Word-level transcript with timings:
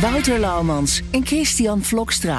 Wouter 0.00 0.38
Laumans 0.38 1.02
en 1.10 1.26
Christian 1.26 1.82
Vlokstra. 1.82 2.38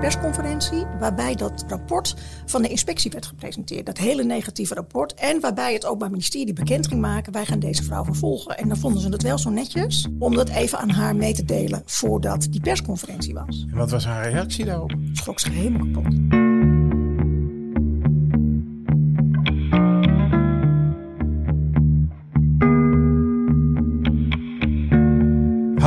persconferentie 0.00 0.84
waarbij 0.98 1.34
dat 1.34 1.64
rapport 1.68 2.14
van 2.46 2.62
de 2.62 2.68
inspectie 2.68 3.10
werd 3.10 3.26
gepresenteerd. 3.26 3.86
Dat 3.86 3.98
hele 3.98 4.24
negatieve 4.24 4.74
rapport. 4.74 5.14
En 5.14 5.40
waarbij 5.40 5.72
het 5.72 5.86
Openbaar 5.86 6.10
Ministerie 6.10 6.52
bekend 6.52 6.86
ging 6.86 7.00
maken... 7.00 7.32
wij 7.32 7.46
gaan 7.46 7.58
deze 7.58 7.82
vrouw 7.82 8.04
vervolgen. 8.04 8.58
En 8.58 8.68
dan 8.68 8.76
vonden 8.76 9.02
ze 9.02 9.08
het 9.08 9.22
wel 9.22 9.38
zo 9.38 9.50
netjes 9.50 10.08
om 10.18 10.34
dat 10.34 10.48
even 10.48 10.78
aan 10.78 10.90
haar 10.90 11.16
mee 11.16 11.34
te 11.34 11.44
delen... 11.44 11.82
voordat 11.84 12.46
die 12.50 12.60
persconferentie 12.60 13.34
was. 13.34 13.66
En 13.70 13.76
wat 13.76 13.90
was 13.90 14.04
haar 14.04 14.30
reactie 14.30 14.64
daarop? 14.64 14.94
Schrok 15.12 15.40
zich 15.40 15.52
helemaal 15.52 15.86
kapot. 15.92 16.47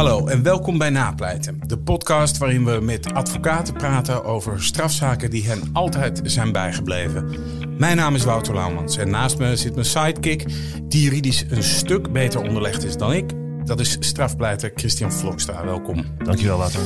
Hallo 0.02 0.28
en 0.28 0.44
welkom 0.44 0.78
bij 0.78 0.90
Napleiten, 0.90 1.60
de 1.68 1.80
podcast 1.80 2.38
waarin 2.38 2.66
we 2.66 2.80
met 2.82 3.14
advocaten 3.14 3.74
praten 3.74 4.24
over 4.24 4.64
strafzaken 4.64 5.30
die 5.30 5.48
hen 5.48 5.62
altijd 5.74 6.22
zijn 6.24 6.52
bijgebleven. 6.52 7.30
Mijn 7.78 7.98
naam 7.98 8.16
is 8.16 8.24
Wouter 8.24 8.54
Laumans 8.54 8.98
en 8.98 9.10
naast 9.10 9.38
me 9.38 9.56
zit 9.56 9.74
mijn 9.74 9.86
sidekick, 9.86 10.46
die 10.84 11.02
juridisch 11.02 11.46
een 11.50 11.64
stuk 11.64 12.12
beter 12.12 12.42
onderlegd 12.42 12.84
is 12.84 12.98
dan 12.98 13.14
ik. 13.14 13.32
Dat 13.66 13.80
is 13.80 13.98
strafpleiter 14.00 14.72
Christian 14.76 15.12
Vlokstra. 15.12 15.66
Welkom. 15.66 16.06
Dankjewel, 16.24 16.58
Wouter. 16.58 16.82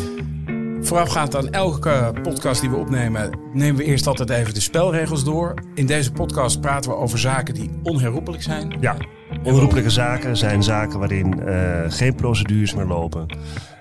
Voorafgaand 0.81 1.35
aan 1.35 1.51
elke 1.51 2.13
podcast 2.21 2.61
die 2.61 2.69
we 2.69 2.75
opnemen, 2.75 3.39
nemen 3.53 3.75
we 3.75 3.83
eerst 3.83 4.07
altijd 4.07 4.29
even 4.29 4.53
de 4.53 4.59
spelregels 4.59 5.23
door. 5.23 5.53
In 5.73 5.85
deze 5.85 6.11
podcast 6.11 6.61
praten 6.61 6.91
we 6.91 6.97
over 6.97 7.19
zaken 7.19 7.53
die 7.53 7.69
onherroepelijk 7.83 8.43
zijn. 8.43 8.77
Ja, 8.79 8.97
onherroepelijke 9.45 9.89
zaken 9.89 10.37
zijn 10.37 10.63
zaken 10.63 10.99
waarin 10.99 11.41
uh, 11.47 11.79
geen 11.87 12.15
procedures 12.15 12.73
meer 12.73 12.85
lopen. 12.85 13.25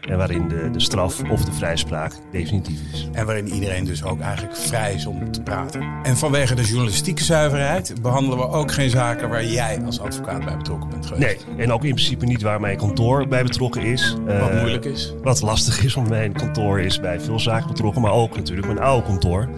En 0.08 0.16
waarin 0.16 0.48
de, 0.48 0.70
de 0.70 0.80
straf 0.80 1.22
of 1.30 1.44
de 1.44 1.52
vrijspraak 1.52 2.12
definitief 2.32 2.80
is. 2.92 3.08
En 3.12 3.26
waarin 3.26 3.48
iedereen 3.48 3.84
dus 3.84 4.04
ook 4.04 4.20
eigenlijk 4.20 4.56
vrij 4.56 4.94
is 4.94 5.06
om 5.06 5.32
te 5.32 5.42
praten. 5.42 5.82
En 6.02 6.16
vanwege 6.16 6.54
de 6.54 6.62
journalistieke 6.62 7.24
zuiverheid 7.24 8.02
behandelen 8.02 8.38
we 8.38 8.48
ook 8.48 8.72
geen 8.72 8.90
zaken 8.90 9.28
waar 9.28 9.44
jij 9.44 9.82
als 9.84 10.00
advocaat 10.00 10.44
bij 10.44 10.56
betrokken 10.56 10.90
bent 10.90 11.06
geweest. 11.06 11.46
Nee, 11.46 11.56
en 11.64 11.72
ook 11.72 11.84
in 11.84 11.94
principe 11.94 12.24
niet 12.24 12.42
waar 12.42 12.60
mijn 12.60 12.76
kantoor 12.76 13.28
bij 13.28 13.42
betrokken 13.42 13.82
is. 13.82 14.16
Wat 14.26 14.50
uh, 14.50 14.60
moeilijk 14.60 14.84
is. 14.84 15.14
Wat 15.22 15.42
lastig 15.42 15.84
is, 15.84 15.94
want 15.94 16.08
mijn 16.08 16.32
kantoor 16.32 16.80
is 16.80 17.00
bij 17.00 17.20
veel 17.20 17.40
zaken 17.40 17.68
betrokken, 17.68 18.02
maar 18.02 18.12
ook 18.12 18.36
natuurlijk 18.36 18.66
mijn 18.66 18.80
oude 18.80 19.06
kantoor. 19.06 19.48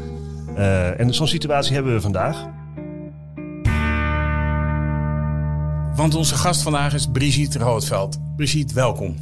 Uh, 0.56 1.00
en 1.00 1.14
zo'n 1.14 1.26
situatie 1.26 1.74
hebben 1.74 1.92
we 1.92 2.00
vandaag. 2.00 2.55
Want 5.96 6.14
onze 6.14 6.34
gast 6.34 6.62
vandaag 6.62 6.94
is 6.94 7.06
Brigitte 7.12 7.58
Roodveld. 7.58 8.18
Brigitte, 8.36 8.74
welkom. 8.74 9.16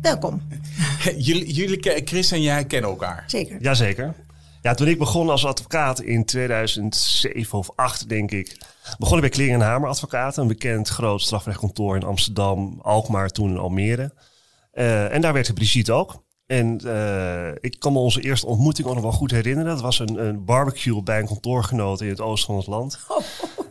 Welkom. 0.00 0.42
jullie, 1.16 1.52
jullie, 1.52 2.02
Chris 2.04 2.30
en 2.30 2.42
jij 2.42 2.64
kennen 2.64 2.90
elkaar. 2.90 3.24
Zeker. 3.26 3.62
Jazeker. 3.62 4.14
Ja, 4.62 4.74
toen 4.74 4.88
ik 4.88 4.98
begon 4.98 5.30
als 5.30 5.46
advocaat 5.46 6.00
in 6.00 6.24
2007 6.24 7.58
of 7.58 7.66
2008, 7.66 8.08
denk 8.08 8.30
ik, 8.30 8.60
begon 8.98 9.14
ik 9.14 9.20
bij 9.20 9.30
Klingen 9.30 9.60
en 9.60 9.66
Hamer 9.66 9.88
Advocaten, 9.88 10.42
een 10.42 10.48
bekend 10.48 10.88
groot 10.88 11.20
strafrechtkantoor 11.20 11.96
in 11.96 12.04
Amsterdam, 12.04 12.78
Alkmaar, 12.82 13.28
toen 13.28 13.50
in 13.50 13.58
Almere. 13.58 14.12
Uh, 14.74 15.12
en 15.12 15.20
daar 15.20 15.32
werkte 15.32 15.52
Brigitte 15.52 15.92
ook. 15.92 16.24
En 16.46 16.80
uh, 16.84 17.48
ik 17.60 17.76
kan 17.78 17.92
me 17.92 17.98
onze 17.98 18.20
eerste 18.20 18.46
ontmoeting 18.46 18.88
ook 18.88 18.94
nog 18.94 19.02
wel 19.02 19.12
goed 19.12 19.30
herinneren. 19.30 19.70
Dat 19.70 19.80
was 19.80 19.98
een, 19.98 20.26
een 20.26 20.44
barbecue 20.44 21.02
bij 21.02 21.18
een 21.18 21.26
kantoorgenoot 21.26 22.00
in 22.00 22.08
het 22.08 22.20
oosten 22.20 22.46
van 22.46 22.56
het 22.56 22.66
land. 22.66 22.98
Oh, 23.08 23.18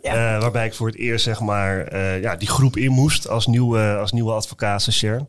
ja. 0.06 0.36
uh, 0.36 0.42
waarbij 0.42 0.66
ik 0.66 0.74
voor 0.74 0.88
het 0.88 0.96
eerst 0.96 1.24
zeg 1.24 1.40
maar, 1.40 1.94
uh, 1.94 2.22
ja, 2.22 2.36
die 2.36 2.48
groep 2.48 2.78
in 2.78 2.92
moest 2.92 3.28
als 3.28 3.48
nieuwe, 3.48 3.98
als 4.00 4.12
nieuwe 4.12 4.32
advocaat 4.32 4.82
stagiair. 4.82 5.26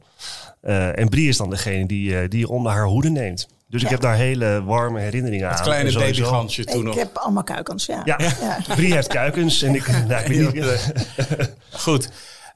en 0.94 1.09
Brie 1.09 1.28
is 1.28 1.37
dan 1.37 1.50
degene 1.50 1.87
die, 1.87 2.28
die 2.28 2.41
je 2.41 2.48
onder 2.48 2.72
haar 2.72 2.87
hoede 2.87 3.10
neemt. 3.10 3.48
Dus 3.69 3.81
ja. 3.81 3.87
ik 3.87 3.92
heb 3.92 4.03
daar 4.03 4.16
hele 4.16 4.62
warme 4.64 5.00
herinneringen 5.00 5.48
het 5.48 5.59
aan. 5.59 5.64
Het 5.64 5.69
kleine 5.69 5.98
babygansje 5.98 6.64
toen 6.64 6.78
ik 6.78 6.84
nog. 6.84 6.94
Ik 6.94 7.00
heb 7.00 7.16
allemaal 7.16 7.44
kuikens, 7.44 7.87
ja. 7.87 8.03
Ja, 8.04 8.16
ja. 8.19 8.59
Brie 8.75 8.92
heeft 8.94 9.09
kuikens 9.09 9.62
en 9.62 9.75
ik... 9.75 9.87
Nou, 10.09 10.25
ik 10.25 10.26
weet 10.26 10.54
niet, 10.54 10.94
Goed. 11.70 12.08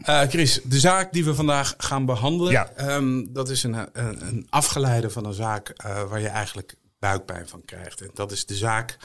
Uh, 0.08 0.20
Chris, 0.20 0.60
de 0.64 0.78
zaak 0.78 1.12
die 1.12 1.25
we 1.25 1.34
vandaag 1.34 1.75
gaan 1.78 2.06
behandelen, 2.06 2.52
ja. 2.52 2.70
um, 2.78 3.32
dat 3.32 3.48
is 3.48 3.62
een, 3.62 3.75
een, 3.75 3.88
een, 3.92 4.47
afgeleide 4.50 5.10
van 5.10 5.25
een 5.25 5.32
zaak 5.32 5.75
uh, 5.87 6.02
waar 6.02 6.20
je 6.20 6.28
eigenlijk 6.28 6.75
buikpijn 6.98 7.48
van 7.48 7.62
krijgt. 7.64 8.00
En 8.00 8.10
dat 8.14 8.32
is 8.32 8.47
de 8.47 8.54
zaak 8.54 8.97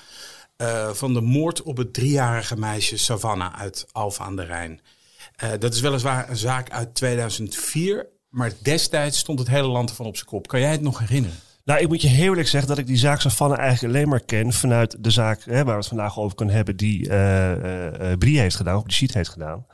uh, 0.58 0.90
van 0.90 1.14
de 1.14 1.22
moord 1.22 1.64
op 1.64 1.78
het 1.78 1.94
driejarige 1.94 2.58
meisje 2.58 2.98
Savannah 2.98 3.60
uit 3.60 3.86
Alphen 3.92 4.26
aan 4.26 4.36
de 4.36 4.44
Rijn. 4.44 4.82
dat 5.60 5.74
is 5.74 5.80
weliswaar 5.80 6.30
een 6.30 6.38
zaak 6.38 6.70
uit 6.70 6.96
2004, 6.96 8.08
maar 8.30 8.52
destijds 8.62 9.18
stond 9.18 9.40
het 9.40 9.48
hele 9.48 9.68
land 9.68 9.90
ervan 9.90 10.06
op 10.06 10.16
zijn 10.16 10.28
kop. 10.28 10.48
Kan 10.48 10.60
jij 10.60 10.72
het 10.72 10.82
nog 10.82 11.00
herinneren? 11.00 11.38
Nou, 11.64 11.80
ik 11.80 11.88
moet 11.88 12.02
je 12.02 12.08
heel 12.08 12.30
eerlijk 12.30 12.48
zeggen 12.48 12.70
dat 12.70 12.78
ik 12.78 12.88
die 12.88 12.98
zaak 12.98 13.22
Savannah 13.22 13.60
eigenlijk 13.60 13.94
alleen 13.94 14.10
maar 14.10 14.26
ken 14.26 14.54
vanuit 14.54 15.04
de 15.04 15.10
zaak 15.10 15.44
hè, 15.44 15.56
waar 15.56 15.66
we 15.66 15.80
het 15.80 15.88
vandaag 15.88 16.20
over 16.20 16.36
kunnen 16.36 16.56
hebben, 16.56 16.78
die 16.78 17.08
Brie 18.18 18.40
heeft 18.40 18.56
gedaan, 18.56 18.78
of 18.78 18.84
die 18.84 18.94
sheet 18.94 19.14
heeft 19.14 19.30
gedaan. 19.30 19.66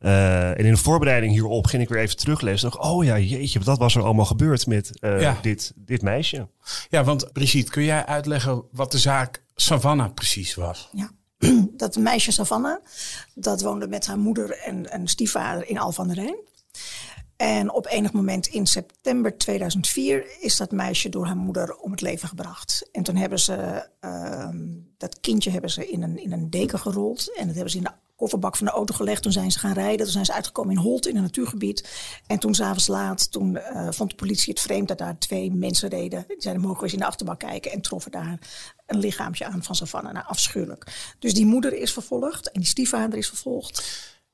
Uh, 0.00 0.48
en 0.48 0.64
in 0.64 0.72
de 0.72 0.76
voorbereiding 0.76 1.32
hierop 1.32 1.66
ging 1.66 1.82
ik 1.82 1.88
weer 1.88 1.98
even 1.98 2.16
teruglezen. 2.16 2.70
Dacht, 2.70 2.82
oh 2.84 3.04
ja, 3.04 3.18
jeetje, 3.18 3.58
dat 3.58 3.78
was 3.78 3.94
er 3.94 4.02
allemaal 4.02 4.24
gebeurd 4.24 4.66
met 4.66 4.98
uh, 5.00 5.20
ja. 5.20 5.38
dit, 5.42 5.72
dit 5.76 6.02
meisje. 6.02 6.48
Ja, 6.88 7.04
want 7.04 7.32
Brigitte, 7.32 7.70
kun 7.70 7.84
jij 7.84 8.06
uitleggen 8.06 8.64
wat 8.72 8.92
de 8.92 8.98
zaak 8.98 9.42
Savannah 9.60 10.14
precies 10.14 10.54
was? 10.54 10.88
Ja. 10.92 11.10
Dat 11.76 11.96
meisje 11.96 12.32
Savannah, 12.32 12.84
dat 13.34 13.60
woonde 13.60 13.88
met 13.88 14.06
haar 14.06 14.18
moeder 14.18 14.58
en 14.58 14.94
een 14.94 15.08
stiefvader 15.08 15.68
in 15.68 15.78
Al 15.78 15.92
van 15.92 16.06
der 16.06 16.16
Rijn. 16.16 16.36
En 17.36 17.72
op 17.72 17.86
enig 17.86 18.12
moment 18.12 18.46
in 18.46 18.66
september 18.66 19.38
2004 19.38 20.26
is 20.40 20.56
dat 20.56 20.70
meisje 20.70 21.08
door 21.08 21.26
haar 21.26 21.36
moeder 21.36 21.76
om 21.76 21.90
het 21.90 22.00
leven 22.00 22.28
gebracht. 22.28 22.88
En 22.92 23.02
toen 23.02 23.16
hebben 23.16 23.38
ze 23.38 23.88
uh, 24.04 24.48
dat 24.96 25.20
kindje 25.20 25.50
hebben 25.50 25.70
ze 25.70 25.90
in 25.90 26.02
een, 26.02 26.18
in 26.18 26.32
een 26.32 26.50
deken 26.50 26.78
gerold. 26.78 27.36
En 27.36 27.46
dat 27.46 27.54
hebben 27.54 27.72
ze 27.72 27.78
in 27.78 27.84
de 27.84 27.92
kofferbak 28.20 28.56
van 28.56 28.66
de 28.66 28.72
auto 28.72 28.94
gelegd. 28.94 29.22
Toen 29.22 29.32
zijn 29.32 29.50
ze 29.50 29.58
gaan 29.58 29.72
rijden. 29.72 30.04
Toen 30.04 30.12
zijn 30.12 30.24
ze 30.24 30.32
uitgekomen 30.32 30.74
in 30.74 30.80
Holt 30.80 31.06
in 31.06 31.16
een 31.16 31.22
natuurgebied. 31.22 31.88
En 32.26 32.38
toen 32.38 32.54
s'avonds 32.54 32.86
laat, 32.86 33.32
toen 33.32 33.54
uh, 33.54 33.88
vond 33.90 34.10
de 34.10 34.16
politie 34.16 34.52
het 34.52 34.62
vreemd 34.62 34.88
dat 34.88 34.98
daar 34.98 35.18
twee 35.18 35.52
mensen 35.52 35.88
reden. 35.88 36.24
Die 36.26 36.36
zeiden, 36.38 36.62
mogen 36.62 36.78
we 36.78 36.84
eens 36.84 36.92
in 36.92 36.98
de 36.98 37.06
achterbak 37.06 37.38
kijken. 37.38 37.72
En 37.72 37.80
troffen 37.80 38.10
daar 38.10 38.38
een 38.86 38.98
lichaampje 38.98 39.46
aan 39.46 39.62
van 39.62 39.74
Savannah. 39.74 40.12
Nou, 40.12 40.26
afschuwelijk. 40.26 41.14
Dus 41.18 41.34
die 41.34 41.46
moeder 41.46 41.72
is 41.72 41.92
vervolgd 41.92 42.50
en 42.50 42.60
die 42.60 42.68
stiefvader 42.68 43.18
is 43.18 43.28
vervolgd. 43.28 43.84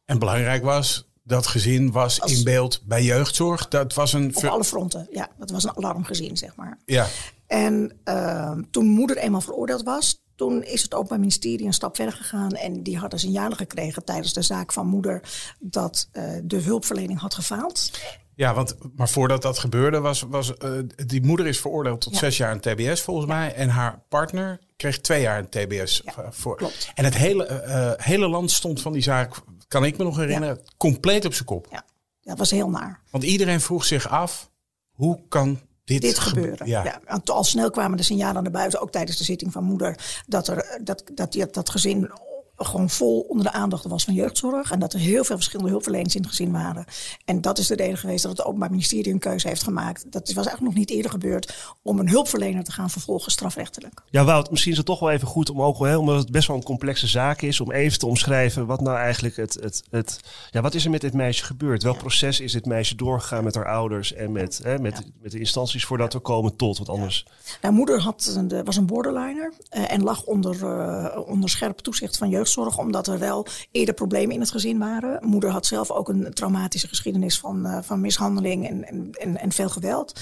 En 0.04 0.18
belangrijk 0.18 0.64
was, 0.64 1.08
dat 1.22 1.46
gezin 1.46 1.92
was 1.92 2.20
Als, 2.20 2.32
in 2.32 2.44
beeld 2.44 2.80
bij 2.84 3.02
jeugdzorg. 3.02 3.68
Dat 3.68 3.94
was 3.94 4.12
een... 4.12 4.36
Op 4.36 4.44
alle 4.44 4.64
fronten, 4.64 5.06
ja. 5.10 5.28
Dat 5.38 5.50
was 5.50 5.64
een 5.64 5.76
alarmgezin, 5.76 6.36
zeg 6.36 6.56
maar. 6.56 6.78
Ja. 6.84 7.06
En 7.46 7.98
uh, 8.04 8.58
toen 8.70 8.86
moeder 8.86 9.16
eenmaal 9.16 9.40
veroordeeld 9.40 9.82
was, 9.82 10.24
toen 10.36 10.62
is 10.62 10.82
het 10.82 10.94
Openbaar 10.94 11.18
Ministerie 11.18 11.66
een 11.66 11.72
stap 11.72 11.96
verder 11.96 12.14
gegaan. 12.14 12.50
En 12.52 12.82
die 12.82 12.98
hadden 12.98 13.18
signalen 13.18 13.56
gekregen 13.56 14.04
tijdens 14.04 14.32
de 14.32 14.42
zaak 14.42 14.72
van 14.72 14.86
moeder 14.86 15.22
dat 15.58 16.08
uh, 16.12 16.22
de 16.42 16.60
hulpverlening 16.60 17.20
had 17.20 17.34
gefaald. 17.34 17.90
Ja, 18.34 18.54
want, 18.54 18.76
maar 18.96 19.08
voordat 19.08 19.42
dat 19.42 19.58
gebeurde 19.58 20.00
was, 20.00 20.20
was 20.20 20.52
uh, 20.64 20.70
die 21.06 21.22
moeder 21.22 21.46
is 21.46 21.60
veroordeeld 21.60 22.00
tot 22.00 22.12
ja. 22.12 22.18
zes 22.18 22.36
jaar 22.36 22.52
in 22.52 22.60
TBS 22.60 23.00
volgens 23.00 23.26
ja. 23.26 23.34
mij. 23.34 23.54
En 23.54 23.68
haar 23.68 24.02
partner 24.08 24.60
kreeg 24.76 25.00
twee 25.00 25.20
jaar 25.20 25.38
in 25.38 25.48
TBS. 25.48 26.02
Ja, 26.04 26.32
voor. 26.32 26.56
Klopt. 26.56 26.90
En 26.94 27.04
het 27.04 27.16
hele, 27.16 27.62
uh, 27.66 28.04
hele 28.06 28.28
land 28.28 28.50
stond 28.50 28.80
van 28.80 28.92
die 28.92 29.02
zaak, 29.02 29.34
kan 29.68 29.84
ik 29.84 29.98
me 29.98 30.04
nog 30.04 30.16
herinneren, 30.16 30.60
compleet 30.76 31.24
op 31.24 31.32
zijn 31.34 31.44
kop. 31.44 31.66
Ja, 31.70 31.84
dat 32.22 32.38
was 32.38 32.50
heel 32.50 32.70
naar. 32.70 33.00
Want 33.10 33.24
iedereen 33.24 33.60
vroeg 33.60 33.84
zich 33.84 34.08
af, 34.08 34.50
hoe 34.90 35.20
kan 35.28 35.60
dit, 35.86 36.00
dit 36.00 36.18
gebeuren. 36.18 36.66
Ja. 36.66 37.00
Al 37.24 37.44
snel 37.44 37.70
kwamen 37.70 37.96
de 37.96 38.02
signalen 38.02 38.42
naar 38.42 38.52
buiten, 38.52 38.80
ook 38.80 38.90
tijdens 38.90 39.18
de 39.18 39.24
zitting 39.24 39.52
van 39.52 39.64
moeder, 39.64 40.22
dat 40.26 40.48
er, 40.48 40.78
dat, 40.82 41.02
dat, 41.14 41.32
dat, 41.32 41.54
dat 41.54 41.70
gezin 41.70 42.10
gewoon 42.56 42.90
vol 42.90 43.20
onder 43.20 43.44
de 43.44 43.52
aandacht 43.52 43.84
was 43.84 44.04
van 44.04 44.14
jeugdzorg. 44.14 44.70
En 44.70 44.78
dat 44.78 44.92
er 44.92 44.98
heel 44.98 45.24
veel 45.24 45.36
verschillende 45.36 45.70
hulpverleners 45.70 46.14
in 46.14 46.20
het 46.20 46.30
gezin 46.30 46.52
waren. 46.52 46.84
En 47.24 47.40
dat 47.40 47.58
is 47.58 47.66
de 47.66 47.76
reden 47.76 47.98
geweest 47.98 48.22
dat 48.22 48.36
het 48.36 48.46
Openbaar 48.46 48.70
Ministerie 48.70 49.12
een 49.12 49.18
keuze 49.18 49.48
heeft 49.48 49.62
gemaakt. 49.62 50.12
Dat 50.12 50.26
was 50.26 50.46
eigenlijk 50.46 50.60
nog 50.60 50.74
niet 50.74 50.90
eerder 50.90 51.10
gebeurd 51.10 51.54
om 51.82 51.98
een 51.98 52.08
hulpverlener 52.08 52.64
te 52.64 52.72
gaan 52.72 52.90
vervolgen 52.90 53.32
strafrechtelijk. 53.32 54.02
Ja, 54.10 54.24
Wout, 54.24 54.50
misschien 54.50 54.72
is 54.72 54.78
het 54.78 54.86
toch 54.86 55.00
wel 55.00 55.10
even 55.10 55.28
goed 55.28 55.50
om 55.50 55.62
ook, 55.62 55.78
hè, 55.78 55.96
omdat 55.96 56.18
het 56.18 56.30
best 56.30 56.48
wel 56.48 56.56
een 56.56 56.62
complexe 56.62 57.06
zaak 57.06 57.42
is, 57.42 57.60
om 57.60 57.72
even 57.72 57.98
te 57.98 58.06
omschrijven 58.06 58.66
wat 58.66 58.80
nou 58.80 58.96
eigenlijk 58.96 59.36
het, 59.36 59.58
het, 59.60 59.82
het 59.90 60.20
ja, 60.50 60.60
wat 60.60 60.74
is 60.74 60.84
er 60.84 60.90
met 60.90 61.00
dit 61.00 61.12
meisje 61.12 61.44
gebeurd? 61.44 61.82
Welk 61.82 61.98
proces 61.98 62.40
is 62.40 62.52
dit 62.52 62.66
meisje 62.66 62.94
doorgegaan 62.94 63.44
met 63.44 63.54
haar 63.54 63.68
ouders 63.68 64.12
en 64.12 64.32
met, 64.32 64.60
hè, 64.62 64.78
met, 64.78 65.02
met 65.22 65.32
de 65.32 65.38
instanties 65.38 65.84
voordat 65.84 66.12
we 66.12 66.18
komen 66.18 66.56
tot 66.56 66.78
wat 66.78 66.88
anders? 66.88 67.26
Nou, 67.60 67.74
moeder 67.74 68.00
had 68.00 68.40
was 68.64 68.76
een 68.76 68.86
borderliner 68.86 69.52
uh, 69.76 69.92
en 69.92 70.02
lag 70.02 70.24
onder, 70.24 70.56
uh, 70.56 71.28
onder 71.28 71.50
scherp 71.50 71.78
toezicht 71.78 72.16
van 72.16 72.28
jeugdzorg, 72.46 72.78
omdat 72.78 73.06
er 73.06 73.18
wel 73.18 73.46
eerder 73.70 73.94
problemen 73.94 74.34
in 74.34 74.40
het 74.40 74.50
gezin 74.50 74.78
waren. 74.78 75.18
Moeder 75.26 75.50
had 75.50 75.66
zelf 75.66 75.90
ook 75.90 76.08
een 76.08 76.32
traumatische 76.34 76.88
geschiedenis 76.88 77.38
van, 77.38 77.66
uh, 77.66 77.78
van 77.82 78.00
mishandeling 78.00 78.68
en, 78.68 78.84
en, 79.14 79.36
en, 79.36 79.52
veel 79.52 79.68
geweld. 79.68 80.20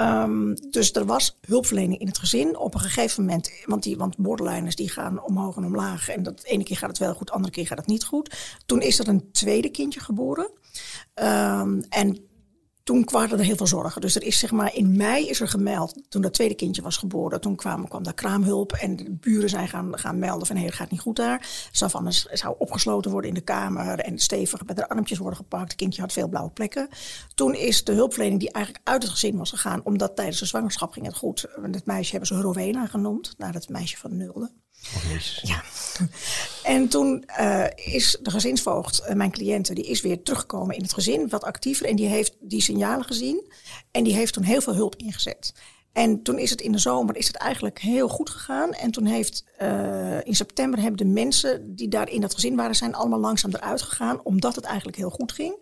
Um, 0.00 0.54
dus 0.70 0.92
er 0.92 1.06
was 1.06 1.38
hulpverlening 1.46 2.00
in 2.00 2.06
het 2.06 2.18
gezin. 2.18 2.58
Op 2.58 2.74
een 2.74 2.80
gegeven 2.80 3.24
moment, 3.24 3.50
want, 3.64 3.82
die, 3.82 3.96
want 3.96 4.16
borderliners 4.16 4.76
die 4.76 4.90
gaan 4.90 5.22
omhoog 5.22 5.56
en 5.56 5.64
omlaag. 5.64 6.08
En 6.08 6.22
dat 6.22 6.42
ene 6.42 6.64
keer 6.64 6.76
gaat 6.76 6.88
het 6.88 6.98
wel 6.98 7.14
goed, 7.14 7.26
de 7.26 7.32
andere 7.32 7.52
keer 7.52 7.66
gaat 7.66 7.78
het 7.78 7.86
niet 7.86 8.04
goed. 8.04 8.56
Toen 8.66 8.80
is 8.80 8.98
er 8.98 9.08
een 9.08 9.32
tweede 9.32 9.68
kindje 9.68 10.00
geboren. 10.00 10.50
Um, 11.14 11.82
en 11.88 12.27
toen 12.88 13.04
kwamen 13.04 13.38
er 13.38 13.44
heel 13.44 13.56
veel 13.56 13.66
zorgen. 13.66 14.00
Dus 14.00 14.14
er 14.14 14.22
is 14.22 14.38
zeg 14.38 14.50
maar 14.50 14.74
in 14.74 14.96
mei 14.96 15.28
is 15.28 15.40
er 15.40 15.48
gemeld, 15.48 16.02
toen 16.08 16.22
dat 16.22 16.32
tweede 16.32 16.54
kindje 16.54 16.82
was 16.82 16.96
geboren, 16.96 17.40
toen 17.40 17.56
kwam, 17.56 17.88
kwam 17.88 18.02
daar 18.02 18.14
kraamhulp 18.14 18.72
en 18.72 18.96
de 18.96 19.10
buren 19.10 19.48
zijn 19.48 19.68
gaan, 19.68 19.98
gaan 19.98 20.18
melden 20.18 20.46
van 20.46 20.56
hé, 20.56 20.64
het 20.64 20.74
gaat 20.74 20.90
niet 20.90 21.00
goed 21.00 21.16
daar. 21.16 21.68
Savannah 21.70 22.12
zou 22.32 22.54
opgesloten 22.58 23.10
worden 23.10 23.30
in 23.30 23.36
de 23.36 23.40
kamer 23.40 23.98
en 23.98 24.18
stevig 24.18 24.66
met 24.66 24.78
haar 24.78 24.88
armpjes 24.88 25.18
worden 25.18 25.38
gepakt. 25.38 25.62
Het 25.62 25.74
kindje 25.74 26.00
had 26.00 26.12
veel 26.12 26.28
blauwe 26.28 26.50
plekken. 26.50 26.88
Toen 27.34 27.54
is 27.54 27.84
de 27.84 27.92
hulpverlening 27.92 28.40
die 28.40 28.52
eigenlijk 28.52 28.88
uit 28.88 29.02
het 29.02 29.12
gezin 29.12 29.36
was 29.36 29.50
gegaan, 29.50 29.80
omdat 29.84 30.16
tijdens 30.16 30.38
de 30.38 30.46
zwangerschap 30.46 30.92
ging 30.92 31.06
het 31.06 31.16
goed. 31.16 31.46
Het 31.62 31.86
meisje 31.86 32.10
hebben 32.10 32.28
ze 32.28 32.40
Rowena 32.40 32.86
genoemd, 32.86 33.34
naar 33.38 33.54
het 33.54 33.68
meisje 33.68 33.96
van 33.96 34.16
Nulde. 34.16 34.50
Oh, 34.94 35.18
ja. 35.42 35.62
En 36.62 36.88
toen 36.88 37.24
uh, 37.40 37.64
is 37.74 38.18
de 38.22 38.30
gezinsvoogd, 38.30 39.02
uh, 39.08 39.14
mijn 39.14 39.30
cliënte, 39.30 39.74
die 39.74 39.86
is 39.86 40.00
weer 40.00 40.22
teruggekomen 40.22 40.76
in 40.76 40.82
het 40.82 40.92
gezin, 40.92 41.28
wat 41.28 41.44
actiever. 41.44 41.86
En 41.86 41.96
die 41.96 42.08
heeft 42.08 42.36
die 42.40 42.62
signalen 42.62 43.04
gezien. 43.04 43.52
En 43.90 44.04
die 44.04 44.14
heeft 44.14 44.32
toen 44.32 44.42
heel 44.42 44.60
veel 44.60 44.74
hulp 44.74 44.96
ingezet. 44.96 45.52
En 45.92 46.22
toen 46.22 46.38
is 46.38 46.50
het 46.50 46.60
in 46.60 46.72
de 46.72 46.78
zomer 46.78 47.16
is 47.16 47.26
het 47.26 47.36
eigenlijk 47.36 47.78
heel 47.78 48.08
goed 48.08 48.30
gegaan. 48.30 48.72
En 48.72 48.90
toen 48.90 49.06
heeft 49.06 49.44
uh, 49.62 50.24
in 50.24 50.34
september 50.34 50.80
hebben 50.80 51.06
de 51.06 51.12
mensen 51.12 51.74
die 51.74 51.88
daar 51.88 52.10
in 52.10 52.20
dat 52.20 52.34
gezin 52.34 52.56
waren, 52.56 52.74
zijn 52.74 52.94
allemaal 52.94 53.18
langzaam 53.18 53.54
eruit 53.54 53.82
gegaan, 53.82 54.24
omdat 54.24 54.54
het 54.54 54.64
eigenlijk 54.64 54.96
heel 54.96 55.10
goed 55.10 55.32
ging. 55.32 55.56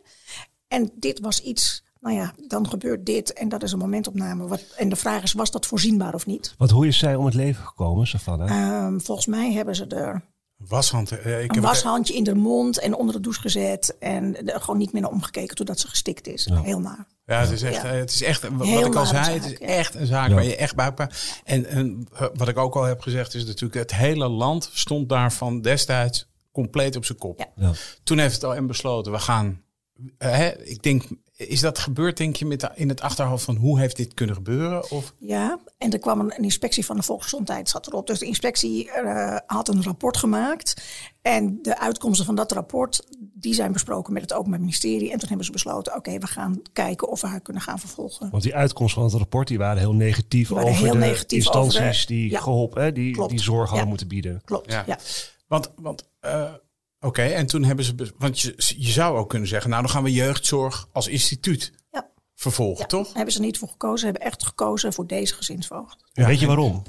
En 0.68 0.90
dit 0.94 1.20
was 1.20 1.40
iets 1.40 1.84
nou 2.06 2.18
ja, 2.18 2.34
dan 2.48 2.68
gebeurt 2.68 3.06
dit 3.06 3.32
en 3.32 3.48
dat 3.48 3.62
is 3.62 3.72
een 3.72 3.78
momentopname. 3.78 4.46
Wat, 4.46 4.64
en 4.76 4.88
de 4.88 4.96
vraag 4.96 5.22
is, 5.22 5.32
was 5.32 5.50
dat 5.50 5.66
voorzienbaar 5.66 6.14
of 6.14 6.26
niet? 6.26 6.54
Want 6.58 6.70
hoe 6.70 6.86
is 6.86 6.98
zij 6.98 7.14
om 7.14 7.24
het 7.24 7.34
leven 7.34 7.64
gekomen, 7.64 8.06
Savannah? 8.06 8.84
Um, 8.84 9.00
volgens 9.00 9.26
mij 9.26 9.52
hebben 9.52 9.74
ze 9.74 9.86
er 9.86 10.24
Washand, 10.56 11.12
uh, 11.12 11.42
ik 11.42 11.56
een 11.56 11.62
washandje 11.62 12.14
in 12.14 12.24
de 12.24 12.34
mond 12.34 12.78
en 12.78 12.94
onder 12.94 13.14
de 13.14 13.20
douche 13.20 13.40
gezet. 13.40 13.96
En 13.98 14.46
er 14.46 14.60
gewoon 14.60 14.78
niet 14.78 14.92
meer 14.92 15.02
naar 15.02 15.10
omgekeken 15.10 15.56
totdat 15.56 15.80
ze 15.80 15.88
gestikt 15.88 16.26
is. 16.26 16.44
Ja. 16.44 16.62
Heel 16.62 16.80
naar. 16.80 17.06
Ja, 17.24 17.40
het 17.40 17.50
is 17.50 17.62
echt, 17.62 17.82
ja. 17.82 17.88
het 17.88 18.10
is 18.10 18.22
echt 18.22 18.48
wat 18.48 18.66
Heel 18.66 18.86
ik 18.86 18.94
al 18.94 19.06
zei, 19.06 19.24
zaak, 19.24 19.34
het 19.34 19.44
is 19.44 19.58
ja. 19.58 19.66
echt 19.66 19.94
een 19.94 20.06
zaak 20.06 20.30
waar 20.30 20.44
je 20.44 20.56
echt 20.56 20.74
buikbaar... 20.74 21.40
En, 21.44 21.66
en 21.66 22.08
wat 22.34 22.48
ik 22.48 22.56
ook 22.56 22.76
al 22.76 22.82
heb 22.82 23.00
gezegd 23.00 23.34
is 23.34 23.44
natuurlijk, 23.44 23.74
het 23.74 23.94
hele 23.94 24.28
land 24.28 24.70
stond 24.72 25.08
daarvan 25.08 25.60
destijds 25.60 26.28
compleet 26.52 26.96
op 26.96 27.04
zijn 27.04 27.18
kop. 27.18 27.50
Toen 28.02 28.18
heeft 28.18 28.42
het 28.42 28.58
OM 28.58 28.66
besloten, 28.66 29.12
we 29.12 29.18
gaan... 29.18 29.64
Uh, 30.18 30.46
ik 30.46 30.82
denk 30.82 31.04
is 31.36 31.60
dat 31.60 31.78
gebeurd, 31.78 32.16
denk 32.16 32.36
je, 32.36 32.46
met 32.46 32.60
de, 32.60 32.70
in 32.74 32.88
het 32.88 33.00
achterhoofd 33.00 33.44
van 33.44 33.56
hoe 33.56 33.78
heeft 33.78 33.96
dit 33.96 34.14
kunnen 34.14 34.34
gebeuren? 34.34 34.90
Of? 34.90 35.14
Ja, 35.18 35.58
en 35.78 35.92
er 35.92 35.98
kwam 35.98 36.20
een, 36.20 36.32
een 36.36 36.44
inspectie 36.44 36.84
van 36.84 36.96
de 36.96 37.02
volksgezondheid 37.02 37.68
zat 37.68 37.86
erop. 37.86 38.06
Dus 38.06 38.18
de 38.18 38.26
inspectie 38.26 38.90
uh, 39.02 39.36
had 39.46 39.68
een 39.68 39.82
rapport 39.82 40.16
gemaakt. 40.16 40.82
En 41.22 41.58
de 41.62 41.78
uitkomsten 41.78 42.26
van 42.26 42.34
dat 42.34 42.52
rapport, 42.52 43.06
die 43.18 43.54
zijn 43.54 43.72
besproken 43.72 44.12
met 44.12 44.22
het 44.22 44.32
Openbaar 44.32 44.60
Ministerie. 44.60 45.12
En 45.12 45.18
toen 45.18 45.28
hebben 45.28 45.46
ze 45.46 45.52
besloten, 45.52 45.96
oké, 45.96 46.08
okay, 46.08 46.20
we 46.20 46.26
gaan 46.26 46.60
kijken 46.72 47.08
of 47.08 47.20
we 47.20 47.26
haar 47.26 47.40
kunnen 47.40 47.62
gaan 47.62 47.78
vervolgen. 47.78 48.30
Want 48.30 48.42
die 48.42 48.54
uitkomsten 48.54 49.00
van 49.00 49.10
het 49.10 49.18
rapport, 49.18 49.48
die 49.48 49.58
waren 49.58 49.78
heel 49.78 49.94
negatief 49.94 50.48
waren 50.48 50.68
over 50.68 50.82
heel 50.84 50.92
de 50.92 50.98
negatief 50.98 51.38
instanties 51.38 51.80
over 51.80 52.00
de, 52.00 52.06
die 52.06 52.30
ja, 52.30 52.40
geholpen, 52.40 52.82
hè, 52.82 52.92
die, 52.92 53.28
die 53.28 53.40
zorg 53.40 53.64
hadden 53.64 53.84
ja, 53.84 53.88
moeten 53.88 54.08
bieden. 54.08 54.42
Klopt, 54.44 54.72
ja. 54.72 54.82
ja. 54.86 54.98
Want, 55.46 55.70
want 55.76 56.08
uh, 56.24 56.52
Oké, 57.06 57.20
okay, 57.20 57.34
en 57.34 57.46
toen 57.46 57.64
hebben 57.64 57.84
ze, 57.84 58.12
want 58.18 58.40
je, 58.40 58.54
je 58.76 58.90
zou 58.90 59.18
ook 59.18 59.28
kunnen 59.28 59.48
zeggen, 59.48 59.70
nou 59.70 59.82
dan 59.82 59.90
gaan 59.90 60.02
we 60.02 60.12
jeugdzorg 60.12 60.88
als 60.92 61.08
instituut 61.08 61.72
ja. 61.90 62.10
vervolgen, 62.34 62.80
ja, 62.80 62.86
toch? 62.86 63.06
Daar 63.06 63.16
hebben 63.16 63.34
ze 63.34 63.40
niet 63.40 63.58
voor 63.58 63.68
gekozen, 63.68 63.98
ze 63.98 64.04
hebben 64.04 64.22
echt 64.22 64.44
gekozen 64.44 64.92
voor 64.92 65.06
deze 65.06 65.34
gezinsvoogd. 65.34 66.04
Ja, 66.12 66.26
weet 66.26 66.40
je 66.40 66.46
waarom? 66.46 66.82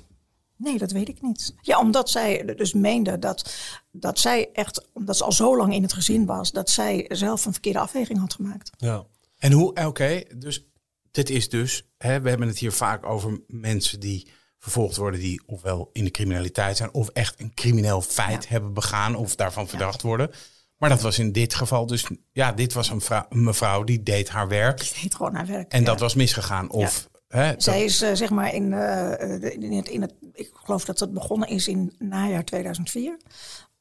Nee, 0.56 0.78
dat 0.78 0.92
weet 0.92 1.08
ik 1.08 1.22
niet. 1.22 1.56
Ja, 1.62 1.80
omdat 1.80 2.10
zij 2.10 2.46
dus 2.56 2.74
meende 2.74 3.20
dat, 3.20 3.54
dat 3.92 4.20
zij 4.20 4.50
echt, 4.54 4.88
omdat 4.94 5.18
ze 5.18 5.24
al 5.24 5.32
zo 5.32 5.58
lang 5.58 5.74
in 5.74 5.82
het 5.82 5.94
gezin 5.94 6.26
was, 6.26 6.52
dat 6.52 6.70
zij 6.70 7.06
zelf 7.08 7.46
een 7.46 7.52
verkeerde 7.52 7.80
afweging 7.80 8.20
had 8.20 8.34
gemaakt. 8.34 8.72
Ja. 8.78 9.06
En 9.38 9.52
hoe, 9.52 9.70
oké, 9.70 9.86
okay, 9.86 10.28
dus 10.36 10.66
dit 11.12 11.30
is 11.30 11.50
dus, 11.50 11.84
hè, 11.98 12.22
we 12.22 12.30
hebben 12.30 12.48
het 12.48 12.60
hier 12.60 12.72
vaak 12.72 13.06
over 13.06 13.42
mensen 13.48 14.00
die 14.00 14.28
vervolgd 14.60 14.96
worden 14.96 15.20
die 15.20 15.42
ofwel 15.46 15.90
in 15.94 16.04
de 16.04 16.12
criminaliteit 16.12 16.78
zijn 16.78 16.94
of 16.94 17.10
echt 17.10 17.40
een 17.40 17.54
crimineel 17.54 18.02
feit 18.02 18.44
ja. 18.44 18.50
hebben 18.50 18.74
begaan 18.74 19.16
of 19.16 19.36
daarvan 19.36 19.68
verdacht 19.68 20.02
ja. 20.02 20.08
worden. 20.08 20.32
Maar 20.78 20.90
dat 20.90 21.02
was 21.02 21.20
in 21.20 21.32
dit 21.32 21.54
geval 21.54 21.86
dus, 21.86 22.08
ja, 22.32 22.52
dit 22.52 22.74
was 22.74 22.90
een, 22.90 23.02
vrouw, 23.02 23.26
een 23.30 23.44
mevrouw 23.44 23.84
die 23.84 24.04
deed 24.04 24.30
haar 24.30 24.48
werk. 24.48 24.80
Die 24.80 25.02
deed 25.02 25.16
gewoon 25.16 25.36
haar 25.36 25.46
werk. 25.46 25.72
En 25.72 25.80
ja. 25.80 25.86
dat 25.86 26.00
was 26.00 26.16
misgegaan. 26.16 26.70
Of, 26.70 27.10
hè, 27.28 27.54
Zij 27.58 27.84
is 27.84 28.02
uh, 28.02 28.14
zeg 28.14 28.30
maar 28.30 28.54
in, 28.54 28.72
uh, 28.72 29.62
in, 29.62 29.74
het, 29.74 29.88
in 29.88 30.02
het, 30.02 30.14
ik 30.34 30.50
geloof 30.54 30.86
dat 30.86 31.00
het 31.00 31.14
begonnen 31.14 31.48
is 31.48 31.68
in 31.68 31.96
najaar 32.00 32.44
2004 32.44 33.18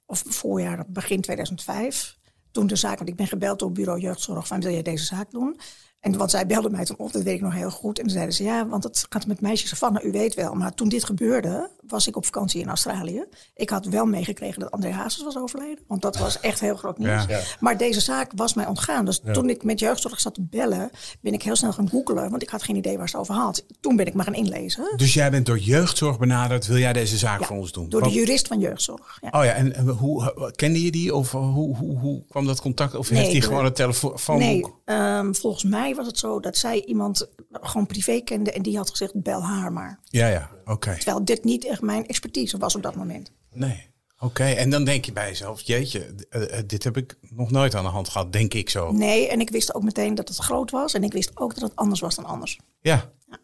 of 0.06 0.22
voorjaar, 0.26 0.84
begin 0.88 1.20
2005. 1.20 2.16
Toen 2.50 2.66
de 2.66 2.76
zaak, 2.76 2.96
want 2.96 3.08
ik 3.08 3.16
ben 3.16 3.26
gebeld 3.26 3.58
door 3.58 3.72
bureau 3.72 4.00
jeugdzorg 4.00 4.46
van 4.46 4.60
wil 4.60 4.72
jij 4.72 4.82
deze 4.82 5.04
zaak 5.04 5.30
doen? 5.30 5.60
En 6.06 6.16
want 6.16 6.30
zij 6.30 6.46
belde 6.46 6.70
mij 6.70 6.84
toen 6.84 6.96
op, 6.98 7.12
dat 7.12 7.22
weet 7.22 7.34
ik 7.34 7.40
nog 7.40 7.54
heel 7.54 7.70
goed. 7.70 7.98
En 7.98 8.04
toen 8.04 8.12
zeiden 8.12 8.34
ze, 8.34 8.44
ja, 8.44 8.66
want 8.68 8.84
het 8.84 9.06
gaat 9.08 9.26
met 9.26 9.40
meisjes 9.40 9.78
van, 9.78 10.00
u 10.02 10.10
weet 10.10 10.34
wel. 10.34 10.54
Maar 10.54 10.74
toen 10.74 10.88
dit 10.88 11.04
gebeurde, 11.04 11.70
was 11.86 12.06
ik 12.06 12.16
op 12.16 12.24
vakantie 12.24 12.60
in 12.60 12.68
Australië. 12.68 13.24
Ik 13.54 13.70
had 13.70 13.86
wel 13.86 14.06
meegekregen 14.06 14.60
dat 14.60 14.70
André 14.70 14.90
Hazes 14.90 15.24
was 15.24 15.38
overleden. 15.38 15.84
Want 15.86 16.02
dat 16.02 16.16
was 16.16 16.40
echt 16.40 16.60
heel 16.60 16.76
groot 16.76 16.98
nieuws. 16.98 17.24
Ja. 17.28 17.40
Maar 17.60 17.76
deze 17.76 18.00
zaak 18.00 18.32
was 18.34 18.54
mij 18.54 18.66
ontgaan. 18.66 19.04
Dus 19.04 19.20
ja. 19.24 19.32
toen 19.32 19.50
ik 19.50 19.64
met 19.64 19.80
jeugdzorg 19.80 20.20
zat 20.20 20.34
te 20.34 20.42
bellen, 20.42 20.90
ben 21.20 21.32
ik 21.32 21.42
heel 21.42 21.56
snel 21.56 21.72
gaan 21.72 21.88
googelen. 21.88 22.30
Want 22.30 22.42
ik 22.42 22.48
had 22.48 22.62
geen 22.62 22.76
idee 22.76 22.98
waar 22.98 23.08
ze 23.08 23.18
over 23.18 23.34
had. 23.34 23.64
Toen 23.80 23.96
ben 23.96 24.06
ik 24.06 24.14
maar 24.14 24.24
gaan 24.24 24.34
inlezen. 24.34 24.92
Dus 24.96 25.14
jij 25.14 25.30
bent 25.30 25.46
door 25.46 25.58
jeugdzorg 25.58 26.18
benaderd. 26.18 26.66
Wil 26.66 26.78
jij 26.78 26.92
deze 26.92 27.16
zaak 27.16 27.44
voor 27.44 27.56
ons 27.56 27.72
doen? 27.72 27.88
Door 27.88 28.02
de 28.02 28.10
jurist 28.10 28.46
van 28.46 28.58
jeugdzorg. 28.58 29.18
Oh 29.30 29.44
ja, 29.44 29.52
en 29.52 29.88
hoe 29.88 30.52
kende 30.56 30.82
je 30.82 30.90
die? 30.90 31.14
Of 31.14 31.30
hoe, 31.30 31.76
hoe, 31.76 31.98
hoe 31.98 32.22
kwam 32.28 32.46
dat 32.46 32.60
contact? 32.60 32.94
Of 32.94 33.10
nee, 33.10 33.20
heeft 33.20 33.32
hij 33.32 33.40
gewoon 33.40 33.64
een 33.64 33.72
telefoon? 33.72 34.38
Nee, 34.38 34.64
um, 34.84 35.34
volgens 35.34 35.64
mij 35.64 35.94
was 35.96 36.06
het 36.06 36.18
zo 36.18 36.40
dat 36.40 36.56
zij 36.56 36.84
iemand 36.84 37.28
gewoon 37.50 37.86
privé 37.86 38.20
kende 38.20 38.52
en 38.52 38.62
die 38.62 38.76
had 38.76 38.90
gezegd 38.90 39.22
bel 39.22 39.42
haar 39.42 39.72
maar. 39.72 40.00
Ja, 40.04 40.28
ja, 40.28 40.50
oké. 40.60 40.72
Okay. 40.72 40.96
Terwijl 40.96 41.24
dit 41.24 41.44
niet 41.44 41.64
echt 41.64 41.80
mijn 41.80 42.06
expertise 42.06 42.58
was 42.58 42.76
op 42.76 42.82
dat 42.82 42.94
moment. 42.94 43.32
Nee. 43.52 43.94
Oké, 44.18 44.24
okay. 44.24 44.56
en 44.56 44.70
dan 44.70 44.84
denk 44.84 45.04
je 45.04 45.12
bij 45.12 45.28
jezelf, 45.28 45.60
jeetje, 45.60 46.14
uh, 46.30 46.42
uh, 46.42 46.58
dit 46.66 46.84
heb 46.84 46.96
ik 46.96 47.18
nog 47.20 47.50
nooit 47.50 47.74
aan 47.74 47.84
de 47.84 47.90
hand 47.90 48.08
gehad, 48.08 48.32
denk 48.32 48.54
ik 48.54 48.70
zo. 48.70 48.92
Nee, 48.92 49.28
en 49.28 49.40
ik 49.40 49.50
wist 49.50 49.74
ook 49.74 49.82
meteen 49.82 50.14
dat 50.14 50.28
het 50.28 50.38
groot 50.38 50.70
was 50.70 50.94
en 50.94 51.04
ik 51.04 51.12
wist 51.12 51.30
ook 51.34 51.54
dat 51.54 51.62
het 51.62 51.76
anders 51.76 52.00
was 52.00 52.14
dan 52.14 52.24
anders. 52.24 52.58
Ja. 52.80 53.10
ja. 53.30 53.38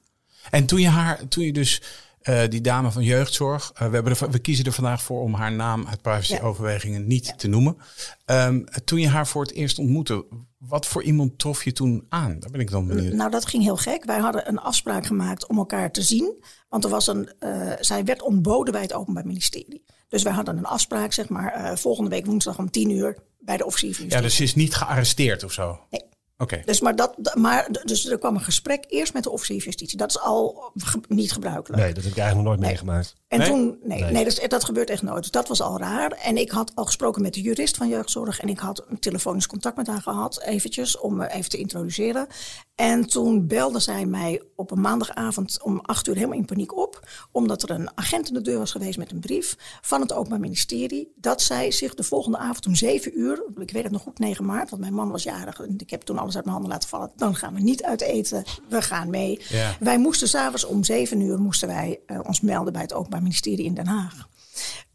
En 0.51 0.67
toen 0.67 0.81
je 0.81 0.89
haar, 0.89 1.29
toen 1.29 1.45
je 1.45 1.53
dus 1.53 1.83
uh, 2.23 2.41
die 2.49 2.61
dame 2.61 2.91
van 2.91 3.03
jeugdzorg. 3.03 3.71
Uh, 3.75 3.79
we, 3.79 3.95
hebben 3.95 4.17
er, 4.17 4.31
we 4.31 4.39
kiezen 4.39 4.65
er 4.65 4.73
vandaag 4.73 5.03
voor 5.03 5.23
om 5.23 5.35
haar 5.35 5.53
naam 5.53 5.87
uit 5.87 6.03
privacyoverwegingen 6.03 7.07
niet 7.07 7.27
ja. 7.27 7.35
te 7.35 7.49
noemen. 7.49 7.77
Um, 8.27 8.65
toen 8.85 9.01
je 9.01 9.09
haar 9.09 9.27
voor 9.27 9.43
het 9.43 9.53
eerst 9.53 9.79
ontmoette, 9.79 10.25
wat 10.59 10.87
voor 10.87 11.03
iemand 11.03 11.39
trof 11.39 11.65
je 11.65 11.73
toen 11.73 12.07
aan? 12.09 12.39
Daar 12.39 12.51
ben 12.51 12.61
ik 12.61 12.71
dan 12.71 12.87
benieuwd. 12.87 13.13
Nou, 13.13 13.31
dat 13.31 13.47
ging 13.47 13.63
heel 13.63 13.77
gek. 13.77 14.05
Wij 14.05 14.19
hadden 14.19 14.49
een 14.49 14.59
afspraak 14.59 15.07
gemaakt 15.07 15.47
om 15.47 15.59
elkaar 15.59 15.91
te 15.91 16.03
zien. 16.03 16.45
Want 16.69 16.85
er 16.85 16.91
was 16.91 17.07
een, 17.07 17.31
uh, 17.41 17.73
zij 17.81 18.05
werd 18.05 18.23
ontboden 18.23 18.73
bij 18.73 18.83
het 18.83 18.93
Openbaar 18.93 19.27
Ministerie. 19.27 19.85
Dus 20.09 20.23
wij 20.23 20.33
hadden 20.33 20.57
een 20.57 20.65
afspraak, 20.65 21.13
zeg 21.13 21.29
maar, 21.29 21.79
volgende 21.79 22.11
week 22.11 22.27
woensdag 22.27 22.59
om 22.59 22.71
tien 22.71 22.91
uur 22.91 23.17
bij 23.39 23.57
de 23.57 23.65
officier 23.65 23.95
van 23.95 24.05
Ja, 24.09 24.21
dus 24.21 24.37
ze 24.37 24.43
is 24.43 24.55
niet 24.55 24.75
gearresteerd 24.75 25.45
of 25.45 25.53
zo? 25.53 25.81
Nee. 25.91 26.03
Okay. 26.43 26.63
Dus, 26.65 26.81
maar 26.81 26.97
dat, 26.97 27.35
maar, 27.35 27.69
dus 27.85 28.11
er 28.11 28.19
kwam 28.19 28.35
een 28.35 28.41
gesprek 28.41 28.85
eerst 28.89 29.15
met 29.15 29.23
de 29.23 29.31
officier 29.31 29.57
van 29.57 29.67
justitie. 29.67 29.99
Dat 29.99 30.11
is 30.11 30.21
al 30.21 30.73
ge, 30.75 31.01
niet 31.09 31.33
gebruikelijk. 31.33 31.83
Nee, 31.83 31.93
dat 31.93 32.03
heb 32.03 32.13
ik 32.13 32.19
eigenlijk 32.19 32.37
nog 32.37 32.45
nooit 32.47 32.59
nee. 32.59 32.69
meegemaakt. 32.69 33.15
En 33.29 33.39
nee? 33.39 33.49
toen, 33.49 33.79
nee, 33.83 34.03
nee. 34.03 34.13
nee 34.13 34.25
dat, 34.25 34.51
dat, 34.51 34.65
gebeurt 34.65 34.91
echt 34.91 35.03
nooit. 35.03 35.23
Dus 35.23 35.31
dat 35.31 35.49
was 35.49 35.61
al 35.61 35.79
raar. 35.79 36.11
En 36.11 36.37
ik 36.37 36.51
had 36.51 36.73
al 36.75 36.85
gesproken 36.85 37.23
met 37.23 37.35
de 37.35 37.41
jurist 37.41 37.77
van 37.77 37.89
jeugdzorg. 37.89 38.41
En 38.41 38.49
ik 38.49 38.59
had 38.59 38.85
een 38.89 38.99
telefonisch 38.99 39.47
contact 39.47 39.77
met 39.77 39.87
haar 39.87 40.03
gehad, 40.03 40.43
eventjes, 40.43 40.99
om 40.99 41.17
me 41.17 41.33
even 41.33 41.51
te 41.51 41.57
introduceren. 41.57 42.27
En 42.75 43.07
toen 43.07 43.47
belde 43.47 43.81
zij 43.81 44.07
mij 44.07 44.43
op 44.57 44.71
een 44.71 44.81
maandagavond 44.81 45.63
om 45.63 45.81
acht 45.81 46.07
uur 46.07 46.15
helemaal 46.15 46.39
in 46.39 46.45
paniek 46.45 46.77
op. 46.77 47.09
Omdat 47.31 47.63
er 47.63 47.71
een 47.71 47.91
agent 47.95 48.29
in 48.29 48.35
de 48.35 48.41
deur 48.41 48.59
was 48.59 48.73
geweest 48.73 48.99
met 48.99 49.11
een 49.11 49.21
brief 49.21 49.57
van 49.81 50.01
het 50.01 50.13
Openbaar 50.13 50.41
Ministerie. 50.41 51.13
Dat 51.17 51.43
zij 51.43 51.71
zich 51.71 51.95
de 51.95 52.03
volgende 52.03 52.39
avond 52.39 52.67
om 52.67 52.75
zeven 52.75 53.19
uur, 53.19 53.43
ik 53.57 53.71
weet 53.71 53.83
het 53.83 53.93
nog 53.93 54.03
goed, 54.03 54.19
9 54.19 54.45
maart, 54.45 54.71
want 54.71 54.83
mijn 54.83 54.95
man 54.95 55.11
was 55.11 55.23
jarig. 55.23 55.61
En 55.61 55.75
ik 55.79 55.91
heb 55.91 56.03
toen 56.03 56.19
alles 56.19 56.35
uit 56.35 56.45
mijn 56.45 56.57
handen 56.57 56.73
laten 56.73 56.89
vallen. 56.89 57.13
Dan 57.17 57.37
gaan 57.37 57.55
we 57.55 57.61
niet 57.61 57.83
uit 57.83 58.01
eten, 58.01 58.45
we 58.69 58.83
gaan 58.83 59.11
mee. 59.11 59.41
Ja. 59.49 59.77
Wij 59.81 59.99
moesten 59.99 60.29
s'avonds 60.29 60.65
om 60.65 60.85
zeven 60.85 61.21
uur 61.21 61.41
moesten 61.41 61.69
wij, 61.69 62.01
eh, 62.07 62.19
ons 62.23 62.41
melden 62.41 62.73
bij 62.73 62.83
het 62.83 62.93
Openbaar 62.93 63.23
Ministerie 63.23 63.65
in 63.65 63.75
Den 63.75 63.87
Haag. 63.87 64.29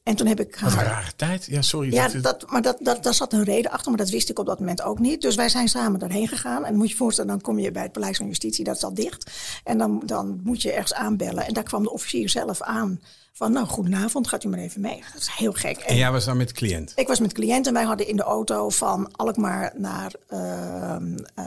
En 0.07 0.15
toen 0.15 0.27
heb 0.27 0.39
ik 0.39 0.59
Wat 0.59 0.71
een 0.73 0.79
rare 0.79 1.11
tijd. 1.15 1.45
Ja, 1.45 1.61
sorry. 1.61 1.93
Ja, 1.93 2.07
dat- 2.07 2.23
dat, 2.23 2.51
maar 2.51 2.61
dat, 2.61 2.77
dat, 2.79 3.03
daar 3.03 3.13
zat 3.13 3.33
een 3.33 3.43
reden 3.43 3.71
achter, 3.71 3.89
maar 3.89 3.99
dat 3.99 4.09
wist 4.09 4.29
ik 4.29 4.39
op 4.39 4.45
dat 4.45 4.59
moment 4.59 4.81
ook 4.81 4.99
niet. 4.99 5.21
Dus 5.21 5.35
wij 5.35 5.49
zijn 5.49 5.67
samen 5.67 5.99
daarheen 5.99 6.27
gegaan. 6.27 6.65
En 6.65 6.75
moet 6.75 6.85
je 6.85 6.91
je 6.91 6.97
voorstellen, 6.97 7.29
dan 7.31 7.41
kom 7.41 7.59
je 7.59 7.71
bij 7.71 7.83
het 7.83 7.91
Paleis 7.91 8.17
van 8.17 8.25
Justitie, 8.27 8.63
dat 8.63 8.75
is 8.75 8.83
al 8.83 8.93
dicht. 8.93 9.31
En 9.63 9.77
dan, 9.77 10.01
dan 10.05 10.39
moet 10.43 10.61
je 10.61 10.71
ergens 10.71 10.93
aanbellen. 10.93 11.45
En 11.47 11.53
daar 11.53 11.63
kwam 11.63 11.83
de 11.83 11.91
officier 11.91 12.29
zelf 12.29 12.61
aan 12.61 12.99
van, 13.37 13.51
nou, 13.51 13.67
goedenavond, 13.67 14.27
gaat 14.27 14.43
u 14.43 14.47
maar 14.47 14.59
even 14.59 14.81
mee. 14.81 15.03
Dat 15.13 15.21
is 15.21 15.27
heel 15.29 15.51
gek. 15.53 15.77
En 15.77 15.95
jij 15.95 16.11
was 16.11 16.25
daar 16.25 16.35
met 16.35 16.47
de 16.47 16.53
cliënt. 16.53 16.91
Ik 16.95 17.07
was 17.07 17.19
met 17.19 17.33
cliënt 17.33 17.67
en 17.67 17.73
wij 17.73 17.83
hadden 17.83 18.07
in 18.07 18.15
de 18.15 18.23
auto 18.23 18.69
van 18.69 19.15
Alkmaar 19.15 19.73
naar, 19.75 20.13
ehm, 20.27 21.17
eh, 21.35 21.45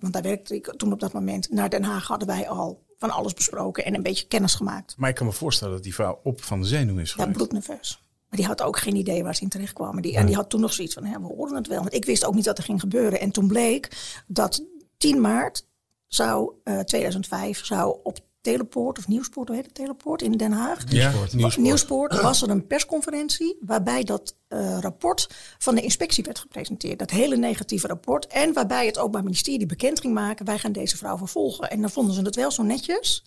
want 0.00 0.12
daar 0.12 0.22
werkte 0.22 0.54
ik 0.54 0.74
toen 0.76 0.92
op 0.92 1.00
dat 1.00 1.12
moment, 1.12 1.50
naar 1.50 1.68
Den 1.70 1.82
Haag 1.84 2.06
hadden 2.06 2.28
wij 2.28 2.48
al 2.48 2.82
van 2.98 3.10
alles 3.10 3.34
besproken 3.34 3.84
en 3.84 3.94
een 3.94 4.02
beetje 4.02 4.26
kennis 4.26 4.54
gemaakt. 4.54 4.94
Maar 4.96 5.08
ik 5.08 5.14
kan 5.14 5.26
me 5.26 5.32
voorstellen 5.32 5.74
dat 5.74 5.82
die 5.82 5.94
vrouw 5.94 6.20
op 6.22 6.42
van 6.42 6.60
de 6.60 6.66
zenuw 6.66 6.98
is 6.98 7.08
Ja, 7.08 7.14
geweest. 7.14 7.36
bloednerveus. 7.36 8.02
Maar 8.28 8.38
die 8.38 8.48
had 8.48 8.62
ook 8.62 8.78
geen 8.78 8.96
idee 8.96 9.22
waar 9.22 9.34
ze 9.34 9.42
in 9.42 9.48
terecht 9.48 9.72
kwamen. 9.72 10.02
Die, 10.02 10.16
En 10.16 10.26
die 10.26 10.34
had 10.34 10.50
toen 10.50 10.60
nog 10.60 10.72
zoiets 10.72 10.94
van, 10.94 11.04
hè, 11.04 11.20
we 11.20 11.26
horen 11.26 11.54
het 11.56 11.66
wel. 11.66 11.78
Want 11.80 11.94
ik 11.94 12.04
wist 12.04 12.24
ook 12.24 12.34
niet 12.34 12.46
wat 12.46 12.58
er 12.58 12.64
ging 12.64 12.80
gebeuren. 12.80 13.20
En 13.20 13.30
toen 13.30 13.46
bleek 13.48 13.88
dat 14.26 14.64
10 14.96 15.20
maart 15.20 15.66
zou, 16.06 16.52
eh 16.64 16.78
2005, 16.80 17.64
zou 17.64 17.98
op 18.02 18.18
Telepoort, 18.48 18.98
of 18.98 19.08
Nieuwspoort, 19.08 19.48
hoe 19.48 19.56
heet 19.56 19.66
het 19.66 19.74
Telepoort 19.74 20.22
in 20.22 20.32
Den 20.32 20.52
Haag? 20.52 20.84
Ja, 20.88 21.10
Nieuwspoort. 21.10 21.32
Nieuwspoort. 21.32 21.56
Nieuwspoort 21.56 22.20
was 22.20 22.42
er 22.42 22.50
een 22.50 22.66
persconferentie 22.66 23.56
waarbij 23.60 24.04
dat 24.04 24.36
eh, 24.48 24.78
rapport 24.80 25.28
van 25.58 25.74
de 25.74 25.80
inspectie 25.80 26.24
werd 26.24 26.38
gepresenteerd. 26.38 26.98
Dat 26.98 27.10
hele 27.10 27.36
negatieve 27.36 27.86
rapport. 27.86 28.26
En 28.26 28.52
waarbij 28.52 28.86
het 28.86 28.98
Openbaar 28.98 29.22
Ministerie 29.22 29.66
bekend 29.66 30.00
ging 30.00 30.14
maken, 30.14 30.46
wij 30.46 30.58
gaan 30.58 30.72
deze 30.72 30.96
vrouw 30.96 31.18
vervolgen. 31.18 31.70
En 31.70 31.80
dan 31.80 31.90
vonden 31.90 32.14
ze 32.14 32.22
het 32.22 32.36
wel 32.36 32.50
zo 32.50 32.62
netjes 32.62 33.24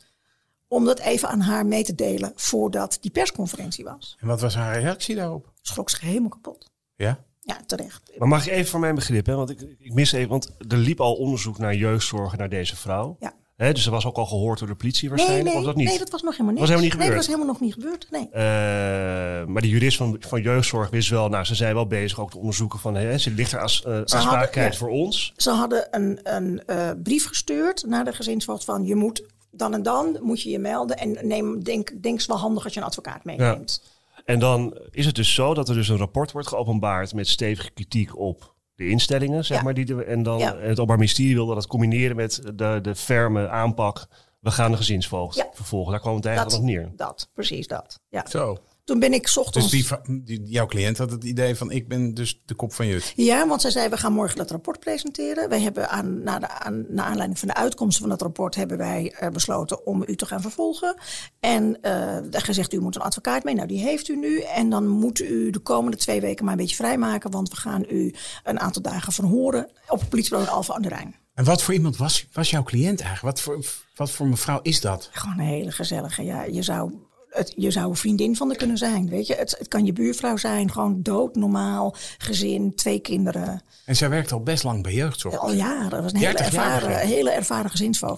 om 0.68 0.86
dat 0.86 1.00
even 1.00 1.30
aan 1.30 1.42
haar 1.42 1.66
mee 1.66 1.84
te 1.84 1.96
delen 1.96 2.32
voordat 2.36 2.98
die 3.02 3.12
persconferentie 3.12 3.84
was. 3.84 4.18
En 4.20 4.28
wat 4.28 4.42
was 4.42 4.56
haar 4.56 4.80
reactie 4.80 5.16
daarop? 5.16 5.52
Schrok 5.62 5.90
zich 5.90 6.00
helemaal 6.00 6.30
kapot. 6.30 6.72
Ja? 6.96 7.24
Ja, 7.40 7.62
terecht. 7.66 8.12
Maar 8.18 8.28
mag 8.28 8.46
ik 8.46 8.52
even 8.52 8.72
voor 8.72 8.80
mijn 8.80 8.96
begrip, 8.96 9.26
hè? 9.26 9.36
want 9.36 9.50
ik, 9.50 9.62
ik 9.80 9.94
mis 9.94 10.12
even, 10.12 10.30
want 10.30 10.52
er 10.68 10.78
liep 10.78 11.00
al 11.00 11.16
onderzoek 11.16 11.58
naar 11.58 11.76
jeugdzorg 11.76 12.38
naar 12.38 12.50
deze 12.50 12.76
vrouw. 12.76 13.16
Ja. 13.20 13.34
Hè, 13.62 13.74
dus 13.74 13.84
ze 13.84 13.90
was 13.90 14.06
ook 14.06 14.18
al 14.18 14.26
gehoord 14.26 14.60
door 14.60 14.68
de 14.68 14.76
politie 14.76 15.10
waarschijnlijk, 15.10 15.46
nee, 15.46 15.58
of 15.58 15.64
dat 15.64 15.76
niet? 15.76 15.88
nee, 15.88 15.98
dat 15.98 16.10
was 16.10 16.22
nog 16.22 16.32
helemaal 16.32 16.52
niet. 16.52 16.60
Was 16.60 16.70
helemaal 16.70 16.90
niet 16.90 17.00
Nee, 17.00 17.10
dat 17.10 17.26
gebeurd? 17.26 17.28
was 17.28 17.36
helemaal 17.36 17.48
nog 17.48 17.60
niet 17.60 17.74
gebeurd. 17.74 18.08
Nee. 18.12 18.30
Eh, 18.32 19.48
maar 19.48 19.62
de 19.62 19.70
jurist 19.70 19.98
van, 19.98 20.16
van 20.20 20.42
jeugdzorg 20.42 20.90
wist 20.90 21.10
wel, 21.10 21.30
nou, 21.30 21.46
ze 21.46 21.56
zijn 21.56 21.74
wel 21.74 21.88
bezig 21.88 22.20
ook 22.20 22.32
te 22.32 22.38
onderzoeken 22.38 22.80
van, 22.80 22.96
hè, 22.96 23.18
ze 23.18 23.32
ligt 23.32 23.52
er 23.52 23.60
als 23.60 23.84
uh, 23.88 23.98
aansprakelijkheid 23.98 24.72
ja. 24.72 24.80
voor 24.80 24.90
ons. 24.90 25.34
Ze 25.36 25.50
hadden 25.50 25.88
een, 25.92 26.20
een 26.24 26.64
eh, 26.66 26.90
brief 27.04 27.28
gestuurd 27.28 27.84
naar 27.88 28.06
de 28.06 28.14
gezinsvoogd 28.14 28.64
van 28.64 28.86
je 28.86 28.96
moet 28.96 29.24
dan 29.52 29.74
en 29.74 29.84
dan 29.84 30.18
moet 30.22 30.42
je 30.42 30.50
je 30.50 30.60
melden 30.60 30.98
en 30.98 31.18
neem, 31.22 31.64
denk, 31.64 31.92
denk 32.02 32.26
wel 32.26 32.38
handig 32.38 32.64
als 32.64 32.74
je 32.74 32.80
een 32.80 32.86
advocaat 32.86 33.24
meeneemt. 33.24 33.84
En 34.26 34.40
dan 34.40 34.78
is 34.92 35.06
het 35.06 35.16
dus 35.16 35.34
zo 35.34 35.54
dat 35.54 35.70
er 35.70 35.76
dus 35.76 35.90
een 35.90 35.98
rapport 35.98 36.32
wordt 36.32 36.48
geopenbaard 36.48 37.14
met 37.14 37.28
stevige 37.28 37.72
kritiek 37.72 38.18
op 38.18 38.54
de 38.82 38.90
instellingen, 38.90 39.46
zeg 39.46 39.58
Ja. 39.58 39.64
maar. 39.64 39.74
Die 39.74 39.86
de, 39.86 40.04
en 40.04 40.24
dan 40.24 40.38
Ja. 40.38 40.56
het 40.58 40.72
Openbaar 40.72 40.98
Ministerie 40.98 41.34
wilde 41.36 41.54
dat 41.56 41.68
combineren 41.68 42.16
met 42.16 42.42
de, 42.56 42.80
de 42.82 42.96
ferme 42.96 43.50
aanpak. 43.50 44.06
We 44.40 44.52
gaan 44.52 44.72
de 44.72 44.78
gezinsvoogd 44.78 45.36
Ja. 45.36 45.48
vervolgen. 45.54 45.92
Daar 45.92 46.02
kwam 46.02 46.14
het 46.14 46.24
Dat, 46.24 46.32
eigenlijk 46.32 46.62
op 46.64 46.70
neer. 46.70 46.92
dat, 46.96 47.30
precies 47.34 47.68
dat. 47.68 48.00
Ja. 48.10 48.26
Zo. 48.30 48.58
Toen 48.84 49.00
ben 49.00 49.14
ik 49.14 49.24
Dus 49.24 49.38
ochtends... 49.38 49.70
die, 49.70 49.86
va- 49.86 50.02
die, 50.08 50.42
jouw 50.44 50.66
cliënt 50.66 50.98
had 50.98 51.12
het 51.12 51.24
idee 51.24 51.56
van 51.56 51.72
ik 51.72 51.88
ben 51.88 52.14
dus 52.14 52.42
de 52.46 52.54
kop 52.54 52.74
van 52.74 52.88
Jut. 52.88 53.14
Ja, 53.16 53.48
want 53.48 53.62
zij 53.62 53.72
zei 53.72 53.90
we 53.90 53.98
gaan 53.98 54.14
morgen 54.14 54.38
dat 54.38 54.52
rapport 54.52 54.80
presenteren. 54.80 55.50
Wij 55.50 55.62
hebben 55.62 55.90
aan, 55.90 56.24
na, 56.24 56.40
de, 56.40 56.50
aan, 56.50 56.86
na 56.90 57.04
aanleiding 57.04 57.40
van 57.40 57.48
de 57.48 57.54
uitkomsten 57.54 58.02
van 58.02 58.10
dat 58.10 58.22
rapport 58.22 58.56
hebben 58.56 58.78
wij 58.78 59.14
eh, 59.20 59.30
besloten 59.30 59.86
om 59.86 60.04
u 60.08 60.16
te 60.16 60.26
gaan 60.26 60.42
vervolgen. 60.42 60.96
En 61.40 61.82
eh 61.82 62.18
gezegd 62.32 62.74
u 62.74 62.80
moet 62.80 62.96
een 62.96 63.02
advocaat 63.02 63.44
mee. 63.44 63.56
Nou, 63.56 63.68
die 63.68 63.80
heeft 63.80 64.08
u 64.08 64.18
nu. 64.18 64.40
En 64.40 64.70
dan 64.70 64.88
moet 64.88 65.20
u 65.20 65.50
de 65.50 65.60
komende 65.60 65.98
twee 65.98 66.22
weken 66.22 66.44
maar 66.46 66.54
een 66.54 66.60
beetje 66.60 66.76
vrijmaken, 66.76 67.32
want 67.32 67.50
we 67.50 67.56
gaan 67.56 67.86
u 67.90 68.14
een 68.44 68.60
aantal 68.60 68.82
dagen 68.82 69.14
verhoren 69.14 69.72
op 69.88 70.00
het 70.00 70.10
politiebureau 70.10 70.56
Alfa 70.56 70.74
aan 70.74 70.82
de 70.82 70.90
Rijn. 70.90 71.16
En 71.34 71.44
wat 71.44 71.64
voor 71.64 71.74
iemand 71.74 71.98
was, 71.98 72.28
was 72.32 72.50
jouw 72.50 72.64
cliënt 72.64 73.02
eigenlijk? 73.02 73.36
Wat 73.36 73.42
voor, 73.42 73.66
wat 73.96 74.12
voor 74.12 74.28
mevrouw 74.28 74.60
is 74.62 74.82
dat? 74.82 75.10
Gewoon 75.12 75.40
een 75.40 75.46
hele 75.46 75.72
gezellige. 75.72 76.24
Ja, 76.24 76.44
je 76.44 76.62
zou. 76.62 76.92
Het, 77.32 77.54
je 77.56 77.72
zou 77.72 77.90
een 77.90 77.96
vriendin 77.96 78.36
van 78.36 78.48
haar 78.48 78.58
kunnen 78.58 78.78
zijn, 78.78 79.10
weet 79.10 79.28
je. 79.28 79.36
Het, 79.36 79.56
het 79.58 79.68
kan 79.68 79.86
je 79.86 79.94
buurvrouw 79.94 80.38
zijn, 80.38 80.72
gewoon 80.72 81.02
dood, 81.02 81.36
normaal, 81.36 81.96
gezin, 82.18 82.76
twee 82.76 83.00
kinderen. 83.00 83.62
En 83.86 83.96
zij 83.96 84.10
werkt 84.10 84.32
al 84.32 84.44
best 84.44 84.64
lang 84.64 84.84
bij 84.84 84.94
jeugdzorg. 84.94 85.38
Al 85.38 85.54
jaren. 85.54 85.90
Dat 85.90 86.02
was 86.02 86.12
een 86.12 86.18
hele 86.18 86.34
30 86.34 86.54
jaar 86.54 86.74
ervaren, 86.74 87.08
hele 87.08 87.32
ervaren 87.32 87.72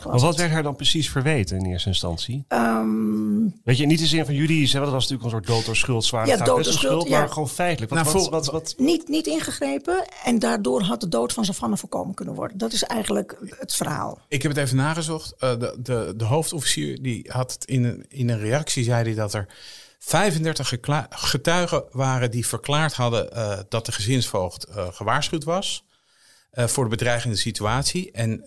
Maar 0.05 0.19
wat 0.19 0.37
werd 0.37 0.51
haar 0.51 0.63
dan 0.63 0.75
precies 0.75 1.09
verweten 1.09 1.57
in 1.57 1.65
eerste 1.65 1.87
instantie? 1.87 2.45
Ehm, 2.47 3.43
Weet 3.63 3.77
je, 3.77 3.85
niet 3.85 3.97
in 3.97 4.03
de 4.03 4.09
zin 4.09 4.25
van 4.25 4.35
want 4.35 4.71
dat 4.71 4.91
was 4.91 5.09
natuurlijk 5.09 5.23
een 5.23 5.29
soort 5.29 5.47
dood 5.47 5.65
door 5.65 5.75
schuld, 5.75 6.05
zwaar 6.05 6.27
Ja, 6.27 6.37
dood 6.37 6.63
door 6.63 6.73
schuld, 6.73 7.07
ja. 7.07 7.19
maar 7.19 7.29
gewoon 7.29 7.49
feitelijk. 7.49 7.93
Wat, 7.93 8.03
Nou, 8.03 8.17
wat, 8.17 8.29
wat, 8.29 8.45
wat, 8.45 8.73
niet, 8.77 9.07
niet 9.07 9.27
ingegrepen 9.27 10.07
en 10.23 10.39
daardoor 10.39 10.81
had 10.81 11.01
de 11.01 11.07
dood 11.07 11.33
van 11.33 11.45
Savannah 11.45 11.79
voorkomen 11.79 12.15
kunnen 12.15 12.35
worden. 12.35 12.57
Dat 12.57 12.73
is 12.73 12.83
eigenlijk 12.83 13.37
het 13.59 13.73
verhaal. 13.73 14.19
Ik 14.27 14.41
heb 14.41 14.51
het 14.51 14.61
even 14.65 14.77
nagezocht. 14.77 15.33
Eh, 15.37 15.59
de, 15.59 15.77
de, 15.83 16.13
de 16.17 16.25
hoofdofficier 16.25 17.01
die 17.01 17.29
had 17.31 17.53
het 17.53 17.65
in 17.65 17.83
een, 17.83 18.05
in 18.09 18.29
een 18.29 18.39
reactie, 18.39 18.83
zei 18.83 19.02
hij 19.05 19.13
dat 19.13 19.33
er 19.33 19.47
35 19.99 20.67
gekla- 20.67 21.07
getuigen 21.09 21.83
waren 21.91 22.31
die 22.31 22.47
verklaard 22.47 22.93
hadden 22.93 23.31
eh, 23.31 23.59
dat 23.69 23.85
de 23.85 23.91
gezinsvoogd 23.91 24.63
eh, 24.63 24.87
gewaarschuwd 24.93 25.43
was 25.43 25.83
eh, 26.51 26.67
voor 26.67 26.83
de 26.83 26.89
bedreigende 26.89 27.35
situatie. 27.35 28.11
En 28.11 28.43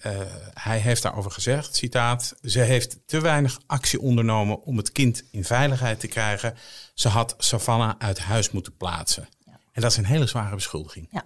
hij 0.54 0.78
heeft 0.78 1.02
daarover 1.02 1.30
gezegd, 1.30 1.76
citaat, 1.76 2.34
ze 2.42 2.60
heeft 2.60 2.98
te 3.06 3.20
weinig 3.20 3.58
actie 3.66 4.00
ondernomen 4.00 4.62
om 4.62 4.76
het 4.76 4.92
kind 4.92 5.22
in 5.30 5.44
veiligheid 5.44 6.00
te 6.00 6.06
krijgen. 6.06 6.54
Ze 6.94 7.08
had 7.08 7.34
Savannah 7.38 7.94
uit 7.98 8.18
huis 8.18 8.50
moeten 8.50 8.76
plaatsen. 8.76 9.28
En 9.72 9.82
dat 9.82 9.90
is 9.90 9.96
een 9.96 10.04
hele 10.04 10.26
zware 10.26 10.54
beschuldiging, 10.54 11.08
Ja. 11.10 11.25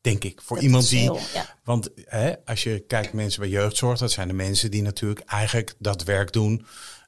denk 0.00 0.24
ik. 0.24 0.40
Voor 0.44 0.56
Dat 0.56 0.64
iemand 0.64 0.88
die 0.88 1.00
heel- 1.00 1.20
ja. 1.34 1.56
want 1.64 1.88
hè, 2.04 2.34
als 2.44 2.62
je 2.62 2.78
kijkt 2.80 3.12
mensen 3.12 3.40
bij 3.40 3.48
jeugdzorg, 3.50 3.98
dat 3.98 4.12
zijn 4.12 4.28
de 4.28 4.34
mensen 4.34 4.70
die 4.70 4.82
natuurlijk 4.82 5.20
eigenlijk 5.20 5.74
dat 5.78 6.02
werk 6.02 6.32
doen. 6.32 6.66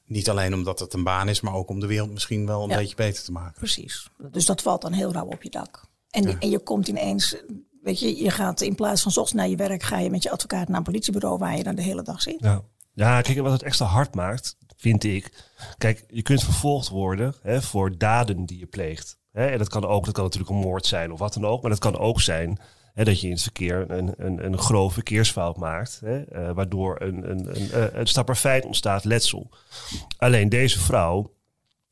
Niet 0.08 0.30
alleen 0.30 0.54
omdat 0.54 0.78
het 0.78 0.92
een 0.94 1.04
baan 1.04 1.28
is, 1.28 1.40
maar 1.40 1.54
ook 1.54 1.68
om 1.68 1.80
de 1.80 1.86
wereld 1.86 2.10
misschien 2.12 2.46
wel 2.46 2.62
een 2.62 2.68
Ja. 2.70 2.76
beetje 2.76 2.96
beter 2.96 3.24
te 3.24 3.32
maken. 3.32 3.52
Precies. 3.58 4.08
Dus 4.30 4.46
dat 4.46 4.62
valt 4.62 4.82
dan 4.82 4.92
heel 4.92 5.12
rauw 5.12 5.26
op 5.26 5.42
je 5.42 5.50
dak. 5.50 5.84
En, 6.10 6.38
en 6.40 6.50
je 6.50 6.58
komt 6.58 6.88
ineens, 6.88 7.36
weet 7.82 8.00
je, 8.00 8.22
je 8.22 8.30
gaat 8.30 8.60
in 8.60 8.74
plaats 8.74 9.02
van 9.02 9.12
's 9.12 9.16
ochtends 9.16 9.40
naar 9.42 9.48
je 9.50 9.56
werk, 9.56 9.82
ga 9.82 9.98
je 9.98 10.10
met 10.10 10.22
je 10.22 10.30
advocaat 10.30 10.68
naar 10.68 10.76
een 10.78 10.82
politiebureau 10.82 11.38
waar 11.38 11.56
je 11.56 11.62
dan 11.62 11.74
de 11.74 11.82
hele 11.82 12.02
dag 12.02 12.22
zit. 12.22 12.36
ja. 12.40 12.62
ja, 12.94 13.20
kijk, 13.20 13.38
wat 13.38 13.52
het 13.52 13.62
extra 13.62 13.86
hard 13.86 14.14
maakt, 14.14 14.56
vind 14.76 15.04
ik. 15.04 15.32
Kijk, 15.78 16.04
je 16.08 16.22
kunt 16.22 16.42
vervolgd 16.44 16.88
worden 16.88 17.34
hè, 17.42 17.62
voor 17.62 17.98
daden 17.98 18.44
die 18.44 18.58
je 18.58 18.66
pleegt. 18.66 19.18
Hè, 19.32 19.46
en 19.46 19.58
dat 19.58 19.68
kan 19.68 19.84
ook, 19.84 20.04
dat 20.04 20.14
kan 20.14 20.24
natuurlijk 20.24 20.50
een 20.50 20.56
moord 20.56 20.86
zijn 20.86 21.12
of 21.12 21.18
wat 21.18 21.34
dan 21.34 21.46
ook. 21.46 21.60
Maar 21.62 21.70
dat 21.70 21.80
kan 21.80 21.98
ook 21.98 22.20
zijn 22.20 22.58
hè, 22.98 23.04
dat 23.04 23.20
je 23.20 23.26
in 23.26 23.32
het 23.32 23.42
verkeer 23.42 23.84
een, 23.90 24.14
een, 24.16 24.44
een 24.44 24.58
grove 24.58 24.94
verkeersfout 24.94 25.56
maakt. 25.56 26.00
Hè, 26.04 26.22
eh, 26.22 26.50
waardoor 26.54 26.96
een, 27.00 27.30
een, 27.30 27.56
een, 27.60 27.70
eh, 27.70 27.98
een 28.00 28.06
stapperfeit 28.06 28.64
ontstaat, 28.64 29.04
letsel. 29.04 29.50
Alleen 30.16 30.48
deze 30.48 30.78
vrouw 30.78 31.32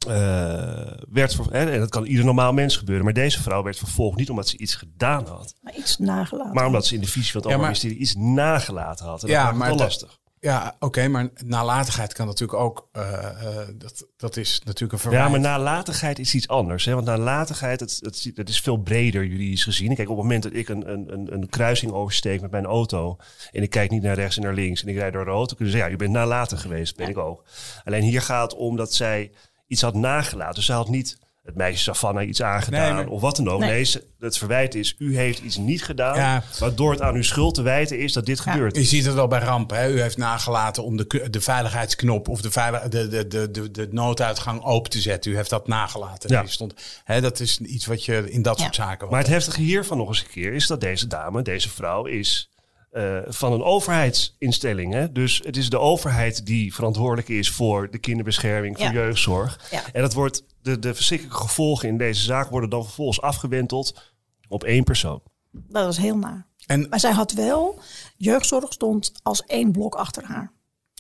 eh, 0.09 0.93
werd, 1.11 1.35
ver- 1.35 1.53
hè, 1.53 1.71
en 1.71 1.81
dat 1.81 1.89
kan 1.89 2.05
ieder 2.05 2.25
normaal 2.25 2.53
mens 2.53 2.77
gebeuren, 2.77 3.05
maar 3.05 3.13
deze 3.15 3.43
vrouw 3.43 3.63
werd 3.63 3.79
vervolgd 3.79 4.19
niet 4.19 4.31
omdat 4.31 4.49
ze 4.49 4.57
iets 4.59 4.75
gedaan 4.75 5.27
had, 5.27 5.55
Maar 5.61 5.75
iets 5.77 5.97
nagelaten. 5.99 6.55
maar 6.55 6.67
omdat 6.67 6.87
ze 6.87 6.95
in 6.95 7.01
de 7.01 7.07
visie 7.07 7.33
van 7.33 7.41
het 7.41 7.51
Ja, 7.51 7.57
maar- 7.57 7.67
Ministerie 7.67 7.97
iets 7.99 8.15
nagelaten 8.15 9.07
had. 9.07 9.21
En 9.23 9.27
dat 9.29 9.37
Ja, 9.37 9.47
het 9.47 9.57
maar 9.57 9.75
lastig. 9.75 10.19
Ja, 10.41 10.77
oké, 10.79 11.09
maar 11.09 11.29
nalatigheid 11.45 12.13
kan 12.13 12.27
natuurlijk 12.27 12.59
ook. 12.59 12.89
eh, 12.93 13.25
eh, 13.25 13.69
dat, 13.75 14.07
dat 14.17 14.37
is 14.37 14.61
natuurlijk 14.65 14.93
een 14.93 14.99
verwijt. 14.99 15.23
Ja, 15.25 15.31
maar 15.31 15.41
nalatigheid 15.41 16.19
is 16.19 16.35
iets 16.35 16.49
anders. 16.49 16.85
Hè? 16.85 16.95
Want 16.95 17.07
nalatigheid, 17.07 17.79
dat, 17.79 17.99
dat, 18.01 18.31
dat 18.35 18.49
is 18.49 18.61
veel 18.61 18.77
breder 18.77 19.25
juridisch 19.25 19.65
gezien. 19.65 19.95
Kijk, 19.95 20.09
op 20.11 20.17
het 20.17 20.25
moment 20.25 20.43
dat 20.43 20.55
ik 20.55 20.69
een, 20.69 20.91
een, 20.91 21.13
een, 21.13 21.33
een 21.33 21.49
kruising 21.49 21.93
oversteek 21.93 22.41
met 22.41 22.51
mijn 22.51 22.65
auto... 22.65 23.17
en 23.53 23.63
ik 23.63 23.71
kijk 23.71 23.91
niet 23.91 24.03
naar 24.03 24.15
rechts 24.15 24.37
en 24.37 24.43
naar 24.43 24.55
links 24.55 24.83
en 24.83 24.89
ik 24.89 24.97
rijd 24.97 25.13
door 25.13 25.25
rood... 25.25 25.49
dan 25.49 25.57
kunnen 25.57 25.75
ze 25.75 25.79
zeggen, 25.79 25.93
ja, 25.93 25.99
je 25.99 26.05
bent 26.05 26.13
nalatig 26.13 26.61
geweest, 26.61 26.97
ben 26.97 27.09
ik 27.09 27.19
ook. 27.19 27.45
Alleen 27.85 28.03
hier 28.03 28.23
gaat 28.23 28.51
het 28.51 28.61
om 28.61 28.77
dat 28.77 28.95
zij 28.95 29.31
iets 29.67 29.83
had 29.83 29.95
nagelaten. 29.95 30.55
Dus 30.55 30.67
zij 30.67 30.77
had 30.77 30.89
niet 30.89 31.19
het 31.47 31.55
meisje 31.55 31.83
Savannah 31.83 32.29
iets 32.29 32.43
aangedaan 32.43 32.81
Nee, 32.83 32.93
maar- 33.05 33.13
of 33.13 33.21
wat 33.21 33.37
dan 33.37 33.49
ook. 33.51 33.61
Nee. 33.61 33.71
Nee, 33.71 34.03
het 34.21 34.39
verwijt 34.39 34.75
is, 34.75 34.95
u 34.99 35.17
heeft 35.17 35.39
iets 35.39 35.57
niet 35.57 35.85
gedaan... 35.85 36.17
Ja. 36.17 36.43
waardoor 36.59 36.91
het 36.91 37.01
aan 37.01 37.15
uw 37.15 37.23
schuld 37.23 37.55
te 37.55 37.63
wijten 37.63 37.99
is 37.99 38.13
dat 38.13 38.27
dit 38.27 38.41
gebeurt. 38.41 38.77
Je 38.77 38.85
ziet 38.85 39.05
het 39.05 39.15
wel 39.15 39.29
bij 39.29 39.39
rampen. 39.41 39.79
Hè? 39.79 39.89
U 39.91 40.01
heeft 40.01 40.17
nagelaten 40.17 40.85
om 40.85 40.97
de, 40.97 41.27
de 41.31 41.41
veiligheidsknop 41.41 42.29
of 42.29 42.41
de, 42.41 42.51
veilig, 42.51 42.83
de, 42.83 43.09
de, 43.09 43.27
de, 43.27 43.51
de, 43.51 43.71
de 43.71 43.89
nooduitgang 43.91 44.63
open 44.65 44.91
te 44.91 45.01
zetten. 45.01 45.33
U 45.33 45.37
heeft 45.37 45.51
dat 45.51 45.67
nagelaten. 45.69 46.31
Ja. 46.31 46.47
Stond, 46.47 46.75
hè, 47.05 47.21
dat 47.21 47.41
is 47.41 47.59
iets 47.61 47.87
wat 47.87 48.05
je 48.05 48.31
in 48.31 48.43
dat 48.43 48.57
Ja. 48.57 48.63
soort 48.63 48.75
zaken. 48.75 49.09
Maar 49.09 49.19
het 49.19 49.29
heftige 49.29 49.61
hiervan 49.61 49.97
nog 49.97 50.09
eens 50.09 50.21
een 50.21 50.31
keer 50.31 50.53
is 50.53 50.67
dat 50.67 50.81
deze 50.81 51.07
dame, 51.07 51.43
deze 51.43 51.71
vrouw, 51.71 52.05
is 52.05 52.51
eh, 52.97 53.19
van 53.27 53.53
een 53.53 53.63
overheidsinstelling. 53.63 54.93
Hè? 54.93 55.13
Dus 55.13 55.41
het 55.45 55.57
is 55.57 55.71
de 55.71 55.79
overheid 55.79 56.47
die 56.47 56.75
verantwoordelijk 56.75 57.29
is 57.29 57.51
voor 57.51 57.91
de 57.91 57.99
kinderbescherming, 57.99 58.77
voor 58.77 58.87
Ja. 58.87 58.93
jeugdzorg. 58.93 59.61
Ja. 59.71 59.83
En 59.93 60.03
dat 60.03 60.13
wordt, 60.15 60.45
de, 60.63 60.79
de 60.79 60.95
verschrikkelijke 60.95 61.39
gevolgen 61.41 61.89
in 61.89 61.99
deze 61.99 62.23
zaak 62.23 62.51
worden 62.51 62.71
dan 62.71 62.85
vervolgens 62.85 63.21
afgewenteld 63.21 64.13
op 64.49 64.65
één 64.65 64.85
persoon. 64.85 65.23
Dat 65.53 65.85
was 65.85 65.97
heel 65.97 66.17
naar. 66.17 66.47
En, 66.67 66.89
Maar 66.89 67.01
zij 67.01 67.13
had 67.13 67.33
wel, 67.33 67.79
jeugdzorg 68.17 68.73
stond 68.73 69.13
als 69.23 69.45
één 69.45 69.73
blok 69.73 69.95
achter 69.95 70.25
haar. 70.25 70.53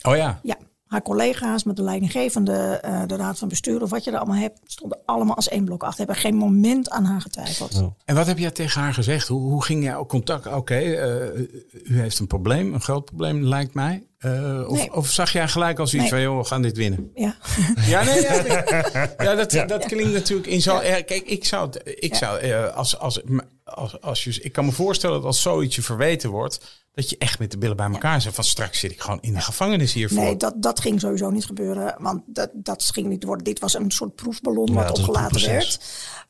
oh 0.03 0.17
ja, 0.17 0.41
Ja, 0.43 0.57
haar 0.97 1.05
collega's 1.05 1.65
met 1.65 1.76
de 1.76 1.83
leidinggevende, 1.83 2.53
eh, 2.53 3.03
de 3.07 3.17
raad 3.17 3.38
van 3.38 3.49
bestuur 3.49 3.83
of 3.83 3.91
wat 3.91 4.05
je 4.05 4.11
er 4.11 4.17
allemaal 4.17 4.37
hebt, 4.37 4.59
stonden 4.65 4.99
allemaal 5.05 5.37
als 5.37 5.49
één 5.49 5.65
blok 5.65 5.83
achter. 5.83 5.99
Hebben 5.99 6.17
geen 6.17 6.35
moment 6.37 6.91
aan 6.91 7.05
haar 7.05 7.21
getwijfeld. 7.21 7.83
En 8.05 8.15
wat 8.15 8.26
heb 8.26 8.38
jij 8.38 8.50
tegen 8.50 8.81
haar 8.81 8.95
gezegd? 8.95 9.29
Hoe, 9.29 9.41
hoe 9.41 9.65
ging 9.65 9.83
jij 9.85 9.97
op 9.97 10.09
contact? 10.09 10.47
Oké, 10.47 10.75
eh, 10.75 11.41
u 11.85 12.00
heeft 12.00 12.19
een 12.19 12.26
probleem, 12.26 12.75
een 12.75 12.81
groot 12.81 13.05
probleem 13.05 13.43
lijkt 13.45 13.75
mij. 13.75 14.07
Eh, 14.19 14.65
of, 14.69 14.76
Nee. 14.79 14.95
of 14.95 15.09
zag 15.11 15.33
jij 15.33 15.49
gelijk 15.49 15.79
als 15.79 15.93
iets 15.95 16.00
Nee. 16.03 16.11
van, 16.11 16.21
joh, 16.21 16.38
we 16.38 16.45
gaan 16.45 16.62
dit 16.62 16.76
winnen? 16.76 17.11
Ja. 17.15 17.37
Ja, 17.87 18.03
nee, 18.05 18.21
ja, 18.23 18.43
ja, 19.19 19.35
dat, 19.35 19.50
dat 19.69 19.85
klinkt 19.85 20.12
natuurlijk 20.12 20.49
in 20.49 20.61
zo. 20.62 20.79
erg. 20.79 21.05
Kijk, 21.05 21.23
ik 21.26 21.45
zou, 21.45 21.67
het- 21.69 21.81
ik 21.85 22.15
zou 22.15 22.38
eh, 22.38 22.76
als, 22.76 22.99
als, 22.99 23.21
als, 23.67 24.01
als 24.01 24.25
je, 24.25 24.41
ik 24.43 24.53
kan 24.53 24.65
me 24.65 24.73
voorstellen 24.73 25.17
dat 25.17 25.25
als 25.25 25.43
zoiets 25.43 25.77
je 25.77 25.83
verweten 25.83 26.31
wordt, 26.31 26.85
dat 26.93 27.11
je 27.11 27.19
echt 27.19 27.39
met 27.39 27.51
de 27.51 27.59
billen 27.59 27.77
bij 27.77 27.91
elkaar 27.91 28.21
zit. 28.21 28.35
Van 28.35 28.45
straks 28.45 28.79
zit 28.79 28.91
ik 28.91 29.01
gewoon 29.01 29.21
in 29.21 29.35
de 29.35 29.41
gevangenis 29.41 29.93
hiervoor. 29.93 30.23
Nee, 30.23 30.37
dat, 30.37 30.55
dat 30.57 30.81
ging 30.81 31.01
sowieso 31.01 31.31
niet 31.31 31.47
gebeuren. 31.47 31.95
Want 31.99 32.23
dat, 32.27 32.51
dat 32.55 32.85
ging 32.85 33.07
niet 33.07 33.25
worden. 33.25 33.45
Dit 33.45 33.59
was 33.59 33.75
een 33.75 33.91
soort 33.91 34.15
proefballon 34.15 34.73
wat 34.75 34.99
opgelaten 34.99 35.47
werd. 35.47 35.81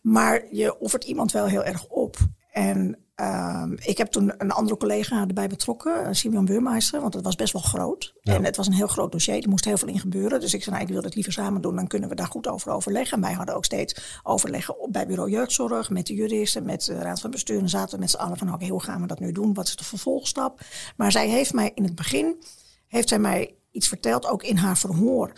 Maar 0.00 0.44
je 0.50 0.78
offert 0.78 1.04
iemand 1.04 1.32
wel 1.32 1.46
heel 1.46 1.64
erg 1.64 1.86
op. 1.86 2.16
En 2.50 2.98
ehm, 3.16 3.72
ik 3.72 3.98
heb 3.98 4.08
toen 4.08 4.32
een 4.38 4.50
andere 4.50 4.76
collega 4.76 5.26
erbij 5.26 5.48
betrokken, 5.48 6.04
eh, 6.04 6.12
Simeon 6.12 6.44
Beurmeister, 6.44 7.00
want 7.00 7.14
het 7.14 7.24
was 7.24 7.34
best 7.34 7.52
wel 7.52 7.62
groot. 7.62 8.14
En 8.22 8.44
het 8.44 8.56
was 8.56 8.66
een 8.66 8.72
heel 8.72 8.86
groot 8.86 9.12
dossier, 9.12 9.42
er 9.42 9.48
moest 9.48 9.64
heel 9.64 9.76
veel 9.76 9.88
in 9.88 10.00
gebeuren. 10.00 10.40
Dus 10.40 10.54
ik 10.54 10.62
zei, 10.62 10.74
nou, 10.76 10.88
ik 10.88 10.94
wil 10.94 11.02
het 11.02 11.14
liever 11.14 11.32
samen 11.32 11.60
doen, 11.60 11.76
dan 11.76 11.86
kunnen 11.86 12.08
we 12.08 12.14
daar 12.14 12.26
goed 12.26 12.48
over 12.48 12.70
overleggen. 12.70 13.16
En 13.16 13.22
wij 13.22 13.32
hadden 13.32 13.54
ook 13.54 13.64
steeds 13.64 14.20
overleggen 14.22 14.80
op- 14.80 14.92
bij 14.92 15.06
bureau 15.06 15.30
jeugdzorg, 15.30 15.90
met 15.90 16.06
de 16.06 16.14
juristen, 16.14 16.64
met 16.64 16.84
de 16.84 16.98
raad 16.98 17.20
van 17.20 17.30
bestuur. 17.30 17.58
En 17.58 17.68
zaten 17.68 17.94
we 17.94 18.00
met 18.00 18.10
z'n 18.10 18.16
allen 18.16 18.38
van, 18.38 18.52
oké, 18.52 18.66
hoe 18.66 18.82
gaan 18.82 19.00
we 19.00 19.06
dat 19.06 19.20
nu 19.20 19.32
doen? 19.32 19.54
Wat 19.54 19.66
is 19.66 19.76
de 19.76 19.84
vervolgstap? 19.84 20.60
Maar 20.96 21.12
zij 21.12 21.28
heeft 21.28 21.52
mij 21.52 21.70
in 21.74 21.84
het 21.84 21.94
begin, 21.94 22.42
heeft 22.86 23.08
zij 23.08 23.18
mij 23.18 23.54
iets 23.70 23.88
verteld, 23.88 24.26
ook 24.26 24.42
in 24.42 24.56
haar 24.56 24.78
verhoor. 24.78 25.32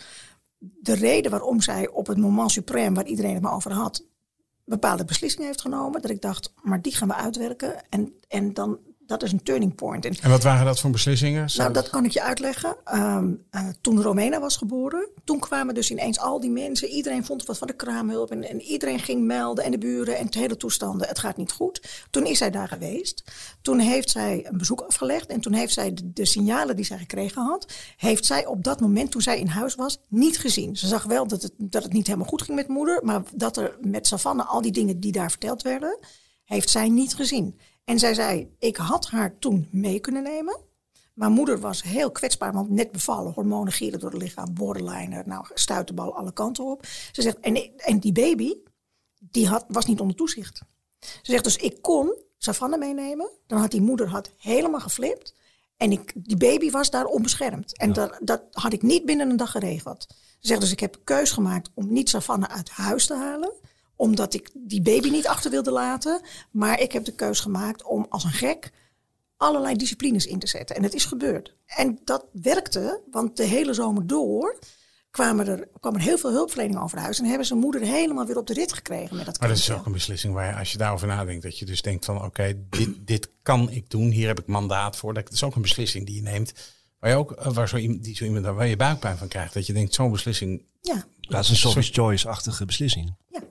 De 0.59 0.93
reden 0.93 1.31
waarom 1.31 1.61
zij 1.61 1.87
op 1.87 2.07
het 2.07 2.17
moment 2.17 2.59
suprême, 2.59 2.93
waar 2.93 3.05
iedereen 3.05 3.33
het 3.33 3.43
maar 3.43 3.53
over 3.53 3.71
had, 3.71 4.03
bepaalde 4.69 5.05
beslissingen 5.05 5.47
heeft 5.47 5.61
genomen. 5.61 6.01
Dat 6.01 6.11
ik 6.11 6.21
dacht, 6.21 6.53
maar 6.61 6.81
die 6.81 6.95
gaan 6.95 7.07
we 7.07 7.13
uitwerken. 7.15 7.89
En, 7.89 8.13
en 8.27 8.53
dan, 8.53 8.79
dat 9.09 9.23
is 9.23 9.31
een 9.31 9.43
turning 9.43 9.75
point. 9.75 10.05
En 10.05 10.13
En 10.21 10.29
wat 10.29 10.43
waren 10.43 10.65
dat 10.65 10.79
voor 10.79 10.89
beslissingen? 10.89 11.49
Zou- 11.49 11.61
nou, 11.61 11.73
dat 11.73 11.89
kan 11.91 12.05
ik 12.05 12.11
je 12.11 12.21
uitleggen. 12.21 12.75
Ehm, 12.83 13.33
eh, 13.49 13.67
toen 13.81 14.01
Romena 14.01 14.39
was 14.39 14.57
geboren, 14.57 15.09
toen 15.23 15.39
kwamen 15.39 15.73
dus 15.75 15.91
ineens 15.91 16.19
al 16.19 16.39
die 16.39 16.49
mensen. 16.49 16.87
Iedereen 16.87 17.25
vond 17.25 17.45
wat 17.45 17.57
van 17.57 17.67
de 17.67 17.73
kraamhulp 17.73 18.31
en, 18.31 18.49
en 18.49 18.61
iedereen 18.61 18.99
ging 18.99 19.23
melden 19.23 19.63
en 19.63 19.71
de 19.71 19.77
buren 19.77 20.17
en 20.17 20.25
het 20.25 20.33
hele 20.33 20.57
toestanden. 20.57 21.07
Het 21.07 21.19
gaat 21.19 21.37
niet 21.37 21.51
goed. 21.51 22.05
Toen 22.09 22.25
is 22.25 22.37
zij 22.37 22.49
daar 22.49 22.67
geweest. 22.67 23.23
Toen 23.61 23.79
heeft 23.79 24.09
zij 24.09 24.45
een 24.49 24.57
bezoek 24.57 24.81
afgelegd 24.81 25.27
en 25.29 25.41
toen 25.41 25.53
heeft 25.53 25.73
zij 25.73 25.93
de, 25.93 26.13
de 26.13 26.25
signalen 26.25 26.75
die 26.75 26.85
zij 26.85 26.97
gekregen 26.97 27.41
had, 27.41 27.73
heeft 27.97 28.25
zij 28.25 28.45
op 28.45 28.63
dat 28.63 28.79
moment 28.79 29.11
toen 29.11 29.21
zij 29.21 29.39
in 29.39 29.47
huis 29.47 29.75
was 29.75 29.97
niet 30.07 30.37
gezien. 30.39 30.75
Ze 30.75 30.87
zag 30.87 31.03
wel 31.03 31.27
dat 31.27 31.41
het, 31.41 31.53
dat 31.57 31.83
het 31.83 31.93
niet 31.93 32.05
helemaal 32.07 32.27
goed 32.27 32.41
ging 32.41 32.57
met 32.57 32.67
moeder, 32.67 32.99
maar 33.03 33.21
dat 33.35 33.57
er 33.57 33.77
met 33.81 34.07
Savanne 34.07 34.43
al 34.43 34.61
die 34.61 34.71
dingen 34.71 34.99
die 34.99 35.11
daar 35.11 35.29
verteld 35.29 35.61
werden, 35.61 35.99
heeft 36.43 36.69
zij 36.69 36.89
niet 36.89 37.15
gezien. 37.15 37.59
En 37.89 37.99
zij 37.99 38.13
zei, 38.13 38.55
ik 38.59 38.77
had 38.77 39.07
haar 39.07 39.37
toen 39.39 39.67
mee 39.71 39.99
kunnen 39.99 40.23
nemen. 40.23 40.57
Maar 41.13 41.29
moeder 41.29 41.59
was 41.59 41.83
heel 41.83 42.11
kwetsbaar, 42.11 42.53
want 42.53 42.69
net 42.69 42.91
bevallen, 42.91 43.33
hormonen 43.33 43.73
gieren 43.73 43.99
door 43.99 44.11
het 44.11 44.21
lichaam, 44.21 44.53
borderline, 44.53 45.23
nou 45.25 45.45
stuit 45.53 45.87
de 45.87 45.93
bal 45.93 46.15
alle 46.15 46.33
kanten 46.33 46.63
op. 46.65 46.85
Ze 47.11 47.21
zegt, 47.21 47.39
en, 47.39 47.77
en 47.77 47.99
die 47.99 48.11
baby, 48.11 48.53
die 49.19 49.47
had, 49.47 49.65
was 49.67 49.85
niet 49.85 49.99
onder 49.99 50.15
toezicht. 50.15 50.61
Ze 50.99 51.31
zegt 51.31 51.43
dus, 51.43 51.55
ik 51.55 51.81
kon 51.81 52.15
Savanne 52.37 52.77
meenemen, 52.77 53.29
dan 53.47 53.59
had 53.59 53.71
die 53.71 53.81
moeder 53.81 54.07
had 54.07 54.31
helemaal 54.37 54.79
geflipt. 54.79 55.33
En 55.77 55.91
ik, 55.91 56.13
die 56.15 56.37
baby 56.37 56.71
was 56.71 56.89
daar 56.89 57.05
onbeschermd. 57.05 57.77
En 57.77 57.93
dat, 57.93 58.19
dat 58.21 58.43
had 58.51 58.73
ik 58.73 58.81
niet 58.81 59.05
binnen 59.05 59.29
een 59.29 59.37
dag 59.37 59.51
geregeld. 59.51 60.05
Ze 60.09 60.47
zegt 60.47 60.61
dus, 60.61 60.71
ik 60.71 60.79
heb 60.79 60.99
keus 61.03 61.31
gemaakt 61.31 61.69
om 61.73 61.93
niet 61.93 62.09
Savanne 62.09 62.47
uit 62.47 62.69
huis 62.69 63.05
te 63.05 63.15
halen 63.15 63.51
omdat 63.99 64.33
ik 64.33 64.49
die 64.53 64.81
baby 64.81 65.09
niet 65.09 65.27
achter 65.27 65.51
wilde 65.51 65.71
laten. 65.71 66.21
Maar 66.51 66.79
ik 66.79 66.91
heb 66.91 67.05
de 67.05 67.15
keus 67.15 67.39
gemaakt 67.39 67.83
om 67.83 68.05
als 68.09 68.23
een 68.23 68.31
gek 68.31 68.71
allerlei 69.37 69.75
disciplines 69.75 70.25
in 70.25 70.39
te 70.39 70.47
zetten. 70.47 70.75
En 70.75 70.83
het 70.83 70.93
is 70.93 71.05
gebeurd. 71.05 71.55
En 71.65 71.99
dat 72.03 72.25
werkte, 72.31 73.01
want 73.11 73.37
de 73.37 73.43
hele 73.43 73.73
zomer 73.73 74.07
door 74.07 74.59
kwamen 75.11 75.47
er, 75.47 75.67
kwam 75.79 75.95
er 75.95 76.01
heel 76.01 76.17
veel 76.17 76.31
hulpverlening 76.31 76.79
over 76.79 76.97
huis. 76.99 77.19
En 77.19 77.25
hebben 77.25 77.47
ze 77.47 77.55
moeder 77.55 77.81
helemaal 77.81 78.25
weer 78.25 78.37
op 78.37 78.47
de 78.47 78.53
rit 78.53 78.73
gekregen 78.73 79.15
met 79.15 79.25
dat 79.25 79.39
Maar 79.39 79.49
dat 79.49 79.57
is 79.57 79.71
ook 79.71 79.85
een 79.85 79.91
beslissing 79.91 80.33
waar 80.33 80.47
je, 80.47 80.55
als 80.55 80.71
je 80.71 80.77
daarover 80.77 81.07
nadenkt, 81.07 81.43
dat 81.43 81.59
je 81.59 81.65
dus 81.65 81.81
denkt 81.81 82.05
van 82.05 82.23
oké, 82.23 82.53
dit, 82.69 82.89
dit 83.07 83.29
kan 83.41 83.69
ik 83.69 83.89
doen, 83.89 84.09
hier 84.09 84.27
heb 84.27 84.39
ik 84.39 84.47
mandaat 84.47 84.97
voor. 84.97 85.13
Dat 85.13 85.31
is 85.31 85.43
ook 85.43 85.55
een 85.55 85.61
beslissing 85.61 86.05
die 86.05 86.15
je 86.15 86.21
neemt, 86.21 86.53
waar 86.99 87.09
je 87.09 87.15
ook, 87.15 87.31
eh, 87.31 87.51
waar 87.53 87.67
zo, 87.69 87.77
iemand- 87.77 88.03
die 88.03 88.15
zo 88.15 88.25
iemand, 88.25 88.45
waar 88.45 88.67
je 88.67 88.75
buikpijn 88.75 89.17
van 89.17 89.27
krijgt. 89.27 89.53
Dat 89.53 89.65
je 89.65 89.73
denkt, 89.73 89.93
zo'n 89.93 90.11
beslissing, 90.11 90.67
Ja, 90.81 91.05
Dat 91.19 91.43
is 91.43 91.49
een 91.49 91.55
Sophie's 91.55 91.89
Choice-achtige 91.89 92.65
beslissing. 92.65 93.15
ja. 93.31 93.41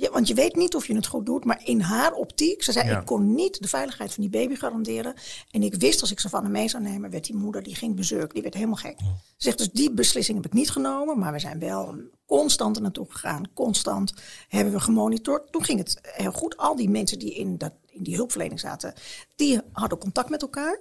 Ja, 0.00 0.10
want 0.10 0.28
je 0.28 0.34
weet 0.34 0.56
niet 0.56 0.74
of 0.74 0.86
je 0.86 0.94
het 0.94 1.06
goed 1.06 1.26
doet, 1.26 1.44
maar 1.44 1.60
in 1.64 1.80
haar 1.80 2.12
optiek, 2.12 2.62
ze 2.62 2.72
zei, 2.72 2.88
Ja. 2.88 3.00
ik 3.00 3.06
kon 3.06 3.34
niet 3.34 3.62
de 3.62 3.68
veiligheid 3.68 4.14
van 4.14 4.22
die 4.22 4.32
baby 4.32 4.54
garanderen. 4.54 5.14
En 5.50 5.62
ik 5.62 5.74
wist 5.74 6.00
als 6.00 6.10
ik 6.10 6.20
ze 6.20 6.28
van 6.28 6.42
hem 6.42 6.52
mee 6.52 6.68
zou 6.68 6.82
nemen, 6.82 7.10
werd 7.10 7.24
die 7.24 7.34
moeder, 7.36 7.62
die 7.62 7.74
ging 7.74 7.96
bezurk, 7.96 8.32
die 8.32 8.42
werd 8.42 8.54
helemaal 8.54 8.76
gek. 8.76 8.98
Ze 8.98 9.06
zegt 9.36 9.58
dus, 9.58 9.70
die 9.70 9.90
beslissing 9.90 10.36
heb 10.36 10.46
ik 10.46 10.52
niet 10.52 10.70
genomen, 10.70 11.18
maar 11.18 11.32
we 11.32 11.38
zijn 11.38 11.58
wel 11.58 11.94
constant 12.26 12.76
er 12.76 12.82
naartoe 12.82 13.06
gegaan. 13.08 13.52
Constant 13.54 14.12
hebben 14.48 14.72
we 14.72 14.80
gemonitord. 14.80 15.52
Toen 15.52 15.64
ging 15.64 15.78
het 15.78 15.98
heel 16.02 16.32
goed. 16.32 16.56
Al 16.56 16.76
die 16.76 16.90
mensen 16.90 17.18
die 17.18 17.34
in, 17.34 17.58
dat, 17.58 17.72
in 17.86 18.02
die 18.02 18.16
hulpverlening 18.16 18.60
zaten, 18.60 18.94
die 19.36 19.60
hadden 19.72 19.98
contact 19.98 20.30
met 20.30 20.42
elkaar. 20.42 20.80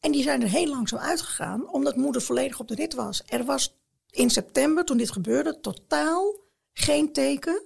En 0.00 0.12
die 0.12 0.22
zijn 0.22 0.42
er 0.42 0.48
heel 0.48 0.68
langzaam 0.68 0.98
uitgegaan, 1.00 1.72
omdat 1.72 1.96
moeder 1.96 2.22
volledig 2.22 2.60
op 2.60 2.68
de 2.68 2.74
rit 2.74 2.94
was. 2.94 3.22
Er 3.26 3.44
was 3.44 3.76
in 4.10 4.30
september, 4.30 4.84
toen 4.84 4.96
dit 4.96 5.12
gebeurde, 5.12 5.60
totaal 5.60 6.36
geen 6.72 7.12
teken 7.12 7.62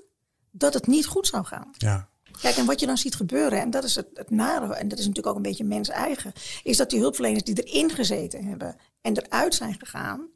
dat 0.50 0.74
het 0.74 0.86
niet 0.86 1.06
goed 1.06 1.26
zou 1.26 1.44
gaan. 1.44 1.70
ja. 1.72 2.08
Kijk, 2.40 2.56
en 2.56 2.66
wat 2.66 2.80
je 2.80 2.86
dan 2.86 2.98
ziet 2.98 3.14
gebeuren, 3.14 3.60
en 3.60 3.70
dat 3.70 3.84
is 3.84 3.94
het, 3.94 4.06
het 4.14 4.30
nare, 4.30 4.74
en 4.74 4.88
dat 4.88 4.98
is 4.98 5.06
natuurlijk 5.06 5.26
ook 5.26 5.36
een 5.36 5.48
beetje 5.48 5.64
mens 5.64 5.88
eigen, 5.88 6.32
is 6.62 6.76
dat 6.76 6.90
die 6.90 7.00
hulpverleners 7.00 7.42
die 7.42 7.62
erin 7.62 7.90
gezeten 7.90 8.44
hebben 8.44 8.76
en 9.00 9.16
eruit 9.16 9.54
zijn 9.54 9.76
gegaan, 9.78 10.26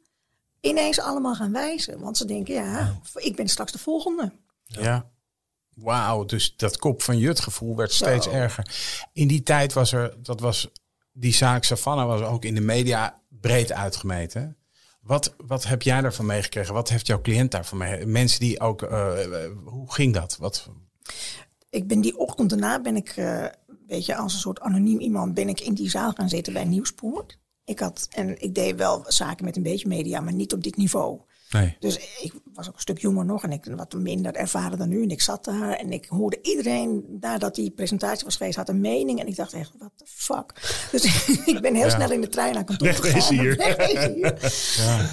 ineens 0.61 0.99
allemaal 0.99 1.35
gaan 1.35 1.51
wijzen. 1.51 1.99
Want 1.99 2.17
ze 2.17 2.25
denken, 2.25 2.53
ja, 2.53 2.99
ik 3.13 3.35
ben 3.35 3.47
straks 3.47 3.71
de 3.71 3.77
volgende. 3.77 4.31
Ja. 4.65 5.09
Wauw, 5.75 6.25
dus 6.25 6.55
dat 6.55 6.77
kop 6.77 7.01
van 7.01 7.17
jut 7.17 7.39
gevoel 7.39 7.75
werd 7.75 7.91
Zo. 7.91 8.05
steeds 8.05 8.27
erger. 8.27 8.67
In 9.13 9.27
die 9.27 9.43
tijd 9.43 9.73
was 9.73 9.91
er, 9.91 10.23
dat 10.23 10.39
was, 10.39 10.69
die 11.11 11.33
zaak 11.33 11.63
Savannah 11.63 12.07
was 12.07 12.21
ook 12.21 12.45
in 12.45 12.55
de 12.55 12.61
media 12.61 13.21
breed 13.27 13.71
uitgemeten. 13.71 14.57
Wat, 15.03 15.35
wat 15.45 15.63
heb 15.63 15.81
jij 15.81 16.01
daarvan 16.01 16.25
meegekregen? 16.25 16.73
Wat 16.73 16.89
heeft 16.89 17.07
jouw 17.07 17.21
cliënt 17.21 17.51
daarvan 17.51 17.77
mee? 17.77 18.05
Mensen 18.05 18.39
die 18.39 18.59
ook, 18.59 18.81
eh, 18.81 19.43
eh, 19.45 19.51
hoe 19.65 19.93
ging 19.93 20.13
dat? 20.13 20.37
Wat, 20.37 20.69
Ik 21.69 21.87
ben 21.87 22.01
die 22.01 22.17
ochtend 22.17 22.49
daarna 22.49 22.81
ben 22.81 22.95
ik, 22.95 23.09
eh, 23.09 23.41
een 23.41 23.83
beetje 23.87 24.15
als 24.15 24.33
een 24.33 24.39
soort 24.39 24.59
anoniem 24.59 24.99
iemand, 24.99 25.33
ben 25.33 25.49
ik 25.49 25.59
in 25.59 25.73
die 25.73 25.89
zaal 25.89 26.11
gaan 26.11 26.29
zitten 26.29 26.53
bij 26.53 26.65
Nieuwspoort. 26.65 27.39
Ik 27.65 27.79
had, 27.79 28.07
en 28.11 28.41
ik 28.41 28.55
deed 28.55 28.75
wel 28.75 29.03
zaken 29.07 29.45
met 29.45 29.55
een 29.55 29.63
beetje 29.63 29.87
media, 29.87 30.19
maar 30.19 30.33
niet 30.33 30.53
op 30.53 30.63
dit 30.63 30.77
niveau. 30.77 31.19
Nee. 31.53 31.75
Dus 31.79 31.97
ik 32.21 32.33
was 32.53 32.67
ook 32.67 32.73
een 32.73 32.79
stuk 32.79 32.97
jonger 32.99 33.25
nog 33.25 33.43
en 33.43 33.51
ik 33.51 33.65
wat 33.75 33.93
minder 33.93 34.33
ervaren 34.35 34.77
dan 34.77 34.89
nu. 34.89 35.03
En 35.03 35.09
ik 35.09 35.21
zat 35.21 35.45
daar 35.45 35.71
en 35.73 35.91
ik 35.91 36.05
hoorde 36.05 36.39
iedereen, 36.41 37.17
nadat 37.19 37.55
die 37.55 37.71
presentatie 37.71 38.25
was 38.25 38.35
geweest, 38.35 38.55
had 38.55 38.69
een 38.69 38.81
mening. 38.81 39.19
En 39.19 39.27
ik 39.27 39.35
dacht 39.35 39.53
echt, 39.53 39.71
what 39.77 39.91
the 39.95 40.05
fuck. 40.07 40.53
Dus 40.91 41.03
ik 41.53 41.61
ben 41.61 41.75
heel 41.75 41.83
Ja. 41.85 41.89
snel 41.95 42.11
in 42.11 42.21
de 42.21 42.29
trein 42.29 42.53
naar 42.53 42.63
kantoor 42.63 42.93
gegaan. 42.93 43.33
hier. 43.33 43.51
Hier. 44.13 44.37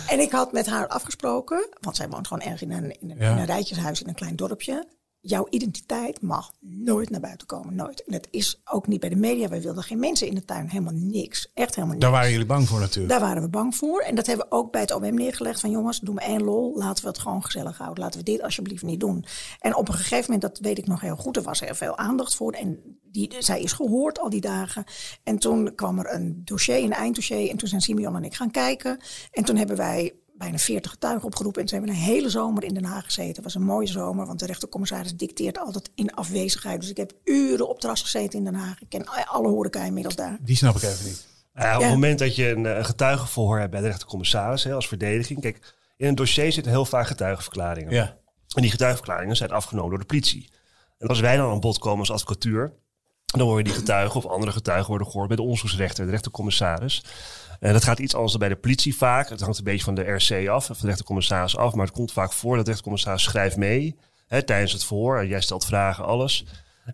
En 0.08 0.20
ik 0.20 0.30
had 0.30 0.52
met 0.52 0.66
haar 0.66 0.86
afgesproken, 0.88 1.68
want 1.80 1.96
zij 1.96 2.08
woont 2.08 2.26
gewoon 2.26 2.42
ergens 2.42 2.62
in 2.62 2.70
een, 2.72 3.00
in 3.00 3.10
een, 3.10 3.16
Ja. 3.18 3.32
in 3.32 3.38
een 3.38 3.46
rijtjeshuis 3.46 4.02
in 4.02 4.08
een 4.08 4.14
klein 4.14 4.36
dorpje. 4.36 4.86
Jouw 5.22 5.46
identiteit 5.50 6.22
mag 6.22 6.52
nooit 6.60 7.10
naar 7.10 7.20
buiten 7.20 7.46
komen, 7.46 7.74
nooit. 7.74 8.04
En 8.04 8.12
dat 8.12 8.28
is 8.30 8.60
ook 8.64 8.86
niet 8.86 9.00
bij 9.00 9.08
de 9.08 9.16
media. 9.16 9.48
Wij 9.48 9.60
wilden 9.60 9.82
geen 9.82 9.98
mensen 9.98 10.26
in 10.26 10.34
de 10.34 10.44
tuin, 10.44 10.68
helemaal 10.68 10.94
niks. 10.94 11.50
Echt 11.54 11.74
helemaal 11.74 11.96
niks. 11.96 12.06
Daar 12.06 12.14
waren 12.14 12.30
jullie 12.30 12.46
bang 12.46 12.68
voor 12.68 12.80
natuurlijk. 12.80 13.08
Daar 13.08 13.20
waren 13.20 13.42
we 13.42 13.48
bang 13.48 13.76
voor. 13.76 14.00
En 14.00 14.14
dat 14.14 14.26
hebben 14.26 14.46
we 14.48 14.56
ook 14.56 14.72
bij 14.72 14.80
het 14.80 14.94
OM 14.94 15.14
neergelegd. 15.14 15.60
Van 15.60 15.70
jongens, 15.70 16.00
doe 16.00 16.14
me 16.14 16.20
één 16.20 16.42
lol. 16.42 16.76
Laten 16.76 17.04
we 17.04 17.10
het 17.10 17.18
gewoon 17.18 17.44
gezellig 17.44 17.78
houden. 17.78 18.04
Laten 18.04 18.18
we 18.18 18.24
dit 18.24 18.42
alsjeblieft 18.42 18.82
niet 18.82 19.00
doen. 19.00 19.24
En 19.58 19.76
op 19.76 19.88
een 19.88 19.94
gegeven 19.94 20.32
moment, 20.32 20.42
dat 20.42 20.58
weet 20.58 20.78
ik 20.78 20.86
nog 20.86 21.00
heel 21.00 21.16
goed. 21.16 21.36
Er 21.36 21.42
was 21.42 21.60
heel 21.60 21.74
veel 21.74 21.96
aandacht 21.96 22.34
voor. 22.34 22.52
En 22.52 22.98
die, 23.02 23.34
zij 23.38 23.62
is 23.62 23.72
gehoord 23.72 24.18
al 24.18 24.30
die 24.30 24.40
dagen. 24.40 24.84
En 25.22 25.38
toen 25.38 25.74
kwam 25.74 25.98
er 25.98 26.14
een 26.14 26.40
dossier, 26.44 26.84
een 26.84 26.92
einddossier. 26.92 27.50
En 27.50 27.56
toen 27.56 27.68
zijn 27.68 27.80
Simeon 27.80 28.16
en 28.16 28.24
ik 28.24 28.34
gaan 28.34 28.50
kijken. 28.50 29.00
En 29.30 29.44
toen 29.44 29.56
hebben 29.56 29.76
wij 29.76 30.14
bijna 30.40 30.58
40 30.58 30.90
getuigen 30.90 31.24
opgeroepen. 31.24 31.62
En 31.62 31.68
ze 31.68 31.74
hebben 31.74 31.94
een 31.94 32.00
hele 32.00 32.30
zomer 32.30 32.64
in 32.64 32.74
Den 32.74 32.84
Haag 32.84 33.04
gezeten. 33.04 33.34
Het 33.34 33.44
was 33.44 33.54
een 33.54 33.62
mooie 33.62 33.86
zomer, 33.86 34.26
want 34.26 34.38
de 34.38 34.46
rechtercommissaris 34.46 35.16
dicteert 35.16 35.58
altijd 35.58 35.90
in 35.94 36.14
afwezigheid. 36.14 36.80
Dus 36.80 36.90
ik 36.90 36.96
heb 36.96 37.12
uren 37.24 37.68
op 37.68 37.80
terras 37.80 38.02
gezeten 38.02 38.38
in 38.38 38.44
Den 38.44 38.54
Haag. 38.54 38.80
Ik 38.80 38.88
ken 38.88 39.06
alle 39.26 39.48
horeca 39.48 39.84
inmiddels 39.84 40.16
daar. 40.16 40.38
Die 40.40 40.56
snap 40.56 40.76
ik 40.76 40.82
even 40.82 41.04
niet. 41.04 41.26
Ja, 41.54 41.76
op 41.76 41.82
het 41.82 41.90
moment 41.90 42.18
dat 42.18 42.36
je 42.36 42.48
een, 42.48 42.64
een 42.64 42.84
getuigenverhoor 42.84 43.58
hebt 43.58 43.70
bij 43.70 43.80
de 43.80 43.86
rechtercommissaris 43.86 44.64
hè, 44.64 44.74
als 44.74 44.88
verdediging. 44.88 45.40
Kijk, 45.40 45.74
in 45.96 46.06
een 46.06 46.14
dossier 46.14 46.52
zitten 46.52 46.72
heel 46.72 46.84
vaak 46.84 47.06
getuigenverklaringen. 47.06 47.92
Ja. 47.92 48.16
En 48.54 48.62
die 48.62 48.70
getuigenverklaringen 48.70 49.36
zijn 49.36 49.50
afgenomen 49.50 49.90
door 49.90 49.98
de 49.98 50.04
politie. 50.04 50.50
En 50.98 51.08
als 51.08 51.20
wij 51.20 51.36
dan 51.36 51.50
aan 51.50 51.60
bod 51.60 51.78
komen 51.78 51.98
als 51.98 52.10
advocatuur, 52.10 52.72
dan 53.24 53.46
worden 53.46 53.64
die 53.64 53.74
getuigen 53.74 54.16
of 54.16 54.26
andere 54.26 54.52
getuigen 54.52 54.88
worden 54.88 55.06
gehoord 55.06 55.28
bij 55.28 55.36
de 55.36 55.42
onderzoeksrechter, 55.42 56.04
de 56.04 56.10
rechtercommissaris. 56.10 57.04
En 57.60 57.72
dat 57.72 57.84
gaat 57.84 57.98
iets 57.98 58.14
anders 58.14 58.32
dan 58.32 58.40
bij 58.40 58.48
de 58.48 58.60
politie 58.60 58.96
vaak. 58.96 59.28
Het 59.28 59.40
hangt 59.40 59.58
een 59.58 59.64
beetje 59.64 59.84
van 59.84 59.94
de 59.94 60.12
RC 60.12 60.48
af, 60.48 60.70
of 60.70 60.78
de 60.78 60.86
rechtercommissaris 60.86 61.56
af. 61.56 61.74
Maar 61.74 61.86
het 61.86 61.94
komt 61.94 62.12
vaak 62.12 62.32
voor 62.32 62.56
dat 62.56 62.64
de 62.64 62.70
rechtercommissaris 62.70 63.22
schrijft 63.22 63.56
mee 63.56 63.96
hè, 64.26 64.42
tijdens 64.42 64.72
het 64.72 64.84
verhoor. 64.84 65.26
Jij 65.26 65.40
stelt 65.40 65.64
vragen, 65.64 66.04
alles. 66.04 66.44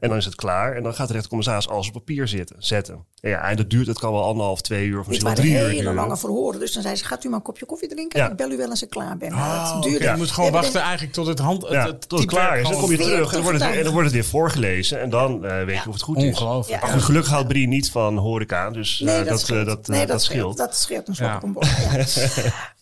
En 0.01 0.09
dan 0.09 0.19
is 0.19 0.25
het 0.25 0.35
klaar. 0.35 0.77
En 0.77 0.83
dan 0.83 0.95
gaat 0.95 1.07
de 1.07 1.13
rechtercommissaris 1.13 1.69
alles 1.69 1.87
op 1.87 1.93
papier 1.93 2.29
zitten, 2.29 2.57
zetten. 2.59 3.05
En 3.21 3.31
ja, 3.31 3.41
en 3.49 3.57
dat 3.57 3.71
duurt, 3.71 3.87
het 3.87 3.99
kan 3.99 4.13
wel 4.13 4.25
anderhalf, 4.25 4.61
twee 4.61 4.87
uur 4.87 4.99
of 5.01 5.07
misschien 5.07 5.27
wel 5.27 5.37
drie 5.37 5.53
uur 5.53 5.59
hele 5.59 5.79
duren. 5.79 5.95
lange 5.95 6.17
verhoren. 6.17 6.61
Dus 6.61 6.73
dan 6.73 6.83
zei 6.83 6.97
ze, 6.97 7.05
gaat 7.05 7.25
u 7.25 7.29
maar 7.29 7.39
een 7.39 7.45
kopje 7.45 7.67
koffie 7.67 7.89
drinken? 7.89 8.21
Ja. 8.21 8.31
Ik 8.31 8.37
bel 8.37 8.51
u 8.51 8.57
wel 8.57 8.71
als 8.71 8.83
ik 8.83 8.91
klaar 8.91 9.17
ben. 9.17 9.31
Nou, 9.31 9.43
Oh, 9.43 9.65
dat 9.67 9.77
oké. 9.77 9.89
duurde- 9.89 10.05
Je 10.05 10.17
moet 10.17 10.31
gewoon 10.31 10.51
wachten 10.53 10.73
denk 10.73 10.85
eigenlijk 10.85 11.15
tot 11.15 11.27
het 11.27 11.39
hand... 11.39 11.67
Ja, 11.69 11.79
het, 11.81 11.87
het 11.89 12.09
tot 12.09 12.19
het 12.19 12.29
klaar 12.29 12.59
is. 12.61 12.69
Dan 12.69 12.81
kom 12.81 12.91
je 12.91 12.97
terug 12.97 13.27
en 13.29 13.33
dan 13.33 13.43
wordt 13.43 13.61
het, 13.65 13.75
en 13.77 13.83
dan 13.85 13.93
wordt 13.93 14.07
het 14.07 14.15
weer 14.15 14.25
voorgelezen. 14.31 15.01
En 15.01 15.11
dan 15.11 15.45
eh, 15.47 15.65
weet 15.65 15.83
je 15.83 15.89
of 15.89 15.95
het 15.95 16.03
goed 16.03 16.17
is. 16.17 16.25
Ongelooflijk. 16.25 16.81
Ja. 16.81 16.87
Maar 16.87 16.95
goed, 16.97 17.05
gelukkig 17.05 17.31
houdt 17.33 17.49
Brie 17.49 17.69
niet 17.69 17.91
van 17.91 18.17
horeca. 18.17 18.71
Dus 18.71 19.01
Nee, 19.01 19.15
eh, 19.21 19.25
dat, 19.29 19.39
eh, 19.39 19.45
scheelt. 19.45 19.67
dat, 19.67 19.87
nee, 19.87 20.01
eh, 20.03 20.07
dat 20.09 20.23
scheelt. 20.23 20.57
Dat 20.57 20.77
scheelt 20.77 21.09
een 21.09 21.15
slok 21.15 21.29
Ja. 21.29 21.37
op 21.37 21.43
een 21.43 21.53
bord. 21.53 21.67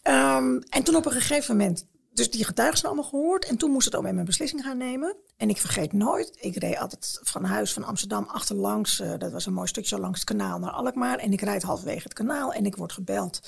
Ehm, 0.03 0.45
en 0.71 0.83
toen 0.83 0.97
op 0.97 1.07
een 1.07 1.13
gegeven 1.13 1.57
moment, 1.57 1.87
dus 2.15 2.31
die 2.31 2.45
getuigen 2.45 2.79
zijn 2.79 2.93
allemaal 2.93 3.11
gehoord. 3.11 3.45
En 3.45 3.57
toen 3.57 3.71
moest 3.71 3.85
het 3.85 3.95
OM 3.95 4.07
een 4.07 4.25
beslissing 4.25 4.63
gaan 4.63 4.77
nemen. 4.77 5.17
En 5.37 5.49
ik 5.49 5.59
vergeet 5.59 5.93
nooit, 5.93 6.37
ik 6.41 6.57
reed 6.57 6.79
altijd 6.79 7.19
van 7.23 7.45
huis 7.45 7.73
van 7.73 7.85
Amsterdam 7.85 8.25
achterlangs. 8.25 9.01
eh, 9.01 9.13
dat 9.19 9.33
was 9.33 9.47
een 9.47 9.53
mooi 9.53 9.69
stukje 9.69 9.99
langs 9.99 10.21
het 10.21 10.29
kanaal 10.29 10.59
naar 10.59 10.71
Alkmaar. 10.71 11.19
En 11.19 11.33
ik 11.33 11.41
rijd 11.41 11.63
halverwege 11.63 12.03
het 12.03 12.13
kanaal 12.13 12.53
en 12.53 12.67
ik 12.67 12.77
word 12.77 12.93
gebeld 12.93 13.41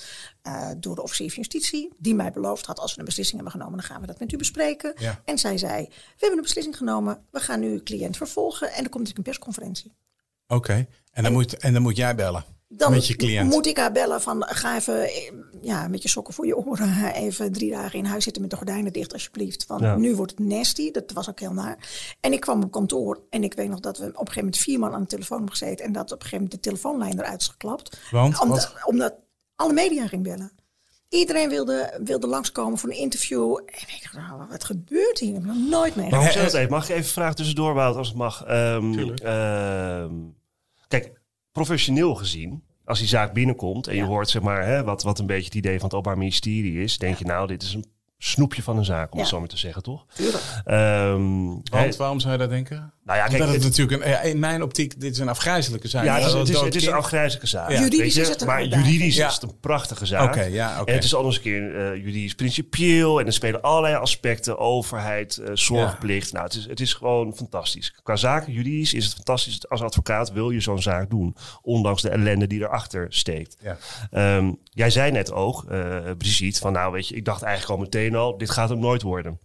eh, 0.42 0.70
door 0.76 0.94
de 0.94 1.02
officier 1.02 1.28
van 1.28 1.36
justitie. 1.36 1.94
Die 1.98 2.14
mij 2.14 2.32
beloofd 2.32 2.66
had, 2.66 2.78
als 2.78 2.92
we 2.92 2.98
een 2.98 3.04
beslissing 3.04 3.36
hebben 3.36 3.60
genomen, 3.60 3.78
dan 3.78 3.88
gaan 3.88 4.00
we 4.00 4.06
dat 4.06 4.18
met 4.18 4.32
u 4.32 4.36
bespreken. 4.36 4.94
Ja. 4.98 5.22
En 5.24 5.38
zij 5.38 5.58
zei, 5.58 5.84
we 5.88 6.16
hebben 6.16 6.38
een 6.38 6.44
beslissing 6.44 6.76
genomen. 6.76 7.26
We 7.30 7.40
gaan 7.40 7.60
nu 7.60 7.70
uw 7.72 7.82
cliënt 7.82 8.16
vervolgen. 8.16 8.72
En 8.72 8.84
er 8.84 8.90
komt 8.90 9.06
dus 9.06 9.16
een 9.16 9.22
persconferentie. 9.22 9.94
Oké. 10.46 10.86
En, 11.12 11.22
dan 11.22 11.32
moet, 11.32 11.56
en 11.56 11.72
dan 11.72 11.82
moet 11.82 11.96
jij 11.96 12.14
bellen 12.14 12.55
Dan 12.68 12.90
met 12.90 13.06
je 13.06 13.16
cliënt. 13.16 13.50
moet 13.50 13.66
ik 13.66 13.76
haar 13.76 13.92
bellen 13.92 14.20
van 14.22 14.42
ga 14.46 14.76
even 14.76 15.02
eh, 15.02 15.32
ja, 15.62 15.88
met 15.88 16.02
je 16.02 16.08
sokken 16.08 16.34
voor 16.34 16.46
je 16.46 16.56
oren 16.56 17.12
even 17.14 17.52
drie 17.52 17.70
dagen 17.70 17.98
in 17.98 18.04
huis 18.04 18.24
zitten 18.24 18.42
met 18.42 18.50
de 18.50 18.56
gordijnen 18.56 18.92
dicht 18.92 19.12
alsjeblieft. 19.12 19.66
Want 19.66 19.80
Ja. 19.80 19.96
nu 19.96 20.14
wordt 20.14 20.30
het 20.30 20.40
nasty. 20.40 20.90
Dat 20.90 21.12
was 21.12 21.28
ook 21.28 21.40
heel 21.40 21.52
naar. 21.52 21.78
En 22.20 22.32
ik 22.32 22.40
kwam 22.40 22.62
op 22.62 22.70
kantoor 22.70 23.20
en 23.30 23.44
ik 23.44 23.54
weet 23.54 23.68
nog 23.68 23.80
dat 23.80 23.98
we 23.98 24.04
op 24.04 24.10
een 24.10 24.16
gegeven 24.18 24.38
moment 24.44 24.56
vier 24.62 24.78
man 24.78 24.92
aan 24.94 25.00
de 25.00 25.06
telefoon 25.06 25.36
hebben 25.38 25.56
gezeten 25.56 25.84
en 25.84 25.92
dat 25.92 26.04
op 26.04 26.10
een 26.10 26.16
gegeven 26.22 26.36
moment 26.44 26.62
de 26.62 26.68
telefoonlijn 26.70 27.18
eruit 27.18 27.40
is 27.40 27.46
geklapt. 27.48 27.98
Want? 28.10 28.40
Omdat, 28.40 28.72
omdat 28.84 29.14
alle 29.56 29.72
media 29.72 30.06
ging 30.06 30.22
bellen. 30.22 30.52
Iedereen 31.08 31.48
wilde, 31.48 32.00
wilde 32.04 32.26
langskomen 32.26 32.78
voor 32.78 32.88
een 32.90 32.96
interview. 32.96 33.56
En 33.56 33.64
ik 33.96 34.00
dacht, 34.02 34.28
nou, 34.28 34.48
wat 34.50 34.64
gebeurt 34.64 35.18
hier? 35.18 35.28
Ik 35.28 35.34
heb 35.34 35.44
nog 35.44 35.68
nooit 35.68 35.96
mee. 35.96 36.10
Maar 36.10 36.18
Hè, 36.18 36.24
hoe 36.24 36.32
zit 36.34 36.42
dat 36.42 36.52
hè? 36.52 36.58
even? 36.58 36.70
Mag 36.70 36.88
ik 36.88 36.96
even 36.96 37.10
vragen 37.10 37.36
tussendoor, 37.36 37.74
Wout, 37.74 37.96
als 37.96 38.08
het 38.08 38.16
mag? 38.16 38.44
Ehm, 38.44 38.92
Tuurlijk. 38.92 39.20
ehm, 39.20 40.12
kijk, 40.88 41.12
professioneel 41.56 42.14
gezien, 42.14 42.62
als 42.84 42.98
die 42.98 43.08
zaak 43.08 43.32
binnenkomt 43.32 43.86
en 43.86 43.94
je 43.94 44.00
Ja. 44.00 44.06
hoort 44.06 44.28
zeg 44.28 44.42
maar, 44.42 44.66
hè, 44.66 44.84
wat, 44.84 45.02
wat 45.02 45.18
een 45.18 45.26
beetje 45.26 45.44
het 45.44 45.54
idee 45.54 45.74
van 45.78 45.84
het 45.84 45.94
Openbaar 45.94 46.18
Ministerie 46.18 46.82
is, 46.82 46.98
denk 46.98 47.16
je 47.16 47.24
nou, 47.24 47.46
dit 47.46 47.62
is 47.62 47.74
een 47.74 47.84
snoepje 48.18 48.62
van 48.62 48.76
een 48.78 48.84
zaak, 48.84 49.10
om 49.12 49.16
Ja. 49.16 49.20
het 49.20 49.28
zo 49.32 49.38
maar 49.38 49.48
te 49.48 49.58
zeggen, 49.58 49.82
toch? 49.82 50.04
Tuurlijk. 50.14 50.42
Ehm, 50.64 51.46
Want 51.70 51.96
waarom 51.96 52.20
zou 52.20 52.32
je 52.32 52.38
dat 52.38 52.48
denken? 52.50 52.92
nou 53.04 53.18
ja, 53.18 53.24
kijk, 53.26 53.32
Omdat 53.42 53.54
het 53.54 53.64
het- 53.64 53.76
natuurlijk 53.76 54.04
een, 54.04 54.10
ja, 54.10 54.20
in 54.20 54.38
mijn 54.38 54.62
optiek, 54.62 55.00
dit 55.00 55.12
is 55.12 55.18
een 55.18 55.28
afgrijzelijke 55.28 55.88
zaak. 55.88 56.04
ja, 56.04 56.14
het 56.14 56.26
is, 56.26 56.32
het, 56.32 56.48
is, 56.48 56.54
dood 56.54 56.64
het 56.64 56.74
is 56.74 56.86
een 56.86 56.92
afgrijzelijke 56.92 57.46
zaak. 57.48 57.70
Ja. 57.70 57.76
Juridisch 57.76 57.98
weet 58.00 58.14
je, 58.14 58.20
is 58.20 58.28
het 58.28 58.40
een 58.40 58.46
Maar 58.46 58.64
juridisch 58.64 59.16
Ja. 59.16 59.26
is 59.28 59.34
het 59.34 59.42
een 59.42 59.60
prachtige 59.60 60.06
zaak. 60.06 60.28
Oké, 60.28 60.42
ja, 60.42 60.80
oké. 60.80 60.88
En 60.90 60.94
het 60.94 61.04
is 61.04 61.14
anders 61.14 61.36
een 61.36 61.42
keer 61.42 61.76
eh, 61.76 61.96
juridisch 61.96 62.34
principieel. 62.34 63.20
En 63.20 63.26
er 63.26 63.32
spelen 63.32 63.62
allerlei 63.62 63.94
aspecten. 63.94 64.58
Overheid, 64.58 65.36
eh, 65.36 65.50
zorgplicht. 65.54 66.32
Nou, 66.32 66.44
het 66.44 66.54
is, 66.54 66.66
het 66.66 66.80
is 66.80 66.92
gewoon 66.94 67.34
fantastisch. 67.36 67.94
Qua 68.02 68.16
zaken, 68.16 68.52
juridisch 68.52 68.94
is 68.94 69.04
het 69.04 69.14
fantastisch. 69.14 69.68
Als 69.68 69.80
advocaat 69.82 70.32
wil 70.32 70.50
je 70.50 70.60
zo'n 70.60 70.82
zaak 70.82 71.10
doen. 71.10 71.36
Ondanks 71.62 72.02
de 72.02 72.08
ellende 72.10 72.46
die 72.46 72.60
erachter 72.60 73.06
steekt. 73.08 73.56
Ja. 73.62 73.76
Ehm, 74.10 74.52
jij 74.70 74.90
zei 74.90 75.10
net 75.10 75.32
ook, 75.32 75.64
eh 75.70 75.96
Brigitte, 76.18 76.60
van 76.60 76.72
nou 76.72 76.92
weet 76.92 77.08
je, 77.08 77.14
ik 77.14 77.24
dacht 77.24 77.42
eigenlijk 77.42 77.78
al 77.78 77.84
meteen 77.84 78.05
al, 78.14 78.38
dit 78.38 78.50
gaat 78.50 78.68
hem 78.68 78.78
nooit 78.78 79.02
worden. 79.02 79.40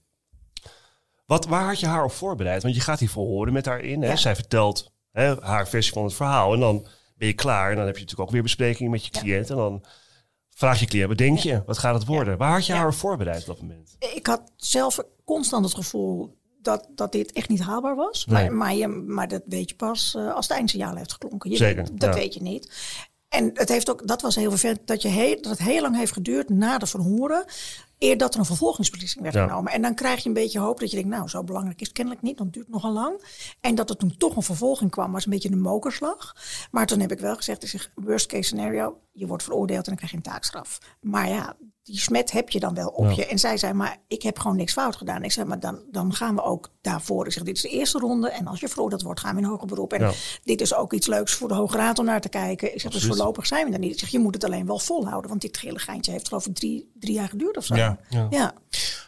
Wat, 1.26 1.46
waar 1.46 1.66
had 1.66 1.80
je 1.80 1.86
haar 1.86 2.04
op 2.04 2.12
voorbereid? 2.12 2.64
Want 2.64 2.76
je 2.76 2.82
gaat 2.82 3.00
hier 3.00 3.10
verhoren 3.10 3.54
met 3.54 3.66
haar 3.66 3.80
in. 3.80 4.02
Hè? 4.02 4.10
Ja. 4.10 4.16
Zij 4.16 4.36
vertelt 4.36 4.92
hè, 5.12 5.36
haar 5.42 5.68
versie 5.68 5.94
van 5.94 6.04
het 6.04 6.14
verhaal. 6.14 6.54
En 6.54 6.60
dan 6.60 6.88
ben 7.16 7.28
je 7.28 7.34
klaar. 7.34 7.70
En 7.70 7.76
dan 7.76 7.86
heb 7.86 7.96
je 7.96 8.02
natuurlijk 8.02 8.28
ook 8.30 8.34
weer 8.34 8.44
besprekingen 8.44 8.92
met 8.92 9.06
je 9.06 9.12
cliënt. 9.12 9.50
En 9.50 9.56
dan 9.56 9.84
vraag 10.50 10.80
je 10.80 10.86
cliënt, 10.86 11.08
wat 11.08 11.18
denk 11.18 11.38
je? 11.38 11.64
Wat 11.66 11.78
gaat 11.78 11.94
het 11.94 12.06
worden? 12.06 12.38
Waar 12.38 12.52
had 12.52 12.66
je 12.66 12.74
haar 12.74 12.88
op 12.88 12.94
voorbereid 12.94 13.42
op 13.42 13.48
dat 13.48 13.62
moment? 13.62 13.96
Ik 14.00 14.28
had 14.28 14.52
zelf 14.56 15.00
constant 15.24 15.66
het 15.66 15.74
gevoel 15.74 16.38
dat, 16.62 16.88
dat 16.96 17.12
dit 17.12 17.32
echt 17.32 17.50
niet 17.50 17.62
haalbaar 17.62 17.96
was. 17.96 18.26
Nee. 18.26 18.44
Maar, 18.44 18.54
maar, 18.54 18.76
je, 18.76 18.88
maar 18.88 19.28
dat 19.28 19.42
weet 19.46 19.70
je 19.70 19.76
pas 19.76 20.16
eh, 20.16 20.34
als 20.34 20.48
het 20.48 20.58
eindsignaal 20.58 20.96
heeft 20.96 21.12
geklonken. 21.12 21.50
Je 21.50 21.58
Zeker, 21.58 21.84
weet- 21.84 22.00
dat 22.00 22.14
ja. 22.14 22.20
weet 22.20 22.34
je 22.34 22.42
niet. 22.42 22.72
En 23.30 23.52
het 23.54 23.70
heeft 23.70 23.90
ook, 23.90 24.08
dat 24.08 24.22
was 24.22 24.36
heel 24.36 24.50
vervelend, 24.50 24.88
dat, 24.88 25.02
je 25.02 25.08
heel, 25.08 25.36
dat 25.42 25.52
het 25.52 25.68
heel 25.68 25.82
lang 25.82 25.98
heeft 25.98 26.14
geduurd 26.14 26.50
na 26.50 26.78
de 26.78 26.86
verhoren. 26.86 27.46
Eer 28.02 28.18
dat 28.18 28.34
er 28.34 28.40
een 28.40 28.46
vervolgingsbeslissing 28.46 29.24
werd 29.24 29.36
Ja. 29.36 29.48
genomen. 29.48 29.72
En 29.72 29.82
dan 29.82 29.96
krijg 29.96 30.22
je 30.24 30.28
een 30.28 30.34
beetje 30.34 30.60
hoop 30.60 30.80
dat 30.80 30.90
je 30.90 30.96
denkt, 30.96 31.12
nou, 31.12 31.28
zo 31.28 31.44
belangrijk 31.44 31.80
is 31.82 31.88
het 31.88 31.96
kennelijk 31.96 32.24
niet. 32.24 32.38
Dan 32.38 32.50
duurt 32.50 32.66
het 32.66 32.74
nogal 32.76 32.92
lang. 32.92 33.24
En 33.60 33.76
dat 33.76 33.90
er 33.90 33.98
toen 33.98 34.18
toch 34.18 34.36
een 34.36 34.42
vervolging 34.44 34.92
kwam, 34.92 35.12
was 35.12 35.26
een 35.26 35.32
beetje 35.32 35.52
een 35.52 35.62
mokerslag. 35.62 36.36
Maar 36.72 36.86
toen 36.86 37.00
heb 37.00 37.12
ik 37.12 37.20
wel 37.20 37.36
gezegd, 37.36 37.64
ik 37.64 37.70
zeg, 37.70 37.92
worst 37.96 38.26
case 38.28 38.44
scenario, 38.44 38.98
je 39.12 39.28
wordt 39.28 39.44
veroordeeld 39.44 39.80
en 39.80 39.86
dan 39.86 39.96
krijg 39.96 40.12
je 40.12 40.18
een 40.18 40.24
taakstraf. 40.24 40.78
Maar 41.02 41.30
ja, 41.30 41.56
die 41.84 42.00
smet 42.00 42.32
heb 42.32 42.50
je 42.50 42.60
dan 42.60 42.74
wel 42.74 42.88
op 42.88 43.06
Ja. 43.06 43.16
je. 43.16 43.26
En 43.26 43.40
zij 43.40 43.58
zei, 43.58 43.74
maar 43.74 43.98
ik 44.08 44.22
heb 44.22 44.40
gewoon 44.40 44.58
niks 44.58 44.74
fout 44.74 44.96
gedaan. 44.96 45.24
Ik 45.24 45.32
zei, 45.32 45.46
maar 45.48 45.60
dan, 45.60 45.80
dan 45.92 46.14
gaan 46.14 46.36
we 46.36 46.44
ook 46.44 46.70
daarvoor. 46.82 47.26
Ik 47.26 47.32
zeg, 47.32 47.44
dit 47.44 47.56
is 47.56 47.62
de 47.62 47.70
eerste 47.70 48.00
ronde. 48.00 48.30
En 48.30 48.48
als 48.48 48.60
je 48.60 48.68
veroordeeld 48.68 49.02
wordt, 49.02 49.20
gaan 49.20 49.36
we 49.36 49.42
in 49.42 49.48
hoger 49.48 49.68
beroep. 49.68 49.94
En 49.94 50.00
Ja. 50.02 50.12
dit 50.44 50.62
is 50.62 50.74
ook 50.76 50.94
iets 50.94 51.08
leuks 51.08 51.34
voor 51.34 51.48
de 51.48 51.54
Hoge 51.54 51.78
Raad 51.78 52.00
om 52.00 52.06
naar 52.06 52.22
te 52.22 52.30
kijken. 52.30 52.74
Ik 52.74 52.82
zeg, 52.82 52.92
dus 52.92 53.06
voorlopig 53.06 53.48
zijn 53.48 53.68
we 53.68 53.74
er 53.74 53.80
niet. 53.80 53.94
Ik 53.94 54.00
zeg, 54.00 54.10
je 54.10 54.20
moet 54.20 54.34
het 54.34 54.44
alleen 54.44 54.66
wel 54.66 54.80
volhouden. 54.80 55.30
Want 55.30 55.42
dit 55.42 55.58
gele 55.58 55.80
geintje 55.80 56.12
heeft 56.12 56.28
geloof 56.28 56.46
ik 56.46 56.56
drie, 56.56 56.92
drie 57.00 57.14
jaar 57.14 57.30
geduurd 57.30 57.58
of 57.58 57.66
zo. 57.66 57.76
Ja. 57.76 58.00
Ja. 58.30 58.54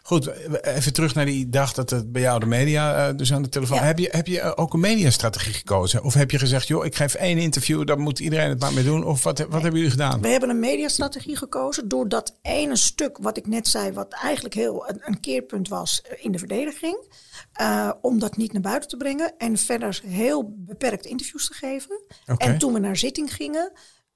Goed, 0.03 0.29
even 0.61 0.93
terug 0.93 1.13
naar 1.15 1.25
die 1.25 1.49
dag 1.49 1.73
dat 1.73 1.89
het 1.89 2.11
bij 2.11 2.21
jou 2.21 2.39
de 2.39 2.45
media 2.45 3.07
eh, 3.07 3.17
dus 3.17 3.33
aan 3.33 3.41
de 3.41 3.49
telefoon. 3.49 3.77
Heb 3.77 3.99
je, 3.99 4.09
heb 4.11 4.27
je 4.27 4.39
eh, 4.39 4.51
ook 4.55 4.73
een 4.73 4.79
mediastrategie 4.79 5.53
gekozen? 5.53 6.03
Of 6.03 6.13
heb 6.13 6.31
je 6.31 6.39
gezegd, 6.39 6.67
joh, 6.67 6.85
ik 6.85 6.95
geef 6.95 7.13
één 7.13 7.37
interview, 7.37 7.85
daar 7.87 7.99
moet 7.99 8.19
iedereen 8.19 8.49
het 8.49 8.59
maar 8.59 8.73
mee 8.73 8.83
doen? 8.83 9.05
Of 9.05 9.23
wat, 9.23 9.39
wat 9.39 9.51
hebben 9.61 9.73
jullie 9.73 9.89
gedaan? 9.93 10.21
We 10.21 10.27
hebben 10.27 10.49
een 10.49 10.59
mediastrategie 10.59 11.37
gekozen 11.37 11.87
door 11.87 12.09
dat 12.09 12.39
ene 12.41 12.75
stuk 12.75 13.17
wat 13.17 13.37
ik 13.37 13.47
net 13.47 13.67
zei, 13.67 13.91
wat 13.91 14.13
eigenlijk 14.13 14.55
heel 14.55 14.89
een, 14.89 15.01
een 15.01 15.19
keerpunt 15.19 15.67
was 15.67 16.03
in 16.15 16.31
de 16.31 16.39
verdediging, 16.39 17.07
eh, 17.53 17.91
om 18.01 18.19
dat 18.19 18.37
niet 18.37 18.53
naar 18.53 18.61
buiten 18.61 18.89
te 18.89 18.97
brengen 18.97 19.37
en 19.37 19.57
verder 19.57 20.01
heel 20.05 20.53
beperkt 20.57 21.05
interviews 21.05 21.47
te 21.47 21.53
geven. 21.53 22.01
En 22.37 22.57
toen 22.57 22.73
we 22.73 22.79
naar 22.79 22.97
zitting 22.97 23.33
gingen, 23.33 23.71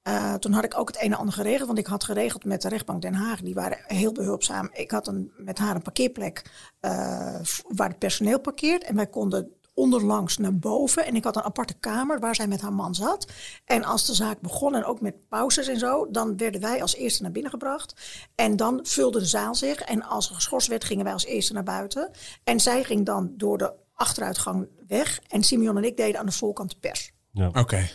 eh, 0.07 0.33
toen 0.33 0.51
had 0.51 0.63
ik 0.63 0.79
ook 0.79 0.87
het 0.87 1.01
een 1.01 1.11
en 1.11 1.17
ander 1.17 1.33
geregeld, 1.33 1.67
want 1.67 1.79
ik 1.79 1.87
had 1.87 2.03
geregeld 2.03 2.45
met 2.45 2.61
de 2.61 2.69
rechtbank 2.69 3.01
Den 3.01 3.13
Haag, 3.13 3.41
die 3.41 3.53
waren 3.53 3.77
heel 3.87 4.11
behulpzaam. 4.11 4.69
Ik 4.73 4.91
had 4.91 5.07
een, 5.07 5.31
met 5.37 5.57
haar 5.57 5.75
een 5.75 5.81
parkeerplek 5.81 6.43
eh, 6.79 7.39
waar 7.67 7.89
het 7.89 7.99
personeel 7.99 8.39
parkeert 8.39 8.83
en 8.83 8.95
wij 8.95 9.07
konden 9.07 9.56
onderlangs 9.77 10.37
naar 10.37 10.55
boven. 10.55 11.05
En 11.05 11.15
ik 11.15 11.23
had 11.23 11.35
een 11.35 11.41
aparte 11.43 11.73
kamer 11.73 12.19
waar 12.19 12.35
zij 12.35 12.47
met 12.47 12.61
haar 12.61 12.73
man 12.73 12.95
zat. 12.95 13.31
En 13.65 13.83
als 13.83 14.05
de 14.05 14.13
zaak 14.13 14.39
begon, 14.41 14.75
en 14.75 14.83
ook 14.85 15.01
met 15.01 15.27
pauzes 15.27 15.67
en 15.67 15.77
zo, 15.79 16.07
dan 16.11 16.37
werden 16.37 16.61
wij 16.61 16.81
als 16.81 16.95
eerste 16.95 17.21
naar 17.23 17.31
binnen 17.31 17.51
gebracht. 17.51 17.93
En 18.35 18.55
dan 18.55 18.79
vulde 18.83 19.19
de 19.19 19.25
zaal 19.25 19.55
zich. 19.55 19.79
En 19.81 20.03
als 20.03 20.29
er 20.29 20.35
geschorst 20.35 20.67
werd, 20.67 20.83
gingen 20.83 21.03
wij 21.03 21.13
als 21.13 21.25
eerste 21.25 21.53
naar 21.53 21.63
buiten. 21.63 22.11
En 22.43 22.59
zij 22.59 22.83
ging 22.83 23.05
dan 23.05 23.33
door 23.37 23.57
de 23.57 23.73
achteruitgang 23.93 24.67
weg. 24.87 25.19
En 25.27 25.43
Simeon 25.43 25.77
en 25.77 25.83
ik 25.83 25.97
deden 25.97 26.19
aan 26.19 26.25
de 26.25 26.31
voorkant 26.31 26.69
de 26.69 26.77
pers. 26.79 27.11
Ja. 27.31 27.47
Oké. 27.53 27.89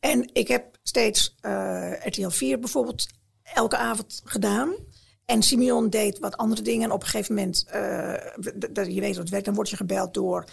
En 0.00 0.30
ik 0.32 0.48
heb 0.48 0.78
steeds 0.82 1.34
eh, 1.40 1.92
RTL 2.04 2.28
4 2.28 2.58
bijvoorbeeld 2.58 3.06
elke 3.42 3.76
avond 3.76 4.20
gedaan. 4.24 4.72
En 5.24 5.42
Simeon 5.42 5.90
deed 5.90 6.18
wat 6.18 6.36
andere 6.36 6.62
dingen. 6.62 6.84
En 6.84 6.90
op 6.92 7.02
een 7.02 7.08
gegeven 7.08 7.34
moment, 7.34 7.64
eh, 7.68 8.12
d- 8.72 8.86
je 8.86 9.00
weet 9.00 9.10
hoe 9.12 9.20
het 9.20 9.28
werkt, 9.30 9.44
dan 9.44 9.54
word 9.54 9.70
je 9.70 9.76
gebeld 9.76 10.14
door 10.14 10.44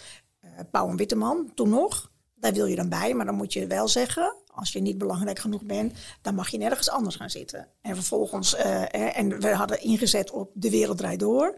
Pauw 0.70 0.88
en 0.88 0.96
Witteman, 0.96 1.50
toen 1.54 1.68
nog. 1.68 2.10
Daar 2.34 2.52
wil 2.52 2.66
je 2.66 2.76
dan 2.76 2.88
bij, 2.88 3.14
maar 3.14 3.26
dan 3.26 3.34
moet 3.34 3.52
je 3.52 3.66
wel 3.66 3.88
zeggen, 3.88 4.34
als 4.58 4.72
je 4.72 4.80
niet 4.80 4.98
belangrijk 4.98 5.38
genoeg 5.38 5.62
bent, 5.62 5.92
dan 6.22 6.34
mag 6.34 6.48
je 6.48 6.58
nergens 6.58 6.90
anders 6.90 7.16
gaan 7.16 7.30
zitten. 7.30 7.68
En 7.82 7.94
vervolgens, 7.94 8.54
eh, 8.54 8.82
eh, 8.82 9.18
en 9.18 9.40
we 9.40 9.48
hadden 9.48 9.82
ingezet 9.82 10.30
op 10.30 10.50
De 10.54 10.70
Wereld 10.70 10.98
Draait 10.98 11.20
Door. 11.20 11.56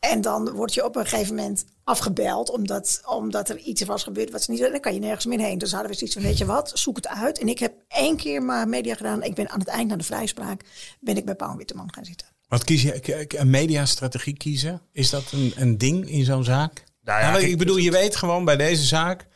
En 0.00 0.20
dan 0.20 0.50
word 0.50 0.74
je 0.74 0.84
op 0.84 0.96
een 0.96 1.06
gegeven 1.06 1.34
moment 1.34 1.64
afgebeld, 1.84 2.50
omdat, 2.50 3.00
omdat 3.06 3.48
er 3.48 3.58
iets 3.58 3.82
was 3.82 4.02
gebeurd 4.02 4.30
wat 4.30 4.42
ze 4.42 4.50
niet 4.50 4.60
Dan 4.60 4.80
kan 4.80 4.94
je 4.94 5.00
nergens 5.00 5.26
meer 5.26 5.38
heen. 5.38 5.58
Dus 5.58 5.72
hadden 5.72 5.90
we 5.90 5.96
zoiets 5.96 6.16
van, 6.16 6.24
weet 6.24 6.38
je 6.38 6.44
wat, 6.44 6.70
zoek 6.74 6.96
het 6.96 7.08
uit. 7.08 7.38
En 7.38 7.48
ik 7.48 7.58
heb 7.58 7.74
één 7.88 8.16
keer 8.16 8.42
maar 8.42 8.68
media 8.68 8.94
gedaan. 8.94 9.22
Ik 9.22 9.34
ben 9.34 9.48
aan 9.48 9.58
het 9.58 9.68
eind 9.68 9.88
naar 9.88 9.98
de 9.98 10.04
vrijspraak, 10.04 10.64
ben 11.00 11.16
ik 11.16 11.24
bij 11.24 11.34
Pauw 11.34 11.50
en 11.50 11.56
Witteman 11.56 11.92
gaan 11.94 12.04
zitten. 12.04 12.26
Wat 12.48 12.64
kies 12.64 12.82
je? 12.82 13.24
Een 13.38 13.50
mediastrategie 13.50 14.36
kiezen? 14.36 14.82
Is 14.92 15.10
dat 15.10 15.32
een, 15.32 15.52
een 15.56 15.78
ding 15.78 16.10
in 16.10 16.24
zo'n 16.24 16.44
zaak? 16.44 16.84
Nou 17.10 17.22
ja, 17.22 17.32
kijk, 17.32 17.50
ik 17.50 17.58
bedoel, 17.58 17.76
je 17.76 17.90
weet 17.90 18.16
gewoon 18.16 18.44
bij 18.44 18.56
deze 18.56 18.84
zaak. 18.84 19.26